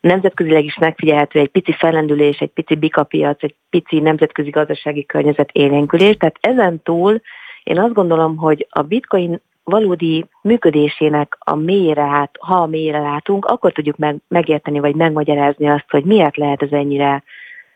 nemzetközileg 0.00 0.64
is 0.64 0.78
megfigyelhető 0.78 1.38
egy 1.38 1.48
pici 1.48 1.72
fellendülés, 1.72 2.38
egy 2.38 2.50
pici 2.50 2.74
bikapiac, 2.74 3.42
egy 3.42 3.54
pici 3.70 4.00
nemzetközi 4.00 4.50
gazdasági 4.50 5.06
környezet 5.06 5.50
élénkülés. 5.52 6.16
Tehát 6.16 6.38
ezen 6.40 6.82
túl 6.82 7.20
én 7.62 7.78
azt 7.78 7.92
gondolom, 7.92 8.36
hogy 8.36 8.66
a 8.70 8.82
bitcoin 8.82 9.40
valódi 9.64 10.24
működésének 10.42 11.36
a 11.40 11.54
mélyre 11.54 12.02
át, 12.02 12.30
ha 12.40 12.54
a 12.54 12.66
mélyre 12.66 12.98
látunk, 12.98 13.44
akkor 13.44 13.72
tudjuk 13.72 13.96
meg, 13.96 14.16
megérteni 14.28 14.78
vagy 14.78 14.94
megmagyarázni 14.94 15.68
azt, 15.68 15.90
hogy 15.90 16.04
miért 16.04 16.36
lehet 16.36 16.62
ez 16.62 16.70
ennyire 16.70 17.22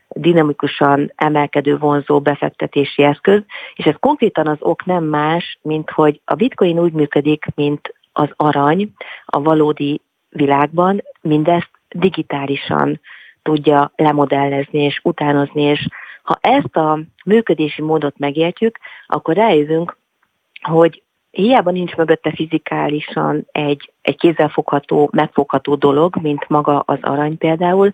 dinamikusan 0.09 1.13
emelkedő 1.15 1.79
vonzó 1.79 2.21
befektetési 2.21 3.03
eszköz, 3.03 3.43
és 3.75 3.85
ez 3.85 3.95
konkrétan 4.01 4.47
az 4.47 4.57
ok 4.61 4.85
nem 4.85 5.05
más, 5.05 5.59
mint 5.63 5.91
hogy 5.91 6.21
a 6.25 6.35
bitcoin 6.35 6.79
úgy 6.79 6.93
működik, 6.93 7.45
mint 7.55 7.95
az 8.13 8.29
arany 8.37 8.93
a 9.25 9.43
valódi 9.43 10.01
világban, 10.29 11.03
mindezt 11.21 11.71
digitálisan 11.89 13.01
tudja 13.43 13.93
lemodellezni 13.97 14.83
és 14.83 15.01
utánozni, 15.03 15.63
és 15.63 15.89
ha 16.23 16.39
ezt 16.41 16.77
a 16.77 16.99
működési 17.25 17.83
módot 17.83 18.19
megértjük, 18.19 18.79
akkor 19.07 19.35
rájövünk, 19.35 19.97
hogy 20.61 21.03
hiába 21.37 21.71
nincs 21.71 21.95
mögötte 21.95 22.33
fizikálisan 22.35 23.47
egy, 23.53 23.93
egy 24.03 24.17
kézzelfogható, 24.17 25.09
megfogható 25.13 25.75
dolog, 25.75 26.17
mint 26.23 26.49
maga 26.49 26.79
az 26.79 26.99
arany 27.01 27.39
például, 27.39 27.93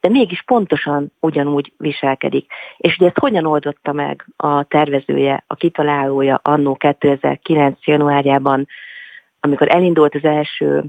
de 0.00 0.08
mégis 0.08 0.42
pontosan 0.42 1.12
ugyanúgy 1.20 1.72
viselkedik. 1.76 2.52
És 2.76 2.96
ugye 2.96 3.06
ezt 3.06 3.18
hogyan 3.18 3.46
oldotta 3.46 3.92
meg 3.92 4.26
a 4.36 4.62
tervezője, 4.62 5.44
a 5.46 5.54
kitalálója 5.54 6.40
annó 6.42 6.74
2009. 6.74 7.86
januárjában, 7.86 8.66
amikor 9.40 9.74
elindult 9.74 10.14
az 10.14 10.24
első 10.24 10.84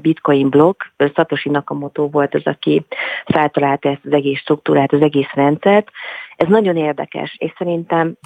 bitcoin 0.00 0.48
blokk, 0.48 0.82
Satoshi 1.14 1.48
Nakamoto 1.48 2.08
volt 2.08 2.34
az, 2.34 2.44
aki 2.44 2.84
feltalálta 3.26 3.88
ezt 3.88 4.04
az 4.04 4.12
egész 4.12 4.38
struktúrát, 4.38 4.92
az 4.92 5.00
egész 5.00 5.32
rendszert. 5.32 5.90
Ez 6.36 6.48
nagyon 6.48 6.76
érdekes, 6.76 7.36
és 7.38 7.52
szerintem 7.56 8.16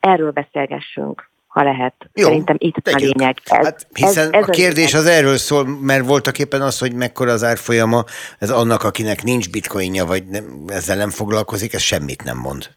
erről 0.00 0.30
beszélgessünk 0.30 1.34
ha 1.56 1.62
lehet. 1.62 2.10
Jó, 2.14 2.24
Szerintem 2.24 2.56
itt 2.58 2.74
tegyük. 2.74 3.00
a 3.00 3.02
lényeg. 3.02 3.36
Ez, 3.44 3.64
hát 3.64 3.86
hiszen 3.94 4.24
ez, 4.24 4.40
ez 4.40 4.48
a 4.48 4.50
kérdés 4.50 4.94
az 4.94 5.06
erről 5.06 5.36
szól, 5.36 5.66
mert 5.80 6.06
voltak 6.06 6.38
éppen 6.38 6.60
az, 6.60 6.78
hogy 6.78 6.92
mekkora 6.92 7.32
az 7.32 7.44
árfolyama, 7.44 8.04
ez 8.38 8.50
annak, 8.50 8.82
akinek 8.82 9.22
nincs 9.22 9.50
bitcoinja, 9.50 10.04
vagy 10.04 10.26
nem, 10.26 10.44
ezzel 10.66 10.96
nem 10.96 11.10
foglalkozik, 11.10 11.72
ez 11.72 11.80
semmit 11.80 12.24
nem 12.24 12.38
mond. 12.38 12.70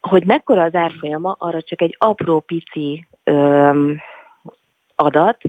Hogy 0.00 0.24
mekkora 0.24 0.62
az 0.62 0.74
árfolyama, 0.74 1.36
arra 1.38 1.62
csak 1.62 1.80
egy 1.80 1.96
apró 1.98 2.40
pici 2.40 3.06
öm, 3.24 4.00
adat. 4.94 5.40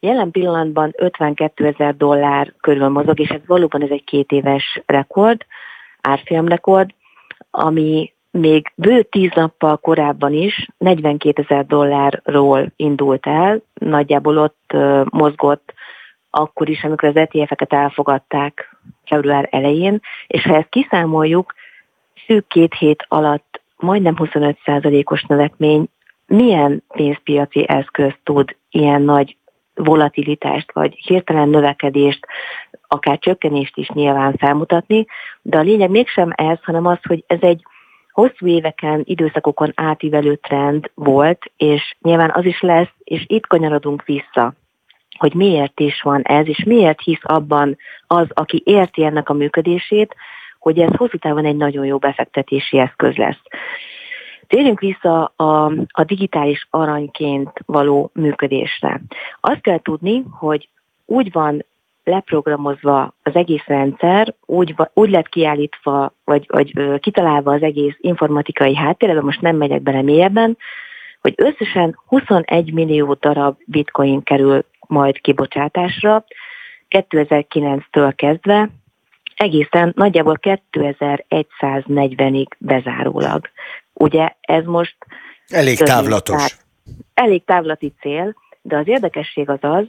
Jelen 0.00 0.30
pillanatban 0.30 0.92
52 0.96 1.66
ezer 1.66 1.96
dollár 1.96 2.52
körül 2.60 2.88
mozog, 2.88 3.20
és 3.20 3.28
ez 3.28 3.40
valóban 3.46 3.82
ez 3.82 3.90
egy 3.90 4.04
két 4.04 4.30
éves 4.30 4.82
rekord, 4.86 5.46
árfolyamrekord, 6.00 6.90
ami 7.50 8.14
még 8.38 8.72
bő 8.74 9.02
tíz 9.02 9.30
nappal 9.34 9.76
korábban 9.76 10.32
is 10.32 10.68
42 10.78 11.42
ezer 11.42 11.66
dollárról 11.66 12.72
indult 12.76 13.26
el, 13.26 13.60
nagyjából 13.74 14.38
ott 14.38 14.76
mozgott 15.10 15.74
akkor 16.30 16.68
is, 16.68 16.84
amikor 16.84 17.08
az 17.08 17.16
ETF-eket 17.16 17.72
elfogadták 17.72 18.76
február 19.04 19.48
elején, 19.50 20.00
és 20.26 20.42
ha 20.42 20.56
ezt 20.56 20.68
kiszámoljuk, 20.68 21.54
szűk 22.26 22.46
két 22.46 22.74
hét 22.74 23.04
alatt 23.08 23.60
majdnem 23.76 24.14
25%-os 24.18 25.22
növekmény, 25.22 25.86
milyen 26.26 26.82
pénzpiaci 26.88 27.68
eszköz 27.68 28.12
tud 28.24 28.56
ilyen 28.70 29.02
nagy 29.02 29.36
volatilitást, 29.74 30.72
vagy 30.72 30.94
hirtelen 30.94 31.48
növekedést, 31.48 32.26
akár 32.88 33.18
csökkenést 33.18 33.76
is 33.76 33.88
nyilván 33.88 34.34
felmutatni, 34.36 35.06
de 35.42 35.58
a 35.58 35.62
lényeg 35.62 35.90
mégsem 35.90 36.32
ez, 36.34 36.58
hanem 36.62 36.86
az, 36.86 36.98
hogy 37.02 37.24
ez 37.26 37.38
egy 37.40 37.62
hosszú 38.16 38.46
éveken, 38.46 39.02
időszakokon 39.04 39.72
átívelő 39.74 40.36
trend 40.36 40.90
volt, 40.94 41.52
és 41.56 41.96
nyilván 42.00 42.30
az 42.34 42.44
is 42.44 42.60
lesz, 42.60 42.92
és 43.04 43.24
itt 43.26 43.46
kanyarodunk 43.46 44.04
vissza, 44.04 44.54
hogy 45.18 45.34
miért 45.34 45.80
is 45.80 46.02
van 46.02 46.22
ez, 46.22 46.48
és 46.48 46.64
miért 46.64 47.00
hisz 47.00 47.20
abban 47.22 47.76
az, 48.06 48.26
aki 48.34 48.62
érti 48.64 49.04
ennek 49.04 49.28
a 49.28 49.32
működését, 49.32 50.14
hogy 50.58 50.78
ez 50.78 50.94
hosszú 50.96 51.18
távon 51.18 51.44
egy 51.44 51.56
nagyon 51.56 51.84
jó 51.84 51.98
befektetési 51.98 52.78
eszköz 52.78 53.14
lesz. 53.14 53.42
Térjünk 54.46 54.80
vissza 54.80 55.24
a, 55.36 55.64
a 55.86 56.04
digitális 56.04 56.66
aranyként 56.70 57.50
való 57.66 58.10
működésre. 58.14 59.00
Azt 59.40 59.60
kell 59.60 59.80
tudni, 59.82 60.24
hogy 60.30 60.68
úgy 61.04 61.32
van 61.32 61.64
leprogramozva 62.06 63.14
az 63.22 63.34
egész 63.34 63.64
rendszer, 63.66 64.34
úgy, 64.44 64.74
úgy 64.92 65.10
lett 65.10 65.28
kiállítva, 65.28 66.14
vagy, 66.24 66.46
vagy 66.48 67.00
kitalálva 67.00 67.52
az 67.52 67.62
egész 67.62 67.94
informatikai 67.98 68.76
háttér, 68.76 69.20
most 69.20 69.40
nem 69.40 69.56
megyek 69.56 69.82
bele 69.82 70.02
mélyebben, 70.02 70.58
hogy 71.20 71.34
összesen 71.36 71.98
21 72.06 72.72
millió 72.72 73.12
darab 73.12 73.56
bitcoin 73.64 74.22
kerül 74.22 74.64
majd 74.86 75.20
kibocsátásra 75.20 76.24
2009-től 76.90 78.12
kezdve, 78.16 78.70
egészen 79.36 79.92
nagyjából 79.96 80.38
2140-ig 80.40 82.46
bezárólag. 82.58 83.50
Ugye 83.92 84.32
ez 84.40 84.64
most... 84.64 84.96
Elég 85.48 85.78
távlatos. 85.78 86.56
Elég 87.14 87.44
távlati 87.44 87.92
cél, 88.00 88.34
de 88.62 88.76
az 88.76 88.88
érdekesség 88.88 89.48
az 89.48 89.58
az, 89.60 89.84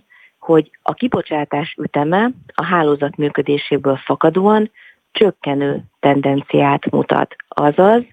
hogy 0.47 0.69
a 0.81 0.93
kibocsátás 0.93 1.75
üteme 1.81 2.29
a 2.53 2.63
hálózat 2.65 3.15
működéséből 3.15 3.95
fakadóan 3.95 4.71
csökkenő 5.11 5.83
tendenciát 5.99 6.91
mutat. 6.91 7.35
Azaz, 7.47 8.03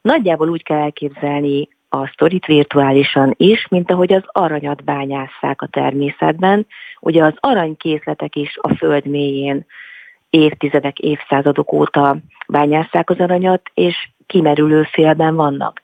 nagyjából 0.00 0.48
úgy 0.48 0.62
kell 0.62 0.78
elképzelni 0.78 1.68
a 1.88 2.06
sztorit 2.06 2.46
virtuálisan 2.46 3.34
is, 3.36 3.66
mint 3.68 3.90
ahogy 3.90 4.12
az 4.12 4.22
aranyat 4.26 4.84
bányásszák 4.84 5.62
a 5.62 5.66
természetben. 5.66 6.66
Ugye 7.00 7.24
az 7.24 7.34
aranykészletek 7.40 8.36
is 8.36 8.58
a 8.60 8.74
föld 8.74 9.06
mélyén 9.06 9.66
évtizedek, 10.30 10.98
évszázadok 10.98 11.72
óta 11.72 12.16
bányásszák 12.48 13.10
az 13.10 13.18
aranyat, 13.18 13.70
és 13.74 14.08
kimerülő 14.26 14.82
félben 14.82 15.34
vannak. 15.34 15.80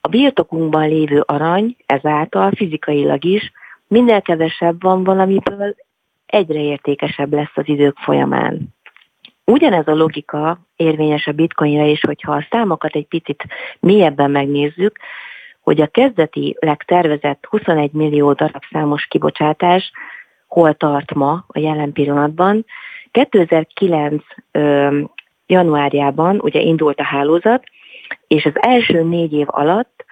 A 0.00 0.08
birtokunkban 0.08 0.88
lévő 0.88 1.20
arany 1.20 1.76
ezáltal 1.86 2.50
fizikailag 2.50 3.24
is 3.24 3.52
minél 3.94 4.22
kevesebb 4.22 4.82
van 4.82 5.04
valamiből, 5.04 5.74
egyre 6.26 6.60
értékesebb 6.60 7.32
lesz 7.32 7.52
az 7.54 7.68
idők 7.68 7.96
folyamán. 7.96 8.74
Ugyanez 9.44 9.86
a 9.86 9.94
logika 9.94 10.58
érvényes 10.76 11.26
a 11.26 11.32
bitcoinra 11.32 11.84
is, 11.84 12.00
hogyha 12.00 12.32
a 12.32 12.46
számokat 12.50 12.94
egy 12.94 13.06
picit 13.06 13.44
mélyebben 13.80 14.30
megnézzük, 14.30 14.98
hogy 15.60 15.80
a 15.80 15.86
kezdeti 15.86 16.56
tervezett 16.86 17.46
21 17.48 17.92
millió 17.92 18.32
darab 18.32 18.62
számos 18.70 19.04
kibocsátás 19.04 19.92
hol 20.46 20.74
tart 20.74 21.14
ma 21.14 21.44
a 21.48 21.58
jelen 21.58 21.92
pillanatban. 21.92 22.64
2009 23.10 24.24
ö, 24.50 25.00
januárjában 25.46 26.40
ugye 26.40 26.60
indult 26.60 27.00
a 27.00 27.04
hálózat, 27.04 27.64
és 28.26 28.44
az 28.44 28.62
első 28.62 29.02
négy 29.02 29.32
év 29.32 29.46
alatt 29.50 30.04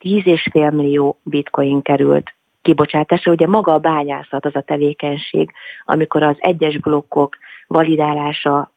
10,5 0.00 0.72
millió 0.72 1.20
bitcoin 1.22 1.82
került 1.82 2.34
kibocsátásra. 2.62 3.32
Ugye 3.32 3.46
maga 3.46 3.72
a 3.72 3.78
bányászat 3.78 4.44
az 4.44 4.56
a 4.56 4.60
tevékenység, 4.60 5.52
amikor 5.84 6.22
az 6.22 6.36
egyes 6.38 6.78
blokkok 6.78 7.36
validálása, 7.66 8.70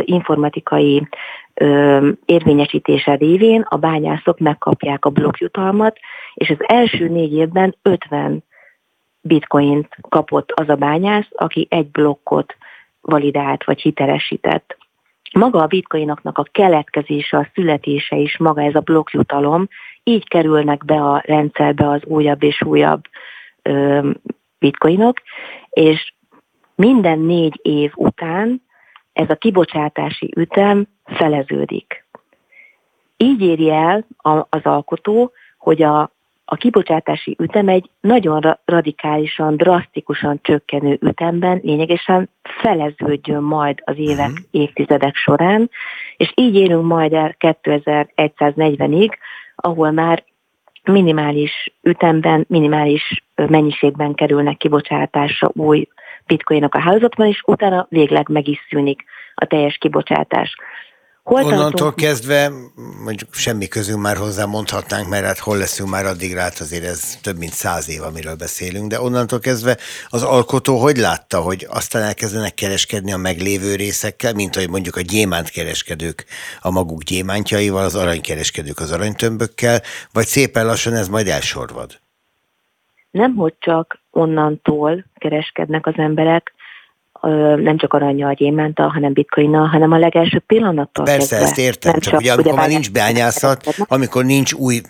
informatikai 0.00 1.08
érvényesítése 2.24 3.14
révén 3.14 3.60
a 3.68 3.76
bányászok 3.76 4.38
megkapják 4.38 5.04
a 5.04 5.10
blokkjutalmat, 5.10 5.98
és 6.34 6.50
az 6.50 6.56
első 6.58 7.08
négy 7.08 7.32
évben 7.32 7.76
50 7.82 8.44
bitcoint 9.20 9.96
kapott 10.08 10.52
az 10.52 10.68
a 10.68 10.74
bányász, 10.74 11.28
aki 11.30 11.66
egy 11.70 11.86
blokkot 11.86 12.56
validált 13.00 13.64
vagy 13.64 13.80
hitelesített. 13.80 14.76
Maga 15.32 15.62
a 15.62 15.66
bitcoinoknak 15.66 16.38
a 16.38 16.46
keletkezése, 16.52 17.36
a 17.36 17.48
születése 17.54 18.16
is, 18.16 18.38
maga 18.38 18.62
ez 18.62 18.74
a 18.74 18.80
blokkjutalom, 18.80 19.68
így 20.02 20.28
kerülnek 20.28 20.84
be 20.84 20.94
a 20.94 21.22
rendszerbe 21.26 21.88
az 21.88 22.00
újabb 22.04 22.42
és 22.42 22.62
újabb 22.62 23.02
ö, 23.62 24.10
bitcoinok, 24.58 25.22
és 25.70 26.14
minden 26.74 27.18
négy 27.18 27.58
év 27.62 27.92
után 27.94 28.62
ez 29.12 29.30
a 29.30 29.36
kibocsátási 29.36 30.32
ütem 30.36 30.86
feleződik. 31.04 32.04
Így 33.16 33.42
éri 33.42 33.70
el 33.70 34.06
az 34.48 34.60
alkotó, 34.62 35.32
hogy 35.58 35.82
a, 35.82 36.10
a 36.44 36.56
kibocsátási 36.56 37.36
ütem 37.38 37.68
egy 37.68 37.90
nagyon 38.00 38.58
radikálisan, 38.64 39.56
drasztikusan 39.56 40.38
csökkenő 40.42 40.98
ütemben 41.00 41.60
lényegesen 41.62 42.28
feleződjön 42.42 43.42
majd 43.42 43.82
az 43.84 43.98
évek, 43.98 44.28
uh-huh. 44.28 44.46
évtizedek 44.50 45.14
során, 45.14 45.70
és 46.16 46.32
így 46.34 46.54
érünk 46.54 46.84
majd 46.84 47.12
el 47.12 47.36
2140-ig, 47.38 49.10
ahol 49.54 49.90
már 49.90 50.24
minimális 50.84 51.72
ütemben, 51.82 52.44
minimális 52.48 53.24
mennyiségben 53.34 54.14
kerülnek 54.14 54.56
kibocsátásra 54.56 55.50
új 55.52 55.88
bitcoinok 56.26 56.74
a 56.74 56.80
hálózatban, 56.80 57.26
és 57.26 57.42
utána 57.46 57.86
végleg 57.88 58.28
meg 58.28 58.48
is 58.48 58.66
szűnik 58.70 59.04
a 59.34 59.44
teljes 59.44 59.76
kibocsátás. 59.76 60.54
Hol 61.22 61.44
Onnantól 61.44 61.94
kezdve, 61.94 62.50
mondjuk 63.04 63.34
semmi 63.34 63.68
közül 63.68 63.98
már 63.98 64.16
hozzá 64.16 64.44
mondhatnánk, 64.44 65.08
mert 65.08 65.24
hát 65.24 65.38
hol 65.38 65.56
leszünk 65.56 65.90
már 65.90 66.04
addig 66.04 66.34
rá, 66.34 66.46
azért 66.46 66.84
ez 66.84 67.18
több 67.22 67.38
mint 67.38 67.52
száz 67.52 67.88
év, 67.88 68.02
amiről 68.02 68.34
beszélünk, 68.34 68.90
de 68.90 69.00
onnantól 69.00 69.38
kezdve 69.38 69.76
az 70.08 70.22
alkotó 70.22 70.76
hogy 70.76 70.96
látta, 70.96 71.40
hogy 71.40 71.66
aztán 71.70 72.02
elkezdenek 72.02 72.54
kereskedni 72.54 73.12
a 73.12 73.16
meglévő 73.16 73.74
részekkel, 73.74 74.34
mint 74.34 74.54
hogy 74.54 74.68
mondjuk 74.68 74.96
a 74.96 75.00
gyémánt 75.00 75.50
kereskedők 75.50 76.24
a 76.60 76.70
maguk 76.70 77.02
gyémántjaival, 77.02 77.84
az 77.84 77.94
aranykereskedők 77.94 78.78
az 78.78 78.92
aranytömbökkel, 78.92 79.80
vagy 80.12 80.26
szépen 80.26 80.66
lassan 80.66 80.94
ez 80.94 81.08
majd 81.08 81.28
elsorvad? 81.28 82.00
Nem, 83.10 83.34
hogy 83.34 83.54
csak 83.58 83.98
onnantól 84.10 85.04
kereskednek 85.18 85.86
az 85.86 85.94
emberek, 85.96 86.54
nem 87.56 87.76
csak 87.76 87.92
aranyjal, 87.92 88.34
gyémántal, 88.34 88.88
hanem 88.88 89.12
bitcoinnal, 89.12 89.66
hanem 89.66 89.92
a 89.92 89.98
legelső 89.98 90.38
pillanattól 90.38 91.04
Persze, 91.04 91.36
kezdve. 91.36 91.38
ezt 91.38 91.58
értem, 91.58 91.90
nem 91.90 92.00
csak, 92.00 92.12
csak 92.12 92.20
ugye 92.20 92.32
amikor 92.32 92.54
már 92.54 92.68
nincs 92.68 92.92
beányászat, 92.92 93.74
amikor 93.88 94.24
nincs 94.24 94.52
új 94.52 94.80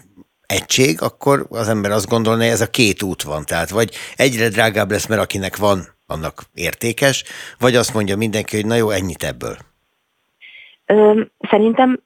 egység, 0.46 1.02
akkor 1.02 1.46
az 1.50 1.68
ember 1.68 1.90
azt 1.90 2.08
gondolná, 2.08 2.42
hogy 2.42 2.52
ez 2.52 2.60
a 2.60 2.70
két 2.70 3.02
út 3.02 3.22
van. 3.22 3.42
Tehát 3.44 3.70
vagy 3.70 3.94
egyre 4.16 4.48
drágább 4.48 4.90
lesz, 4.90 5.06
mert 5.06 5.20
akinek 5.20 5.56
van, 5.56 5.80
annak 6.06 6.42
értékes, 6.54 7.24
vagy 7.58 7.76
azt 7.76 7.94
mondja 7.94 8.16
mindenki, 8.16 8.56
hogy 8.56 8.66
na 8.66 8.74
jó, 8.74 8.90
ennyit 8.90 9.22
ebből. 9.22 9.56
Ö, 10.86 11.20
szerintem 11.50 12.00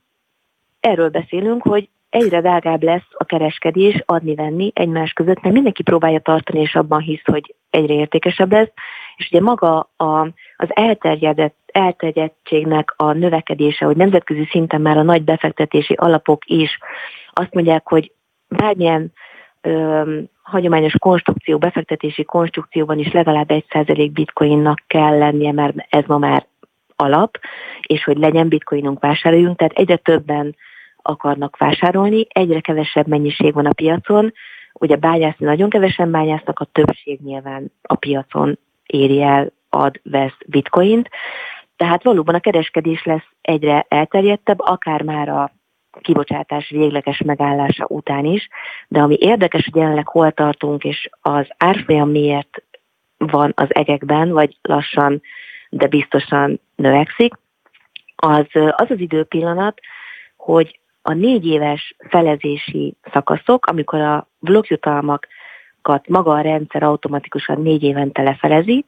erről 0.80 1.08
beszélünk, 1.08 1.62
hogy 1.62 1.88
egyre 2.10 2.40
drágább 2.40 2.82
lesz 2.82 3.08
a 3.10 3.24
kereskedés, 3.24 4.02
adni-venni 4.06 4.70
egymás 4.74 5.12
között, 5.12 5.40
mert 5.40 5.54
mindenki 5.54 5.82
próbálja 5.82 6.20
tartani, 6.20 6.60
és 6.60 6.74
abban 6.74 7.00
hisz, 7.00 7.24
hogy 7.24 7.54
egyre 7.70 7.94
értékesebb 7.94 8.52
lesz, 8.52 8.72
és 9.16 9.29
ugye 9.31 9.40
maga 9.40 9.90
a, 9.96 10.20
az 10.57 10.68
elterjedett, 10.68 11.57
elterjedtségnek 11.72 12.94
a 12.96 13.12
növekedése, 13.12 13.85
hogy 13.85 13.96
nemzetközi 13.96 14.48
szinten 14.50 14.81
már 14.81 14.96
a 14.96 15.02
nagy 15.02 15.22
befektetési 15.22 15.94
alapok 15.94 16.42
is 16.46 16.79
azt 17.33 17.55
mondják, 17.55 17.88
hogy 17.88 18.12
bármilyen 18.48 19.12
ö, 19.61 20.02
hagyományos 20.42 20.94
konstrukció, 20.98 21.59
befektetési 21.59 22.24
konstrukcióban 22.24 22.98
is 22.98 23.12
legalább 23.12 23.48
1% 23.48 24.11
bitcoinnak 24.12 24.83
kell 24.87 25.18
lennie, 25.18 25.52
mert 25.52 25.87
ez 25.88 26.05
ma 26.07 26.18
már 26.18 26.46
alap, 26.96 27.38
és 27.87 28.05
hogy 28.05 28.16
legyen 28.16 28.48
bitcoinunk, 28.48 29.00
vásároljunk, 29.00 29.57
tehát 29.57 29.72
egyre 29.72 29.96
többen 29.96 30.57
akarnak 31.02 31.57
vásárolni, 31.57 32.26
egyre 32.29 32.61
kevesebb 32.61 33.07
mennyiség 33.07 33.55
van 33.55 33.66
a 33.66 33.72
piacon, 33.72 34.33
ugye 34.72 34.96
bányászni 34.96 35.46
nagyon 35.46 35.70
kevesen 35.70 36.11
bányásznak, 36.11 36.59
a 36.59 36.64
többség 36.64 37.20
nyilván 37.20 37.72
a 37.83 37.94
piacon 37.94 38.59
éri 39.00 39.22
el, 39.22 39.52
ad, 39.68 40.00
vesz 40.02 40.37
bitcoint, 40.46 41.09
tehát 41.76 42.02
valóban 42.02 42.35
a 42.35 42.40
kereskedés 42.40 43.04
lesz 43.04 43.28
egyre 43.42 43.87
elterjedtebb, 43.88 44.61
akár 44.61 45.02
már 45.02 45.28
a 45.28 45.52
kibocsátás 46.00 46.70
végleges 46.70 47.22
megállása 47.22 47.87
után 47.88 48.24
is, 48.24 48.48
de 48.88 49.00
ami 49.00 49.16
érdekes, 49.20 49.64
hogy 49.64 49.80
jelenleg 49.80 50.09
hol 50.09 50.32
tartunk, 50.32 50.85
és 50.85 51.09
az 51.20 51.46
árfolyam 51.56 52.11
miért 52.11 52.62
van 53.16 53.52
az 53.56 53.74
egekben, 53.74 54.30
vagy 54.30 54.56
lassan, 54.62 55.22
de 55.70 55.87
biztosan 55.87 56.61
növekszik, 56.74 57.35
az 58.16 58.46
az, 58.52 58.90
az 58.90 59.00
időpillanat, 59.00 59.80
hogy 60.37 60.80
a 61.02 61.12
négy 61.12 61.46
éves 61.46 61.96
felezési 62.09 62.94
szakaszok, 63.12 63.66
amikor 63.66 64.00
a 64.00 64.28
blokkjutalmakat 65.87 66.09
maga 66.09 66.33
a 66.33 66.40
rendszer 66.40 66.83
automatikusan 66.83 67.62
négy 67.62 67.83
évente 67.83 68.22
lefelezi, 68.22 68.85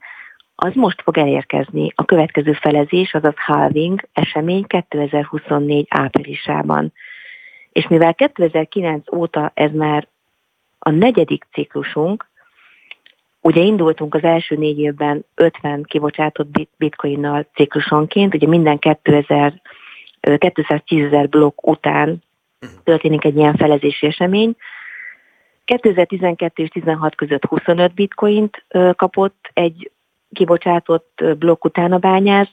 az 0.54 0.74
most 0.74 1.02
fog 1.02 1.18
elérkezni. 1.18 1.92
A 1.94 2.04
következő 2.04 2.52
felezés, 2.52 3.14
azaz 3.14 3.34
halving 3.36 4.08
esemény 4.12 4.64
2024 4.66 5.86
áprilisában. 5.90 6.92
És 7.72 7.88
mivel 7.88 8.14
2009 8.14 9.12
óta 9.12 9.50
ez 9.54 9.72
már 9.72 10.08
a 10.78 10.90
negyedik 10.90 11.46
ciklusunk, 11.52 12.26
ugye 13.40 13.62
indultunk 13.62 14.14
az 14.14 14.22
első 14.22 14.56
négy 14.56 14.78
évben 14.78 15.24
50 15.34 15.82
kibocsátott 15.82 16.68
bitcoinnal 16.76 17.46
ciklusonként, 17.54 18.34
ugye 18.34 18.46
minden 18.46 18.78
2000 18.78 19.60
210 20.38 21.04
ezer 21.04 21.28
blokk 21.28 21.66
után 21.66 22.22
történik 22.84 23.24
egy 23.24 23.36
ilyen 23.36 23.56
felezési 23.56 24.06
esemény. 24.06 24.56
2012 25.68 26.62
és 26.62 26.68
16 26.68 27.14
között 27.14 27.44
25 27.44 27.94
bitcoint 27.94 28.64
kapott 28.96 29.50
egy 29.52 29.90
kibocsátott 30.32 31.24
blokk 31.38 31.64
utána 31.64 31.98
bányász 31.98 32.50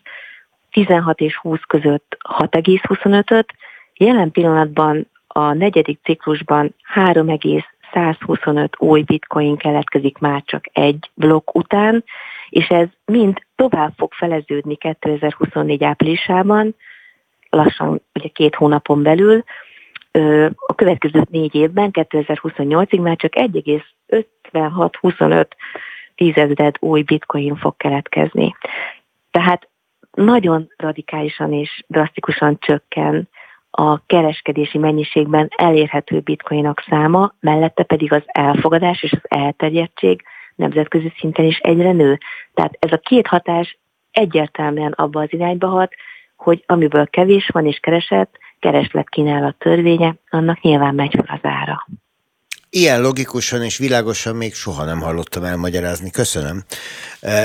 16 0.71 1.19
és 1.19 1.37
20 1.37 1.59
között 1.67 2.17
6,25-öt, 2.39 3.53
jelen 3.93 4.31
pillanatban 4.31 5.09
a 5.27 5.53
negyedik 5.53 5.99
ciklusban 6.03 6.75
3,125 6.83 8.75
új 8.77 9.01
bitcoin 9.01 9.57
keletkezik 9.57 10.17
már 10.17 10.43
csak 10.45 10.63
egy 10.71 11.09
blokk 11.13 11.55
után, 11.55 12.03
és 12.49 12.67
ez 12.67 12.87
mind 13.05 13.41
tovább 13.55 13.93
fog 13.97 14.13
feleződni 14.13 14.75
2024 14.75 15.83
áprilisában, 15.83 16.75
lassan 17.49 18.01
ugye 18.13 18.27
két 18.27 18.55
hónapon 18.55 19.03
belül, 19.03 19.43
a 20.67 20.75
következő 20.75 21.25
négy 21.29 21.55
évben, 21.55 21.89
2028-ig 21.93 23.01
már 23.01 23.15
csak 23.15 23.33
1,56-25 23.35 25.47
tízezred 26.15 26.75
új 26.79 27.01
bitcoin 27.01 27.55
fog 27.55 27.77
keletkezni. 27.77 28.55
Tehát 29.31 29.67
nagyon 30.11 30.67
radikálisan 30.77 31.53
és 31.53 31.83
drasztikusan 31.87 32.57
csökken 32.59 33.29
a 33.71 34.05
kereskedési 34.05 34.77
mennyiségben 34.77 35.47
elérhető 35.57 36.19
bitcoinok 36.19 36.83
száma, 36.89 37.33
mellette 37.39 37.83
pedig 37.83 38.13
az 38.13 38.23
elfogadás 38.25 39.03
és 39.03 39.11
az 39.11 39.21
elterjedtség 39.23 40.23
nemzetközi 40.55 41.13
szinten 41.17 41.45
is 41.45 41.57
egyre 41.57 41.91
nő. 41.91 42.17
Tehát 42.53 42.77
ez 42.79 42.91
a 42.91 42.97
két 42.97 43.27
hatás 43.27 43.77
egyértelműen 44.11 44.91
abba 44.91 45.21
az 45.21 45.33
irányba 45.33 45.67
hat, 45.67 45.93
hogy 46.35 46.63
amiből 46.67 47.07
kevés 47.07 47.47
van 47.47 47.65
és 47.65 47.79
keresett, 47.79 48.37
kereslet 48.65 49.09
kínálat 49.09 49.55
törvénye, 49.57 50.15
annak 50.29 50.61
nyilván 50.61 50.95
megy 50.95 51.11
fel 51.11 51.39
az 51.41 51.49
ára. 51.49 51.87
Ilyen 52.69 53.01
logikusan 53.01 53.63
és 53.63 53.77
világosan 53.77 54.35
még 54.35 54.53
soha 54.53 54.83
nem 54.83 55.01
hallottam 55.01 55.43
elmagyarázni. 55.43 56.09
Köszönöm. 56.11 56.63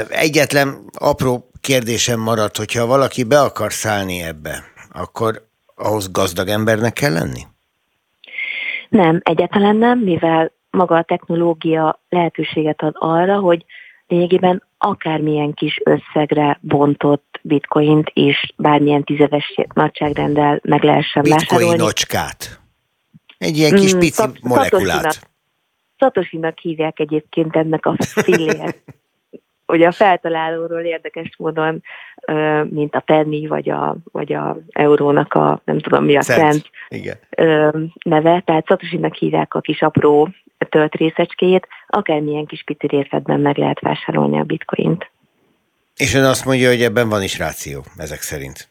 Egyetlen 0.09 0.79
apró 0.99 1.51
kérdésem 1.61 2.21
maradt, 2.21 2.57
hogyha 2.57 2.87
valaki 2.87 3.25
be 3.25 3.41
akar 3.41 3.73
szállni 3.73 4.23
ebbe, 4.23 4.65
akkor 4.93 5.47
ahhoz 5.75 6.11
gazdag 6.11 6.49
embernek 6.49 6.93
kell 6.93 7.13
lenni? 7.13 7.43
Nem, 8.89 9.21
egyáltalán 9.23 9.77
nem, 9.77 9.99
mivel 9.99 10.53
maga 10.71 10.97
a 10.97 11.03
technológia 11.03 12.01
lehetőséget 12.09 12.83
ad 12.83 12.95
arra, 12.99 13.39
hogy 13.39 13.65
lényegében 14.07 14.63
akármilyen 14.83 15.55
kis 15.55 15.81
összegre 15.85 16.59
bontott 16.61 17.41
bitcoint 17.43 18.11
és 18.15 18.53
bármilyen 18.57 19.05
tizedes 19.05 19.55
nagyságrendel 19.75 20.61
meg 20.63 20.83
lehessen 20.83 21.23
Bitcoin 21.23 21.39
vásárolni. 21.39 21.69
Bitcoinocskát. 21.69 22.61
Egy 23.39 23.57
ilyen 23.57 23.75
kis 23.75 23.95
mm, 23.95 23.99
pici 23.99 24.13
szat- 24.13 24.43
molekulát. 24.43 25.29
Szatosinak 25.99 26.59
hívják 26.59 26.99
egyébként 27.01 27.57
ennek 27.57 27.87
a 27.87 27.95
fillért. 27.99 28.83
Ugye 29.67 29.87
a 29.87 29.93
feltalálóról 29.93 30.81
érdekes 30.81 31.37
módon, 31.39 31.83
mint 32.65 32.95
a 32.95 33.01
penny, 33.01 33.49
vagy 33.49 33.71
a, 33.71 33.97
vagy 34.13 34.33
a 34.33 34.59
eurónak 34.69 35.35
a, 35.35 35.61
nem 35.65 35.79
tudom 35.79 36.05
mi 36.05 36.17
a 36.17 36.21
cent, 36.21 36.39
cent 36.39 36.71
Igen. 36.89 37.19
neve, 38.03 38.43
tehát 38.45 38.67
Szatosinak 38.67 39.15
hívják 39.15 39.55
a 39.55 39.61
kis 39.61 39.83
apró 39.83 40.29
tölt 40.65 40.95
részecskét, 40.95 41.67
akármilyen 41.87 42.47
kis 42.47 42.63
pici 42.63 42.87
részletben 42.87 43.41
meg 43.41 43.57
lehet 43.57 43.81
vásárolni 43.81 44.39
a 44.39 44.45
bitcoint. 44.45 45.11
És 45.97 46.15
ön 46.15 46.25
azt 46.25 46.45
mondja, 46.45 46.69
hogy 46.69 46.83
ebben 46.83 47.09
van 47.09 47.23
is 47.23 47.39
ráció, 47.39 47.85
ezek 47.97 48.21
szerint. 48.21 48.69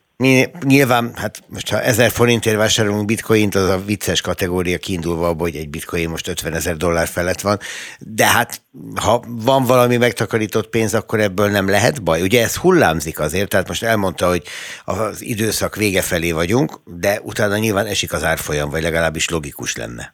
Nyilván, 0.66 1.12
hát 1.16 1.44
most 1.48 1.70
ha 1.70 1.82
ezer 1.82 2.10
forintért 2.10 2.56
vásárolunk 2.56 3.06
bitcoint, 3.06 3.56
az 3.56 3.70
a 3.70 3.82
vicces 3.86 4.22
kategória 4.22 4.78
kiindulva 4.78 5.28
abból, 5.28 5.48
hogy 5.48 5.56
egy 5.56 5.70
bitcoin 5.70 6.10
most 6.10 6.28
50 6.28 6.54
ezer 6.54 6.78
dollár 6.78 7.08
felett 7.08 7.42
van, 7.42 7.58
de 8.00 8.26
hát 8.26 8.62
ha 8.96 9.24
van 9.28 9.64
valami 9.64 9.98
megtakarított 9.98 10.70
pénz, 10.70 10.94
akkor 10.94 11.20
ebből 11.20 11.50
nem 11.50 11.70
lehet 11.70 12.04
baj. 12.04 12.22
Ugye 12.22 12.44
ez 12.44 12.56
hullámzik 12.56 13.20
azért, 13.20 13.50
tehát 13.50 13.68
most 13.68 13.84
elmondta, 13.84 14.28
hogy 14.28 14.44
az 14.86 15.22
időszak 15.22 15.76
vége 15.76 16.02
felé 16.02 16.32
vagyunk, 16.32 16.80
de 16.86 17.20
utána 17.24 17.58
nyilván 17.58 17.86
esik 17.86 18.14
az 18.14 18.24
árfolyam, 18.24 18.70
vagy 18.70 18.82
legalábbis 18.82 19.30
logikus 19.30 19.76
lenne. 19.76 20.12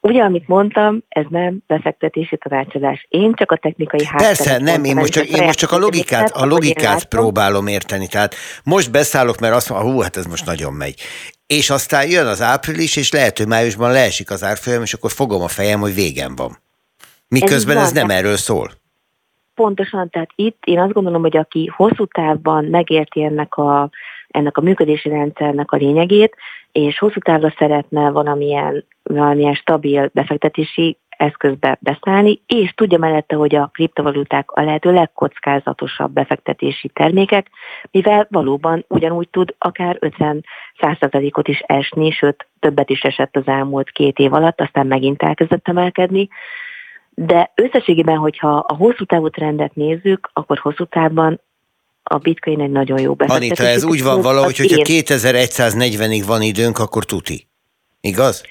Ugye, 0.00 0.22
amit 0.22 0.48
mondtam, 0.48 1.02
ez 1.08 1.24
nem 1.28 1.58
befektetési 1.66 2.36
tanácsadás. 2.36 3.06
Én 3.08 3.34
csak 3.34 3.50
a 3.50 3.56
technikai 3.56 4.04
hátteret 4.04 4.36
Persze, 4.36 4.58
nem, 4.58 4.84
én 4.84 4.96
most, 4.96 5.12
csak, 5.12 5.26
én 5.26 5.44
most 5.44 5.58
csak 5.58 5.72
a 5.72 5.78
logikát, 5.78 6.30
a 6.30 6.46
logikát 6.46 7.04
próbálom 7.04 7.66
érteni. 7.66 8.06
Tehát 8.06 8.34
most 8.64 8.90
beszállok, 8.90 9.38
mert 9.38 9.54
azt 9.54 9.70
mondom, 9.70 9.92
hú, 9.92 10.00
hát 10.00 10.16
ez 10.16 10.26
most 10.26 10.46
nagyon 10.46 10.72
megy. 10.72 11.00
És 11.46 11.70
aztán 11.70 12.10
jön 12.10 12.26
az 12.26 12.42
április, 12.42 12.96
és 12.96 13.12
lehet, 13.12 13.38
hogy 13.38 13.46
májusban 13.46 13.92
leesik 13.92 14.30
az 14.30 14.44
árfolyam, 14.44 14.82
és 14.82 14.92
akkor 14.92 15.10
fogom 15.10 15.42
a 15.42 15.48
fejem, 15.48 15.80
hogy 15.80 15.94
végem 15.94 16.36
van. 16.36 16.58
Miközben 17.28 17.76
ez, 17.76 17.82
ez 17.82 17.92
nem 17.92 18.10
erről 18.10 18.36
szól. 18.36 18.70
Pontosan, 19.54 20.10
tehát 20.10 20.30
itt 20.34 20.62
én 20.64 20.78
azt 20.78 20.92
gondolom, 20.92 21.22
hogy 21.22 21.36
aki 21.36 21.70
hosszú 21.76 22.06
távban 22.06 22.64
megérti 22.64 23.22
ennek 23.22 23.56
a, 23.56 23.90
ennek 24.28 24.56
a 24.56 24.60
működési 24.60 25.08
rendszernek 25.08 25.72
a 25.72 25.76
lényegét, 25.76 26.36
és 26.72 26.98
hosszú 26.98 27.20
távra 27.20 27.54
szeretne 27.58 28.10
valamilyen, 28.10 28.84
valamilyen 29.02 29.54
stabil 29.54 30.10
befektetési 30.12 30.98
eszközbe 31.18 31.78
beszállni, 31.80 32.42
és 32.46 32.72
tudja 32.74 32.98
mellette, 32.98 33.36
hogy 33.36 33.54
a 33.54 33.70
kriptovaluták 33.72 34.50
a 34.50 34.62
lehető 34.62 34.92
legkockázatosabb 34.92 36.12
befektetési 36.12 36.88
termékek, 36.88 37.50
mivel 37.90 38.26
valóban 38.30 38.84
ugyanúgy 38.88 39.28
tud 39.28 39.54
akár 39.58 39.98
50-100%-ot 40.00 41.48
is 41.48 41.58
esni, 41.66 42.10
sőt 42.10 42.46
többet 42.60 42.90
is 42.90 43.02
esett 43.02 43.36
az 43.36 43.46
elmúlt 43.46 43.90
két 43.90 44.18
év 44.18 44.32
alatt, 44.32 44.60
aztán 44.60 44.86
megint 44.86 45.22
elkezdett 45.22 45.68
emelkedni. 45.68 46.28
De 47.10 47.52
összességében, 47.54 48.16
hogyha 48.16 48.56
a 48.56 48.74
hosszú 48.74 49.04
távú 49.04 49.28
trendet 49.28 49.74
nézzük, 49.74 50.30
akkor 50.32 50.58
hosszú 50.58 50.84
távban 50.84 51.40
a 52.08 52.18
bitcoin 52.18 52.60
egy 52.60 52.70
nagyon 52.70 53.00
jó 53.00 53.14
befektetés. 53.14 53.50
Anita, 53.50 53.74
ez 53.74 53.84
úgy 53.84 54.02
van 54.02 54.20
valahogy, 54.20 54.56
hogyha 54.56 54.82
2140-ig 54.84 56.22
van 56.26 56.42
időnk, 56.42 56.78
akkor 56.78 57.04
tuti. 57.04 57.46
Igaz? 58.00 58.42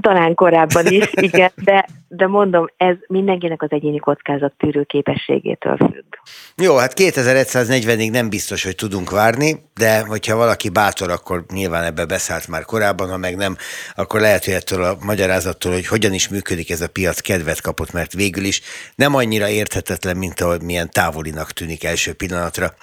Talán 0.00 0.34
korábban 0.34 0.86
is, 0.86 1.10
igen, 1.12 1.50
de, 1.54 1.88
de 2.08 2.26
mondom, 2.26 2.66
ez 2.76 2.96
mindenkinek 3.06 3.62
az 3.62 3.68
egyéni 3.70 3.98
kockázat 3.98 4.52
tűrő 4.58 4.82
képességétől 4.82 5.76
függ. 5.76 6.14
Jó, 6.56 6.76
hát 6.76 6.92
2140-ig 6.96 8.10
nem 8.10 8.28
biztos, 8.28 8.64
hogy 8.64 8.74
tudunk 8.74 9.10
várni, 9.10 9.56
de 9.74 10.00
hogyha 10.00 10.36
valaki 10.36 10.68
bátor, 10.68 11.10
akkor 11.10 11.44
nyilván 11.52 11.84
ebbe 11.84 12.06
beszállt 12.06 12.48
már 12.48 12.64
korábban, 12.64 13.08
ha 13.08 13.16
meg 13.16 13.36
nem, 13.36 13.56
akkor 13.94 14.20
lehet, 14.20 14.44
hogy 14.44 14.54
ettől 14.54 14.82
a 14.82 14.96
magyarázattól, 15.04 15.72
hogy 15.72 15.86
hogyan 15.86 16.12
is 16.12 16.28
működik 16.28 16.70
ez 16.70 16.80
a 16.80 16.88
piac, 16.88 17.20
kedvet 17.20 17.60
kapott, 17.60 17.92
mert 17.92 18.12
végül 18.12 18.44
is 18.44 18.60
nem 18.94 19.14
annyira 19.14 19.48
érthetetlen, 19.48 20.16
mint 20.16 20.40
ahogy 20.40 20.62
milyen 20.62 20.90
távolinak 20.90 21.52
tűnik 21.52 21.84
első 21.84 22.12
pillanatra. 22.12 22.74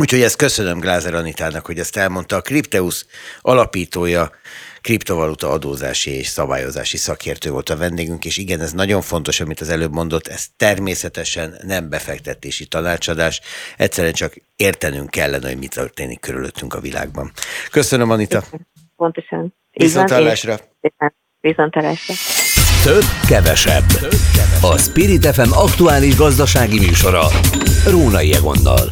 Úgyhogy 0.00 0.22
ezt 0.22 0.36
köszönöm 0.36 0.78
Glázer 0.78 1.14
Anitának, 1.14 1.66
hogy 1.66 1.78
ezt 1.78 1.96
elmondta. 1.96 2.36
A 2.36 2.40
Crypteus 2.40 3.06
alapítója, 3.40 4.30
kriptovaluta 4.88 5.50
adózási 5.50 6.10
és 6.10 6.26
szabályozási 6.26 6.96
szakértő 6.96 7.50
volt 7.50 7.68
a 7.68 7.76
vendégünk, 7.76 8.24
és 8.24 8.36
igen, 8.36 8.60
ez 8.60 8.72
nagyon 8.72 9.00
fontos, 9.00 9.40
amit 9.40 9.60
az 9.60 9.68
előbb 9.68 9.92
mondott, 9.92 10.26
ez 10.26 10.46
természetesen 10.56 11.54
nem 11.62 11.88
befektetési 11.88 12.66
tanácsadás, 12.66 13.40
egyszerűen 13.76 14.12
csak 14.12 14.34
értenünk 14.56 15.10
kellene, 15.10 15.48
hogy 15.48 15.58
mi 15.58 15.66
történik 15.66 16.20
körülöttünk 16.20 16.74
a 16.74 16.80
világban. 16.80 17.32
Köszönöm, 17.70 18.10
Anita. 18.10 18.42
Pontosan. 18.96 19.54
Viszontlátásra. 19.70 20.58
Viszontlátásra. 21.40 22.14
Több, 22.82 23.04
kevesebb. 23.28 23.84
A 24.60 24.78
Spirit 24.78 25.26
FM 25.26 25.52
aktuális 25.52 26.16
gazdasági 26.16 26.78
műsora. 26.78 27.26
Rónai 27.86 28.34
Egonnal. 28.34 28.90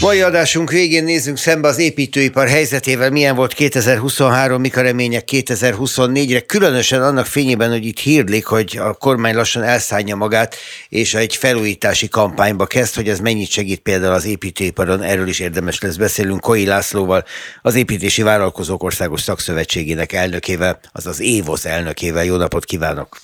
Mai 0.00 0.20
adásunk 0.20 0.70
végén 0.70 1.04
nézzünk 1.04 1.38
szembe 1.38 1.68
az 1.68 1.78
építőipar 1.78 2.48
helyzetével, 2.48 3.10
milyen 3.10 3.34
volt 3.34 3.52
2023, 3.52 4.60
mik 4.60 4.76
a 4.76 4.80
remények 4.80 5.28
2024-re, 5.32 6.40
különösen 6.40 7.02
annak 7.02 7.26
fényében, 7.26 7.70
hogy 7.70 7.84
itt 7.84 7.98
hírlik, 7.98 8.46
hogy 8.46 8.76
a 8.80 8.92
kormány 8.92 9.34
lassan 9.34 9.62
elszállja 9.62 10.16
magát, 10.16 10.56
és 10.88 11.14
egy 11.14 11.36
felújítási 11.36 12.08
kampányba 12.08 12.66
kezd, 12.66 12.94
hogy 12.94 13.08
ez 13.08 13.20
mennyit 13.20 13.50
segít 13.50 13.80
például 13.80 14.12
az 14.12 14.24
építőiparon, 14.24 15.02
erről 15.02 15.28
is 15.28 15.40
érdemes 15.40 15.80
lesz 15.80 15.96
beszélünk 15.96 16.40
Koi 16.40 16.66
Lászlóval, 16.66 17.24
az 17.62 17.74
Építési 17.74 18.22
Vállalkozók 18.22 18.82
Országos 18.82 19.22
Szakszövetségének 19.22 20.12
elnökével, 20.12 20.80
azaz 20.92 21.20
Évoz 21.20 21.66
elnökével. 21.66 22.24
Jó 22.24 22.36
napot 22.36 22.64
kívánok! 22.64 23.20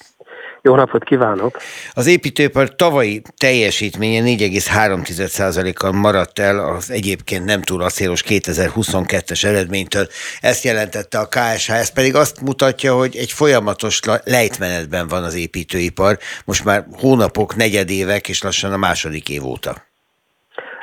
Jó 0.64 0.75
napot 0.75 1.05
kívánok! 1.05 1.59
Az 1.94 2.07
építőipar 2.07 2.75
tavalyi 2.77 3.22
teljesítménye 3.37 4.22
4,3%-kal 4.22 5.92
maradt 5.92 6.38
el 6.38 6.59
az 6.59 6.90
egyébként 6.90 7.44
nem 7.44 7.62
túl 7.62 7.83
acélos 7.83 8.25
2022-es 8.29 9.44
eredménytől. 9.44 10.07
Ezt 10.40 10.64
jelentette 10.64 11.18
a 11.18 11.29
KSH, 11.29 11.70
ez 11.70 11.92
pedig 11.92 12.14
azt 12.14 12.40
mutatja, 12.40 12.94
hogy 12.94 13.16
egy 13.16 13.33
folyamatos 13.33 14.01
lejtmenetben 14.25 15.09
van 15.09 15.22
az 15.22 15.35
építőipar, 15.35 16.18
most 16.44 16.64
már 16.64 16.85
hónapok, 16.92 17.57
negyedévek 17.57 18.29
és 18.29 18.42
lassan 18.42 18.72
a 18.72 18.77
második 18.77 19.29
év 19.29 19.44
óta. 19.44 19.75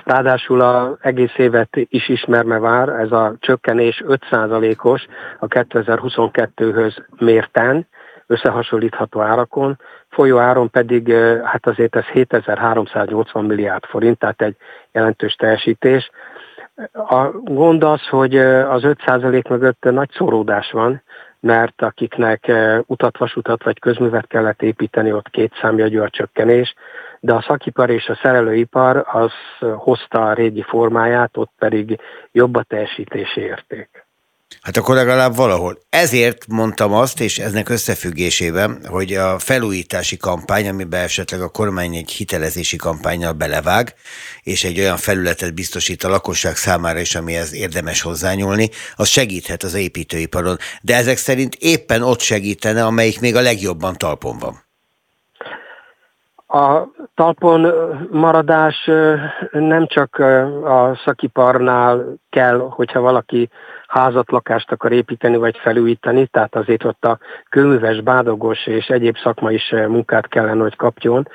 Ráadásul 0.05 0.61
az 0.61 0.97
egész 1.01 1.33
évet 1.37 1.69
is 1.71 2.09
ismerve 2.09 2.59
vár, 2.59 2.89
ez 2.89 3.11
a 3.11 3.35
csökkenés 3.39 4.03
5%-os 4.07 5.05
a 5.39 5.47
2022-höz 5.47 6.97
mérten, 7.17 7.87
összehasonlítható 8.29 9.21
árakon, 9.21 9.79
folyóáron 10.09 10.69
pedig 10.69 11.13
hát 11.43 11.67
azért 11.67 11.95
ez 11.95 12.03
7380 12.03 13.45
milliárd 13.45 13.85
forint, 13.85 14.17
tehát 14.17 14.41
egy 14.41 14.55
jelentős 14.91 15.33
teljesítés. 15.33 16.09
A 16.93 17.29
gond 17.31 17.83
az, 17.83 18.07
hogy 18.07 18.37
az 18.37 18.81
5% 18.83 19.49
mögött 19.49 19.83
nagy 19.83 20.09
szóródás 20.11 20.71
van, 20.71 21.01
mert 21.39 21.81
akiknek 21.81 22.51
utat, 22.85 23.17
vasutat 23.17 23.63
vagy 23.63 23.79
közművet 23.79 24.27
kellett 24.27 24.61
építeni, 24.61 25.11
ott 25.11 25.29
két 25.29 25.53
számjegyű 25.61 25.99
a 25.99 26.09
csökkenés, 26.09 26.73
de 27.19 27.33
a 27.33 27.41
szakipar 27.41 27.89
és 27.89 28.07
a 28.09 28.19
szerelőipar 28.21 29.05
az 29.11 29.31
hozta 29.75 30.27
a 30.27 30.33
régi 30.33 30.61
formáját, 30.61 31.37
ott 31.37 31.51
pedig 31.57 31.99
jobb 32.31 32.55
a 32.55 32.63
teljesítési 32.63 33.41
érték. 33.41 34.08
Hát 34.61 34.77
akkor 34.77 34.95
legalább 34.95 35.35
valahol. 35.35 35.79
Ezért 35.89 36.47
mondtam 36.47 36.93
azt, 36.93 37.19
és 37.19 37.39
eznek 37.39 37.69
összefüggésében, 37.69 38.85
hogy 38.85 39.13
a 39.13 39.39
felújítási 39.39 40.17
kampány, 40.17 40.67
amiben 40.67 41.03
esetleg 41.03 41.41
a 41.41 41.49
kormány 41.49 41.95
egy 41.95 42.11
hitelezési 42.11 42.75
kampányjal 42.75 43.33
belevág, 43.33 43.93
és 44.41 44.63
egy 44.63 44.79
olyan 44.79 44.97
felületet 44.97 45.53
biztosít 45.53 46.03
a 46.03 46.09
lakosság 46.09 46.57
számára 46.57 46.99
is, 46.99 47.15
amihez 47.15 47.53
érdemes 47.53 48.01
hozzányúlni, 48.01 48.69
az 48.95 49.07
segíthet 49.07 49.63
az 49.63 49.73
építőiparon. 49.73 50.57
De 50.81 50.95
ezek 50.95 51.17
szerint 51.17 51.55
éppen 51.55 52.01
ott 52.01 52.19
segítene, 52.19 52.85
amelyik 52.85 53.19
még 53.19 53.35
a 53.35 53.41
legjobban 53.41 53.97
talpon 53.97 54.37
van. 54.37 54.68
A 56.51 56.87
talpon 57.15 57.71
maradás 58.11 58.89
nem 59.51 59.87
csak 59.87 60.15
a 60.63 60.99
szakiparnál 61.05 62.05
kell, 62.29 62.57
hogyha 62.57 62.99
valaki 62.99 63.49
házat, 63.87 64.31
lakást 64.31 64.71
akar 64.71 64.91
építeni 64.91 65.37
vagy 65.37 65.57
felújítani, 65.57 66.25
tehát 66.25 66.55
azért 66.55 66.83
ott 66.83 67.05
a 67.05 67.17
kőműves, 67.49 68.01
bádogos 68.01 68.67
és 68.67 68.87
egyéb 68.87 69.17
szakma 69.17 69.51
is 69.51 69.69
munkát 69.87 70.27
kellene, 70.27 70.61
hogy 70.61 70.75
kapjon, 70.75 71.27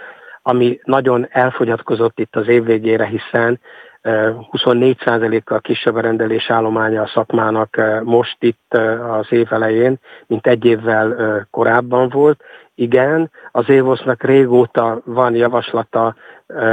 ami 0.43 0.81
nagyon 0.85 1.27
elfogyatkozott 1.31 2.19
itt 2.19 2.37
az 2.37 2.49
év 2.49 2.65
végére, 2.65 3.07
hiszen 3.07 3.61
24%-kal 4.05 5.61
kisebb 5.61 5.95
a 5.95 6.01
rendelés 6.01 6.51
állománya 6.51 7.03
a 7.03 7.11
szakmának 7.15 7.81
most 8.03 8.37
itt 8.41 8.75
az 9.11 9.27
év 9.29 9.53
elején, 9.53 9.99
mint 10.27 10.47
egy 10.47 10.65
évvel 10.65 11.47
korábban 11.51 12.09
volt. 12.09 12.43
Igen, 12.75 13.31
az 13.51 13.69
Évosznak 13.69 14.23
régóta 14.23 15.01
van 15.05 15.35
javaslata 15.35 16.15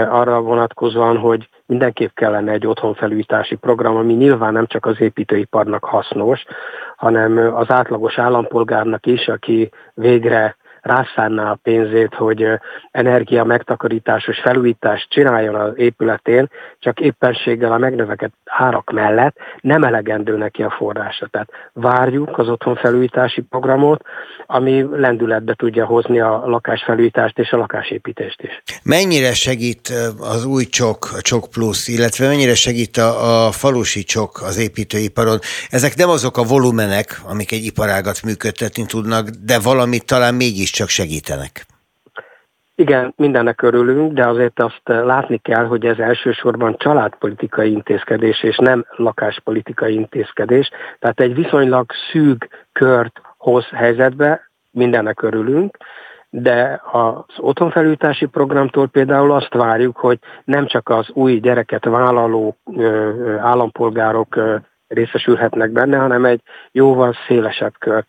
arra 0.10 0.42
vonatkozóan, 0.42 1.18
hogy 1.18 1.50
mindenképp 1.66 2.14
kellene 2.14 2.52
egy 2.52 2.68
otthonfelújítási 2.68 3.56
program, 3.56 3.96
ami 3.96 4.14
nyilván 4.14 4.54
nem 4.54 4.66
csak 4.66 4.86
az 4.86 5.02
építőiparnak 5.02 5.84
hasznos, 5.84 6.44
hanem 6.96 7.56
az 7.56 7.72
átlagos 7.72 8.18
állampolgárnak 8.18 9.06
is, 9.06 9.28
aki 9.28 9.70
végre 9.94 10.56
rászánná 10.82 11.52
a 11.52 11.60
pénzét, 11.64 12.14
hogy 12.14 12.46
energia 12.92 13.44
megtakarításos 13.44 14.40
felújítást 14.40 15.10
csináljon 15.10 15.56
az 15.56 15.72
épületén, 15.76 16.50
csak 16.80 17.00
éppenséggel 17.00 17.72
a 17.72 17.78
megnövekedett 17.78 18.36
árak 18.46 18.92
mellett 18.92 19.36
nem 19.62 19.84
elegendő 19.84 20.38
neki 20.38 20.64
a 20.64 20.76
forrása. 20.78 21.28
Tehát 21.28 21.50
várjuk 21.74 22.38
az 22.38 22.50
otthonfelújítási 22.50 23.42
programot, 23.42 24.06
ami 24.46 24.86
lendületbe 24.92 25.54
tudja 25.54 25.86
hozni 25.86 26.20
a 26.20 26.44
lakásfelújítást 26.46 27.40
és 27.40 27.52
a 27.52 27.58
lakásépítést 27.58 28.42
is. 28.42 28.62
Mennyire 28.84 29.34
segít 29.34 29.94
az 30.20 30.46
új 30.46 30.64
csok, 30.66 31.10
a 31.18 31.22
csok 31.22 31.50
plusz, 31.50 31.88
illetve 31.88 32.28
mennyire 32.28 32.56
segít 32.56 32.98
a, 32.98 33.46
a 33.46 33.52
falusi 33.52 34.04
csok 34.04 34.42
az 34.42 34.58
építőiparon? 34.58 35.40
Ezek 35.70 35.96
nem 35.96 36.10
azok 36.10 36.38
a 36.38 36.44
volumenek, 36.44 37.22
amik 37.28 37.52
egy 37.52 37.66
iparágat 37.66 38.24
működtetni 38.24 38.86
tudnak, 38.86 39.30
de 39.30 39.60
valamit 39.60 40.06
talán 40.06 40.34
mégis 40.34 40.71
mégiscsak 40.72 40.90
segítenek. 40.90 41.66
Igen, 42.76 43.14
mindennek 43.18 43.62
örülünk, 43.62 44.14
de 44.14 44.28
azért 44.28 44.60
azt 44.60 44.82
látni 44.84 45.38
kell, 45.38 45.66
hogy 45.66 45.86
ez 45.86 45.98
elsősorban 45.98 46.76
családpolitikai 46.78 47.72
intézkedés, 47.72 48.44
és 48.44 48.58
nem 48.58 48.86
lakáspolitikai 48.96 49.94
intézkedés. 49.94 50.70
Tehát 51.00 51.20
egy 51.20 51.36
viszonylag 51.36 51.92
szűk 52.12 52.68
kört 52.72 53.22
hoz 53.38 53.66
helyzetbe, 53.66 54.50
mindennek 54.72 55.22
örülünk, 55.22 55.78
de 56.30 56.82
az 56.92 57.38
otthonfelújítási 57.38 58.26
programtól 58.26 58.88
például 58.88 59.32
azt 59.32 59.54
várjuk, 59.54 59.98
hogy 59.98 60.20
nem 60.44 60.68
csak 60.68 60.90
az 60.90 61.10
új 61.14 61.40
gyereket 61.40 61.86
vállaló 61.86 62.58
állampolgárok 63.40 64.40
részesülhetnek 64.94 65.72
benne, 65.72 65.98
hanem 65.98 66.26
egy 66.26 66.42
jóval 66.72 67.16
szélesebb 67.28 67.74
kör. 67.80 68.06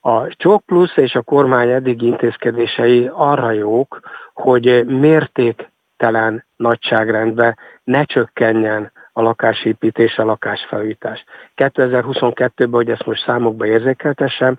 A 0.00 0.26
Csok 0.28 0.64
Plusz 0.66 0.96
és 0.96 1.14
a 1.14 1.22
kormány 1.22 1.68
eddig 1.68 2.02
intézkedései 2.02 3.10
arra 3.12 3.50
jók, 3.50 4.00
hogy 4.32 4.86
mértéktelen 4.86 6.44
nagyságrendben 6.56 7.58
ne 7.84 8.04
csökkenjen 8.04 8.92
a 9.12 9.22
lakásépítés, 9.22 10.18
a 10.18 10.24
lakásfelújítás. 10.24 11.24
2022-ben, 11.56 12.70
hogy 12.70 12.90
ezt 12.90 13.06
most 13.06 13.24
számokba 13.24 13.66
érzékeltessem, 13.66 14.58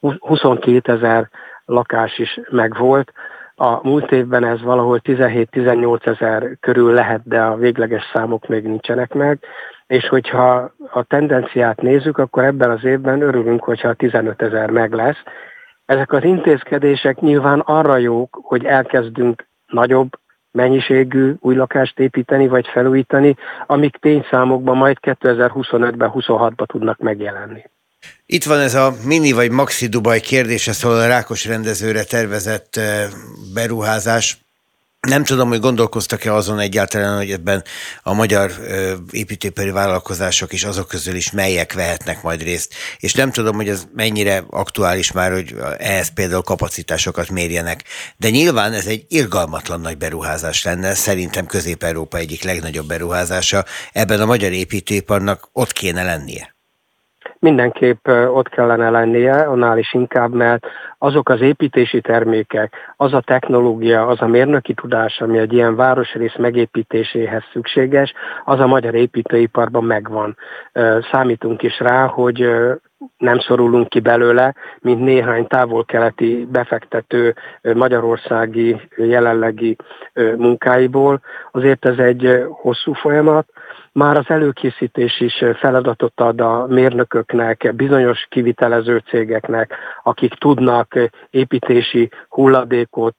22 0.00 0.92
ezer 0.92 1.30
lakás 1.64 2.18
is 2.18 2.40
megvolt. 2.50 3.12
A 3.58 3.88
múlt 3.88 4.12
évben 4.12 4.44
ez 4.44 4.62
valahol 4.62 5.00
17-18 5.04 6.06
ezer 6.06 6.56
körül 6.60 6.92
lehet, 6.92 7.20
de 7.24 7.42
a 7.42 7.56
végleges 7.56 8.10
számok 8.12 8.48
még 8.48 8.64
nincsenek 8.64 9.14
meg 9.14 9.38
és 9.86 10.08
hogyha 10.08 10.72
a 10.90 11.02
tendenciát 11.02 11.80
nézzük, 11.80 12.18
akkor 12.18 12.44
ebben 12.44 12.70
az 12.70 12.84
évben 12.84 13.20
örülünk, 13.22 13.64
hogyha 13.64 13.94
15 13.94 14.42
ezer 14.42 14.70
meg 14.70 14.92
lesz. 14.92 15.22
Ezek 15.84 16.12
az 16.12 16.24
intézkedések 16.24 17.20
nyilván 17.20 17.60
arra 17.60 17.96
jók, 17.96 18.38
hogy 18.42 18.64
elkezdünk 18.64 19.46
nagyobb 19.66 20.10
mennyiségű 20.50 21.34
új 21.40 21.54
lakást 21.54 21.98
építeni 21.98 22.48
vagy 22.48 22.66
felújítani, 22.66 23.36
amik 23.66 23.96
tényszámokban 23.96 24.76
majd 24.76 24.96
2025-ben, 25.00 26.10
26-ban 26.14 26.66
tudnak 26.66 26.98
megjelenni. 26.98 27.64
Itt 28.26 28.44
van 28.44 28.60
ez 28.60 28.74
a 28.74 28.96
mini 29.02 29.32
vagy 29.32 29.50
maxi 29.50 29.86
Dubaj 29.86 30.20
kérdése, 30.20 30.72
szóval 30.72 31.00
a 31.00 31.06
Rákos 31.06 31.44
rendezőre 31.44 32.04
tervezett 32.04 32.76
eh, 32.76 33.08
beruházás. 33.52 34.38
Nem 35.06 35.24
tudom, 35.24 35.48
hogy 35.48 35.60
gondolkoztak-e 35.60 36.34
azon 36.34 36.58
egyáltalán, 36.58 37.16
hogy 37.16 37.30
ebben 37.30 37.64
a 38.02 38.12
magyar 38.12 38.52
építőipari 39.10 39.70
vállalkozások 39.70 40.52
is 40.52 40.64
azok 40.64 40.88
közül 40.88 41.14
is 41.14 41.30
melyek 41.30 41.72
vehetnek 41.72 42.22
majd 42.22 42.42
részt. 42.42 42.74
És 42.98 43.14
nem 43.14 43.32
tudom, 43.32 43.56
hogy 43.56 43.68
ez 43.68 43.86
mennyire 43.94 44.44
aktuális 44.50 45.12
már, 45.12 45.32
hogy 45.32 45.54
ehhez 45.78 46.08
például 46.14 46.42
kapacitásokat 46.42 47.30
mérjenek. 47.30 47.84
De 48.16 48.30
nyilván 48.30 48.72
ez 48.72 48.86
egy 48.86 49.04
irgalmatlan 49.08 49.80
nagy 49.80 49.96
beruházás 49.96 50.64
lenne, 50.64 50.94
szerintem 50.94 51.46
Közép-Európa 51.46 52.18
egyik 52.18 52.42
legnagyobb 52.42 52.86
beruházása. 52.86 53.64
Ebben 53.92 54.20
a 54.20 54.26
magyar 54.26 54.52
építőiparnak 54.52 55.48
ott 55.52 55.72
kéne 55.72 56.02
lennie 56.02 56.55
mindenképp 57.38 58.08
ott 58.08 58.48
kellene 58.48 58.90
lennie, 58.90 59.32
annál 59.32 59.78
is 59.78 59.94
inkább, 59.94 60.32
mert 60.32 60.66
azok 60.98 61.28
az 61.28 61.40
építési 61.40 62.00
termékek, 62.00 62.74
az 62.96 63.12
a 63.12 63.20
technológia, 63.20 64.06
az 64.06 64.20
a 64.20 64.26
mérnöki 64.26 64.74
tudás, 64.74 65.20
ami 65.20 65.38
egy 65.38 65.52
ilyen 65.52 65.76
városrész 65.76 66.36
megépítéséhez 66.36 67.42
szükséges, 67.52 68.12
az 68.44 68.60
a 68.60 68.66
magyar 68.66 68.94
építőiparban 68.94 69.84
megvan. 69.84 70.36
Számítunk 71.10 71.62
is 71.62 71.80
rá, 71.80 72.06
hogy 72.06 72.50
nem 73.18 73.38
szorulunk 73.38 73.88
ki 73.88 74.00
belőle, 74.00 74.54
mint 74.80 75.00
néhány 75.00 75.46
távol-keleti 75.46 76.46
befektető 76.50 77.34
magyarországi 77.74 78.76
jelenlegi 78.96 79.76
munkáiból. 80.36 81.20
Azért 81.52 81.84
ez 81.84 81.98
egy 81.98 82.44
hosszú 82.50 82.92
folyamat, 82.92 83.46
már 83.96 84.16
az 84.16 84.24
előkészítés 84.28 85.20
is 85.20 85.44
feladatot 85.58 86.20
ad 86.20 86.40
a 86.40 86.66
mérnököknek, 86.68 87.74
bizonyos 87.74 88.26
kivitelező 88.28 89.02
cégeknek, 89.08 89.74
akik 90.02 90.34
tudnak 90.34 91.10
építési 91.30 92.10
hulladékot 92.28 93.16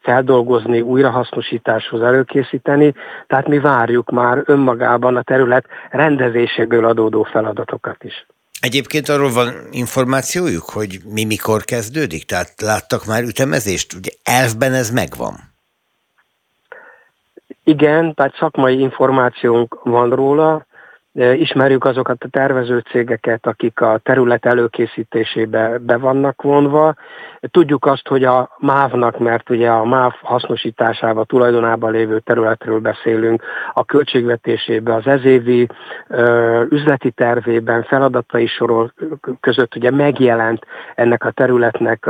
feldolgozni, 0.00 0.80
újrahasznosításhoz 0.80 2.02
előkészíteni, 2.02 2.94
tehát 3.26 3.48
mi 3.48 3.58
várjuk 3.58 4.10
már 4.10 4.42
önmagában 4.44 5.16
a 5.16 5.22
terület 5.22 5.66
rendezéséből 5.90 6.84
adódó 6.84 7.22
feladatokat 7.22 8.04
is. 8.04 8.26
Egyébként 8.60 9.08
arról 9.08 9.30
van 9.32 9.48
információjuk, 9.70 10.64
hogy 10.64 10.98
mi 11.04 11.24
mikor 11.24 11.64
kezdődik? 11.64 12.24
Tehát 12.24 12.60
láttak 12.60 13.06
már 13.06 13.22
ütemezést? 13.22 13.92
Ugye 13.92 14.10
elfben 14.22 14.72
ez 14.72 14.90
megvan. 14.90 15.56
Igen, 17.68 18.14
tehát 18.14 18.34
szakmai 18.34 18.80
információnk 18.80 19.78
van 19.82 20.10
róla, 20.10 20.66
ismerjük 21.12 21.84
azokat 21.84 22.24
a 22.24 22.28
tervező 22.28 22.78
cégeket, 22.78 23.46
akik 23.46 23.80
a 23.80 24.00
terület 24.02 24.46
előkészítésébe 24.46 25.78
be 25.78 25.96
vannak 25.96 26.42
vonva. 26.42 26.94
Tudjuk 27.40 27.86
azt, 27.86 28.08
hogy 28.08 28.24
a 28.24 28.56
MÁV-nak, 28.58 29.18
mert 29.18 29.50
ugye 29.50 29.70
a 29.70 29.84
MÁV 29.84 30.12
hasznosításával, 30.22 31.24
tulajdonában 31.24 31.92
lévő 31.92 32.18
területről 32.18 32.78
beszélünk, 32.78 33.42
a 33.72 33.84
költségvetésében, 33.84 34.94
az 34.94 35.06
ezévi 35.06 35.66
üzleti 36.68 37.10
tervében, 37.10 37.82
feladatai 37.82 38.46
sorol 38.46 38.92
között 39.40 39.76
ugye 39.76 39.90
megjelent 39.90 40.66
ennek 40.94 41.24
a 41.24 41.30
területnek 41.30 42.06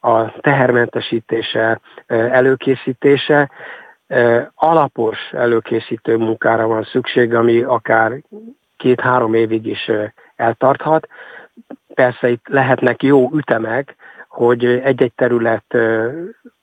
a 0.00 0.40
tehermentesítése, 0.40 1.80
előkészítése, 2.06 3.50
alapos 4.54 5.18
előkészítő 5.32 6.16
munkára 6.16 6.66
van 6.66 6.82
szükség, 6.82 7.34
ami 7.34 7.62
akár 7.62 8.12
két-három 8.76 9.34
évig 9.34 9.66
is 9.66 9.90
eltarthat. 10.36 11.08
Persze 11.94 12.28
itt 12.28 12.48
lehetnek 12.48 13.02
jó 13.02 13.30
ütemek, 13.32 13.96
hogy 14.28 14.64
egy-egy 14.64 15.12
terület 15.14 15.76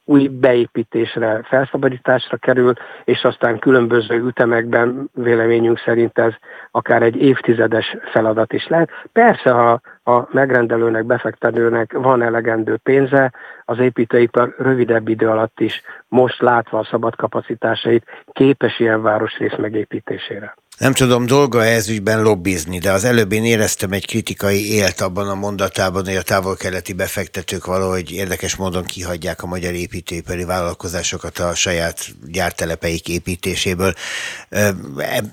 új 0.05 0.27
beépítésre, 0.27 1.41
felszabadításra 1.43 2.37
kerül, 2.37 2.73
és 3.03 3.23
aztán 3.23 3.59
különböző 3.59 4.25
ütemekben 4.25 5.09
véleményünk 5.13 5.79
szerint 5.79 6.17
ez 6.17 6.33
akár 6.71 7.01
egy 7.01 7.15
évtizedes 7.15 7.97
feladat 8.11 8.53
is 8.53 8.67
lehet. 8.67 8.89
Persze, 9.11 9.51
ha 9.51 9.81
a 10.03 10.27
megrendelőnek, 10.31 11.05
befektetőnek 11.05 11.93
van 11.93 12.21
elegendő 12.21 12.77
pénze, 12.77 13.33
az 13.65 13.79
építőipar 13.79 14.55
rövidebb 14.57 15.07
idő 15.07 15.29
alatt 15.29 15.59
is 15.59 15.81
most 16.07 16.41
látva 16.41 16.79
a 16.79 16.83
szabad 16.83 17.15
kapacitásait 17.15 18.05
képes 18.31 18.79
ilyen 18.79 19.01
városrész 19.01 19.55
megépítésére. 19.57 20.55
Nem 20.77 20.93
tudom, 20.93 21.25
dolga 21.25 21.63
ez 21.63 21.89
ügyben 21.89 22.21
lobbizni, 22.21 22.77
de 22.77 22.91
az 22.91 23.05
előbb 23.05 23.31
én 23.31 23.45
éreztem 23.45 23.91
egy 23.91 24.07
kritikai 24.07 24.73
élt 24.73 25.01
abban 25.01 25.29
a 25.29 25.35
mondatában, 25.35 26.05
hogy 26.05 26.15
a 26.15 26.21
távol-keleti 26.21 26.93
befektetők 26.93 27.65
valahogy 27.65 28.11
érdekes 28.11 28.55
módon 28.55 28.83
kihagyják 28.83 29.43
a 29.43 29.47
magyar 29.47 29.73
építőipari 29.73 30.45
vállalkozásokat 30.45 31.37
a 31.37 31.55
saját 31.55 31.97
gyártelepeik 32.31 33.09
építéséből. 33.09 33.93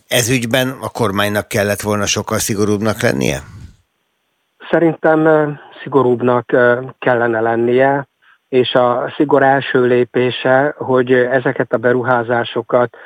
Ez 0.09 0.30
ügyben 0.30 0.68
a 0.80 0.89
kormánynak 0.89 1.49
kellett 1.49 1.80
volna 1.80 2.07
sokkal 2.07 2.39
szigorúbbnak 2.39 3.03
lennie? 3.03 3.39
Szerintem 4.70 5.28
szigorúbbnak 5.82 6.47
kellene 6.99 7.41
lennie, 7.41 8.09
és 8.49 8.72
a 8.72 9.12
szigor 9.16 9.43
első 9.43 9.86
lépése, 9.86 10.74
hogy 10.78 11.12
ezeket 11.12 11.72
a 11.72 11.76
beruházásokat 11.76 12.97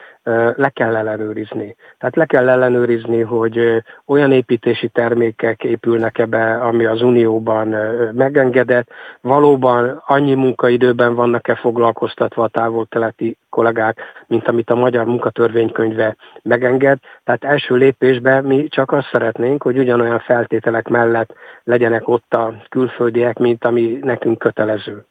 le 0.56 0.68
kell 0.68 0.96
ellenőrizni. 0.96 1.76
Tehát 1.98 2.16
le 2.16 2.24
kell 2.24 2.48
ellenőrizni, 2.48 3.20
hogy 3.20 3.82
olyan 4.06 4.32
építési 4.32 4.88
termékek 4.88 5.64
épülnek 5.64 6.18
ebbe, 6.18 6.54
ami 6.54 6.84
az 6.84 7.02
Unióban 7.02 7.68
megengedett, 8.12 8.88
valóban 9.20 10.02
annyi 10.06 10.34
munkaidőben 10.34 11.14
vannak-e 11.14 11.54
foglalkoztatva 11.54 12.42
a 12.42 12.48
távol-keleti 12.48 13.36
kollégák, 13.48 14.00
mint 14.26 14.48
amit 14.48 14.70
a 14.70 14.74
magyar 14.74 15.04
munkatörvénykönyve 15.04 16.16
megenged. 16.42 16.98
Tehát 17.24 17.44
első 17.44 17.74
lépésben 17.74 18.44
mi 18.44 18.68
csak 18.68 18.92
azt 18.92 19.08
szeretnénk, 19.12 19.62
hogy 19.62 19.78
ugyanolyan 19.78 20.18
feltételek 20.18 20.88
mellett 20.88 21.34
legyenek 21.64 22.08
ott 22.08 22.34
a 22.34 22.54
külföldiek, 22.68 23.38
mint 23.38 23.64
ami 23.64 23.98
nekünk 24.02 24.38
kötelező. 24.38 25.04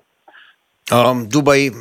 A 0.90 1.14
dubai, 1.28 1.72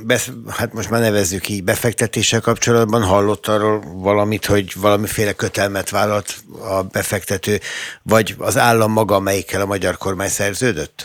hát 0.48 0.72
most 0.72 0.90
már 0.90 1.00
nevezzük 1.00 1.48
így, 1.48 1.64
befektetéssel 1.64 2.40
kapcsolatban 2.40 3.02
hallott 3.02 3.46
arról 3.46 3.82
valamit, 3.94 4.46
hogy 4.46 4.72
valamiféle 4.80 5.32
kötelmet 5.32 5.90
vállalt 5.90 6.34
a 6.62 6.82
befektető, 6.92 7.58
vagy 8.02 8.34
az 8.38 8.58
állam 8.58 8.92
maga, 8.92 9.14
amelyikkel 9.14 9.60
a 9.60 9.66
magyar 9.66 9.96
kormány 9.96 10.28
szerződött? 10.28 11.04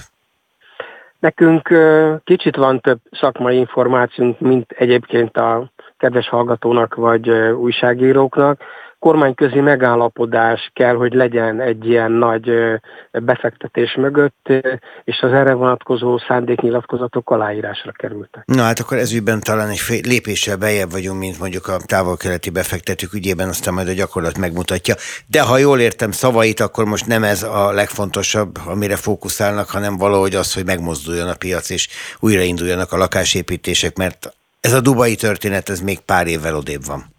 Nekünk 1.19 1.73
kicsit 2.23 2.55
van 2.55 2.79
több 2.79 2.99
szakmai 3.11 3.57
információnk, 3.57 4.39
mint 4.39 4.71
egyébként 4.71 5.37
a 5.37 5.71
kedves 5.97 6.29
hallgatónak 6.29 6.95
vagy 6.95 7.29
újságíróknak 7.29 8.61
kormányközi 9.05 9.59
megállapodás 9.59 10.71
kell, 10.73 10.95
hogy 10.95 11.13
legyen 11.13 11.61
egy 11.61 11.85
ilyen 11.85 12.11
nagy 12.11 12.51
befektetés 13.11 13.95
mögött, 13.95 14.53
és 15.03 15.19
az 15.21 15.31
erre 15.31 15.53
vonatkozó 15.53 16.17
szándéknyilatkozatok 16.17 17.29
aláírásra 17.29 17.91
kerültek. 17.91 18.43
Na 18.45 18.61
hát 18.61 18.79
akkor 18.79 18.97
ezügyben 18.97 19.39
talán 19.39 19.69
egy 19.69 20.05
lépéssel 20.05 20.57
bejebb 20.57 20.91
vagyunk, 20.91 21.19
mint 21.19 21.39
mondjuk 21.39 21.67
a 21.67 21.77
távol-keleti 21.85 22.49
befektetők 22.49 23.13
ügyében, 23.13 23.47
aztán 23.47 23.73
majd 23.73 23.87
a 23.87 23.93
gyakorlat 23.93 24.37
megmutatja. 24.37 24.95
De 25.27 25.41
ha 25.41 25.57
jól 25.57 25.79
értem 25.79 26.11
szavait, 26.11 26.59
akkor 26.59 26.85
most 26.85 27.07
nem 27.07 27.23
ez 27.23 27.43
a 27.43 27.71
legfontosabb, 27.71 28.57
amire 28.65 28.95
fókuszálnak, 28.95 29.69
hanem 29.69 29.97
valahogy 29.97 30.35
az, 30.35 30.53
hogy 30.53 30.65
megmozduljon 30.65 31.27
a 31.27 31.35
piac, 31.35 31.69
és 31.69 31.87
újrainduljanak 32.19 32.91
a 32.91 32.97
lakásépítések, 32.97 33.97
mert 33.97 34.33
ez 34.59 34.73
a 34.73 34.81
dubai 34.81 35.15
történet, 35.15 35.69
ez 35.69 35.79
még 35.79 35.99
pár 35.99 36.27
évvel 36.27 36.55
odébb 36.55 36.85
van. 36.85 37.14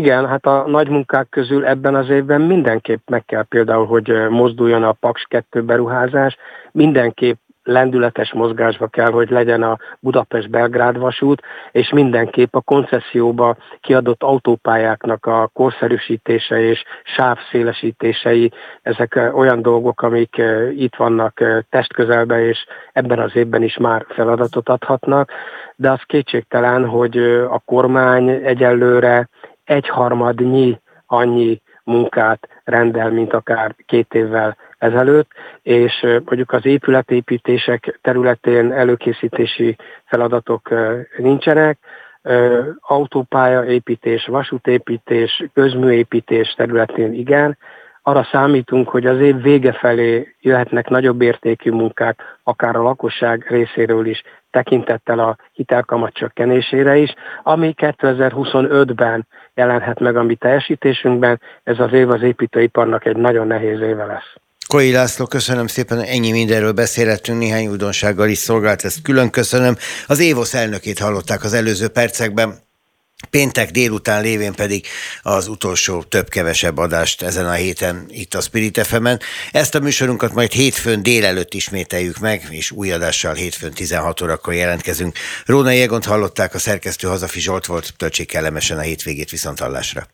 Igen, 0.00 0.28
hát 0.28 0.46
a 0.46 0.64
nagy 0.66 0.88
munkák 0.88 1.28
közül 1.28 1.66
ebben 1.66 1.94
az 1.94 2.08
évben 2.08 2.40
mindenképp 2.40 3.08
meg 3.08 3.24
kell 3.24 3.42
például, 3.42 3.86
hogy 3.86 4.28
mozduljon 4.28 4.82
a 4.82 4.92
Paks 4.92 5.26
2 5.28 5.62
beruházás, 5.62 6.36
mindenképp 6.72 7.36
lendületes 7.62 8.32
mozgásba 8.32 8.86
kell, 8.86 9.10
hogy 9.10 9.30
legyen 9.30 9.62
a 9.62 9.78
Budapest-Belgrád 9.98 10.98
vasút, 10.98 11.42
és 11.72 11.90
mindenképp 11.90 12.54
a 12.54 12.60
koncesszióba 12.60 13.56
kiadott 13.80 14.22
autópályáknak 14.22 15.26
a 15.26 15.50
korszerűsítése 15.52 16.60
és 16.60 16.84
sávszélesítései, 17.02 18.52
ezek 18.82 19.20
olyan 19.34 19.62
dolgok, 19.62 20.02
amik 20.02 20.42
itt 20.76 20.96
vannak 20.96 21.64
testközelbe, 21.70 22.46
és 22.46 22.66
ebben 22.92 23.18
az 23.18 23.36
évben 23.36 23.62
is 23.62 23.76
már 23.76 24.04
feladatot 24.08 24.68
adhatnak, 24.68 25.30
de 25.76 25.90
az 25.90 26.00
kétségtelen, 26.06 26.86
hogy 26.86 27.16
a 27.50 27.62
kormány 27.64 28.28
egyelőre 28.28 29.28
egyharmadnyi 29.70 30.80
annyi 31.06 31.60
munkát 31.84 32.48
rendel, 32.64 33.10
mint 33.10 33.32
akár 33.32 33.74
két 33.86 34.14
évvel 34.14 34.56
ezelőtt, 34.78 35.30
és 35.62 36.00
mondjuk 36.02 36.52
az 36.52 36.66
épületépítések 36.66 37.98
területén 38.02 38.72
előkészítési 38.72 39.76
feladatok 40.04 40.68
nincsenek, 41.16 41.78
autópálya 42.80 43.64
építés, 43.64 44.26
vasútépítés, 44.26 45.44
közműépítés 45.54 46.54
területén 46.56 47.12
igen, 47.12 47.58
arra 48.02 48.28
számítunk, 48.32 48.88
hogy 48.88 49.06
az 49.06 49.20
év 49.20 49.42
vége 49.42 49.72
felé 49.72 50.34
jöhetnek 50.40 50.88
nagyobb 50.88 51.22
értékű 51.22 51.70
munkák, 51.70 52.20
akár 52.42 52.76
a 52.76 52.82
lakosság 52.82 53.46
részéről 53.48 54.06
is, 54.06 54.22
tekintettel 54.50 55.18
a 55.18 55.36
hitelkamat 55.52 56.12
csökkenésére 56.12 56.96
is, 56.96 57.14
ami 57.42 57.74
2025-ben 57.76 59.26
jelenhet 59.54 60.00
meg 60.00 60.16
a 60.16 60.22
mi 60.22 60.34
teljesítésünkben. 60.34 61.40
Ez 61.62 61.78
az 61.78 61.92
év 61.92 62.10
az 62.10 62.22
építőiparnak 62.22 63.04
egy 63.04 63.16
nagyon 63.16 63.46
nehéz 63.46 63.80
éve 63.80 64.04
lesz. 64.04 64.34
Koi 64.66 64.92
László, 64.92 65.26
köszönöm 65.26 65.66
szépen, 65.66 65.98
ennyi 65.98 66.30
mindenről 66.30 66.72
beszélhetünk, 66.72 67.38
néhány 67.38 67.66
újdonsággal 67.66 68.28
is 68.28 68.38
szolgált, 68.38 68.84
ezt 68.84 69.02
külön 69.02 69.30
köszönöm. 69.30 69.74
Az 70.06 70.20
Évosz 70.20 70.54
elnökét 70.54 70.98
hallották 70.98 71.44
az 71.44 71.52
előző 71.52 71.88
percekben. 71.88 72.54
Péntek 73.30 73.70
délután 73.70 74.22
lévén 74.22 74.52
pedig 74.52 74.86
az 75.22 75.48
utolsó 75.48 76.02
több-kevesebb 76.02 76.78
adást 76.78 77.22
ezen 77.22 77.46
a 77.46 77.52
héten 77.52 78.06
itt 78.08 78.34
a 78.34 78.40
Spirit 78.40 78.86
fm 78.86 79.06
-en. 79.06 79.20
Ezt 79.50 79.74
a 79.74 79.80
műsorunkat 79.80 80.32
majd 80.32 80.52
hétfőn 80.52 81.02
délelőtt 81.02 81.54
ismételjük 81.54 82.18
meg, 82.18 82.46
és 82.50 82.70
új 82.70 82.92
adással 82.92 83.34
hétfőn 83.34 83.72
16 83.72 84.20
órakor 84.20 84.54
jelentkezünk. 84.54 85.16
Róna 85.44 85.70
Jegont 85.70 86.04
hallották, 86.04 86.54
a 86.54 86.58
szerkesztő 86.58 87.08
Hazafi 87.08 87.40
Zsolt 87.40 87.66
volt, 87.66 87.94
töltsék 87.96 88.28
kellemesen 88.28 88.78
a 88.78 88.80
hétvégét 88.80 89.30
viszont 89.30 89.60
hallásra. 89.60 90.08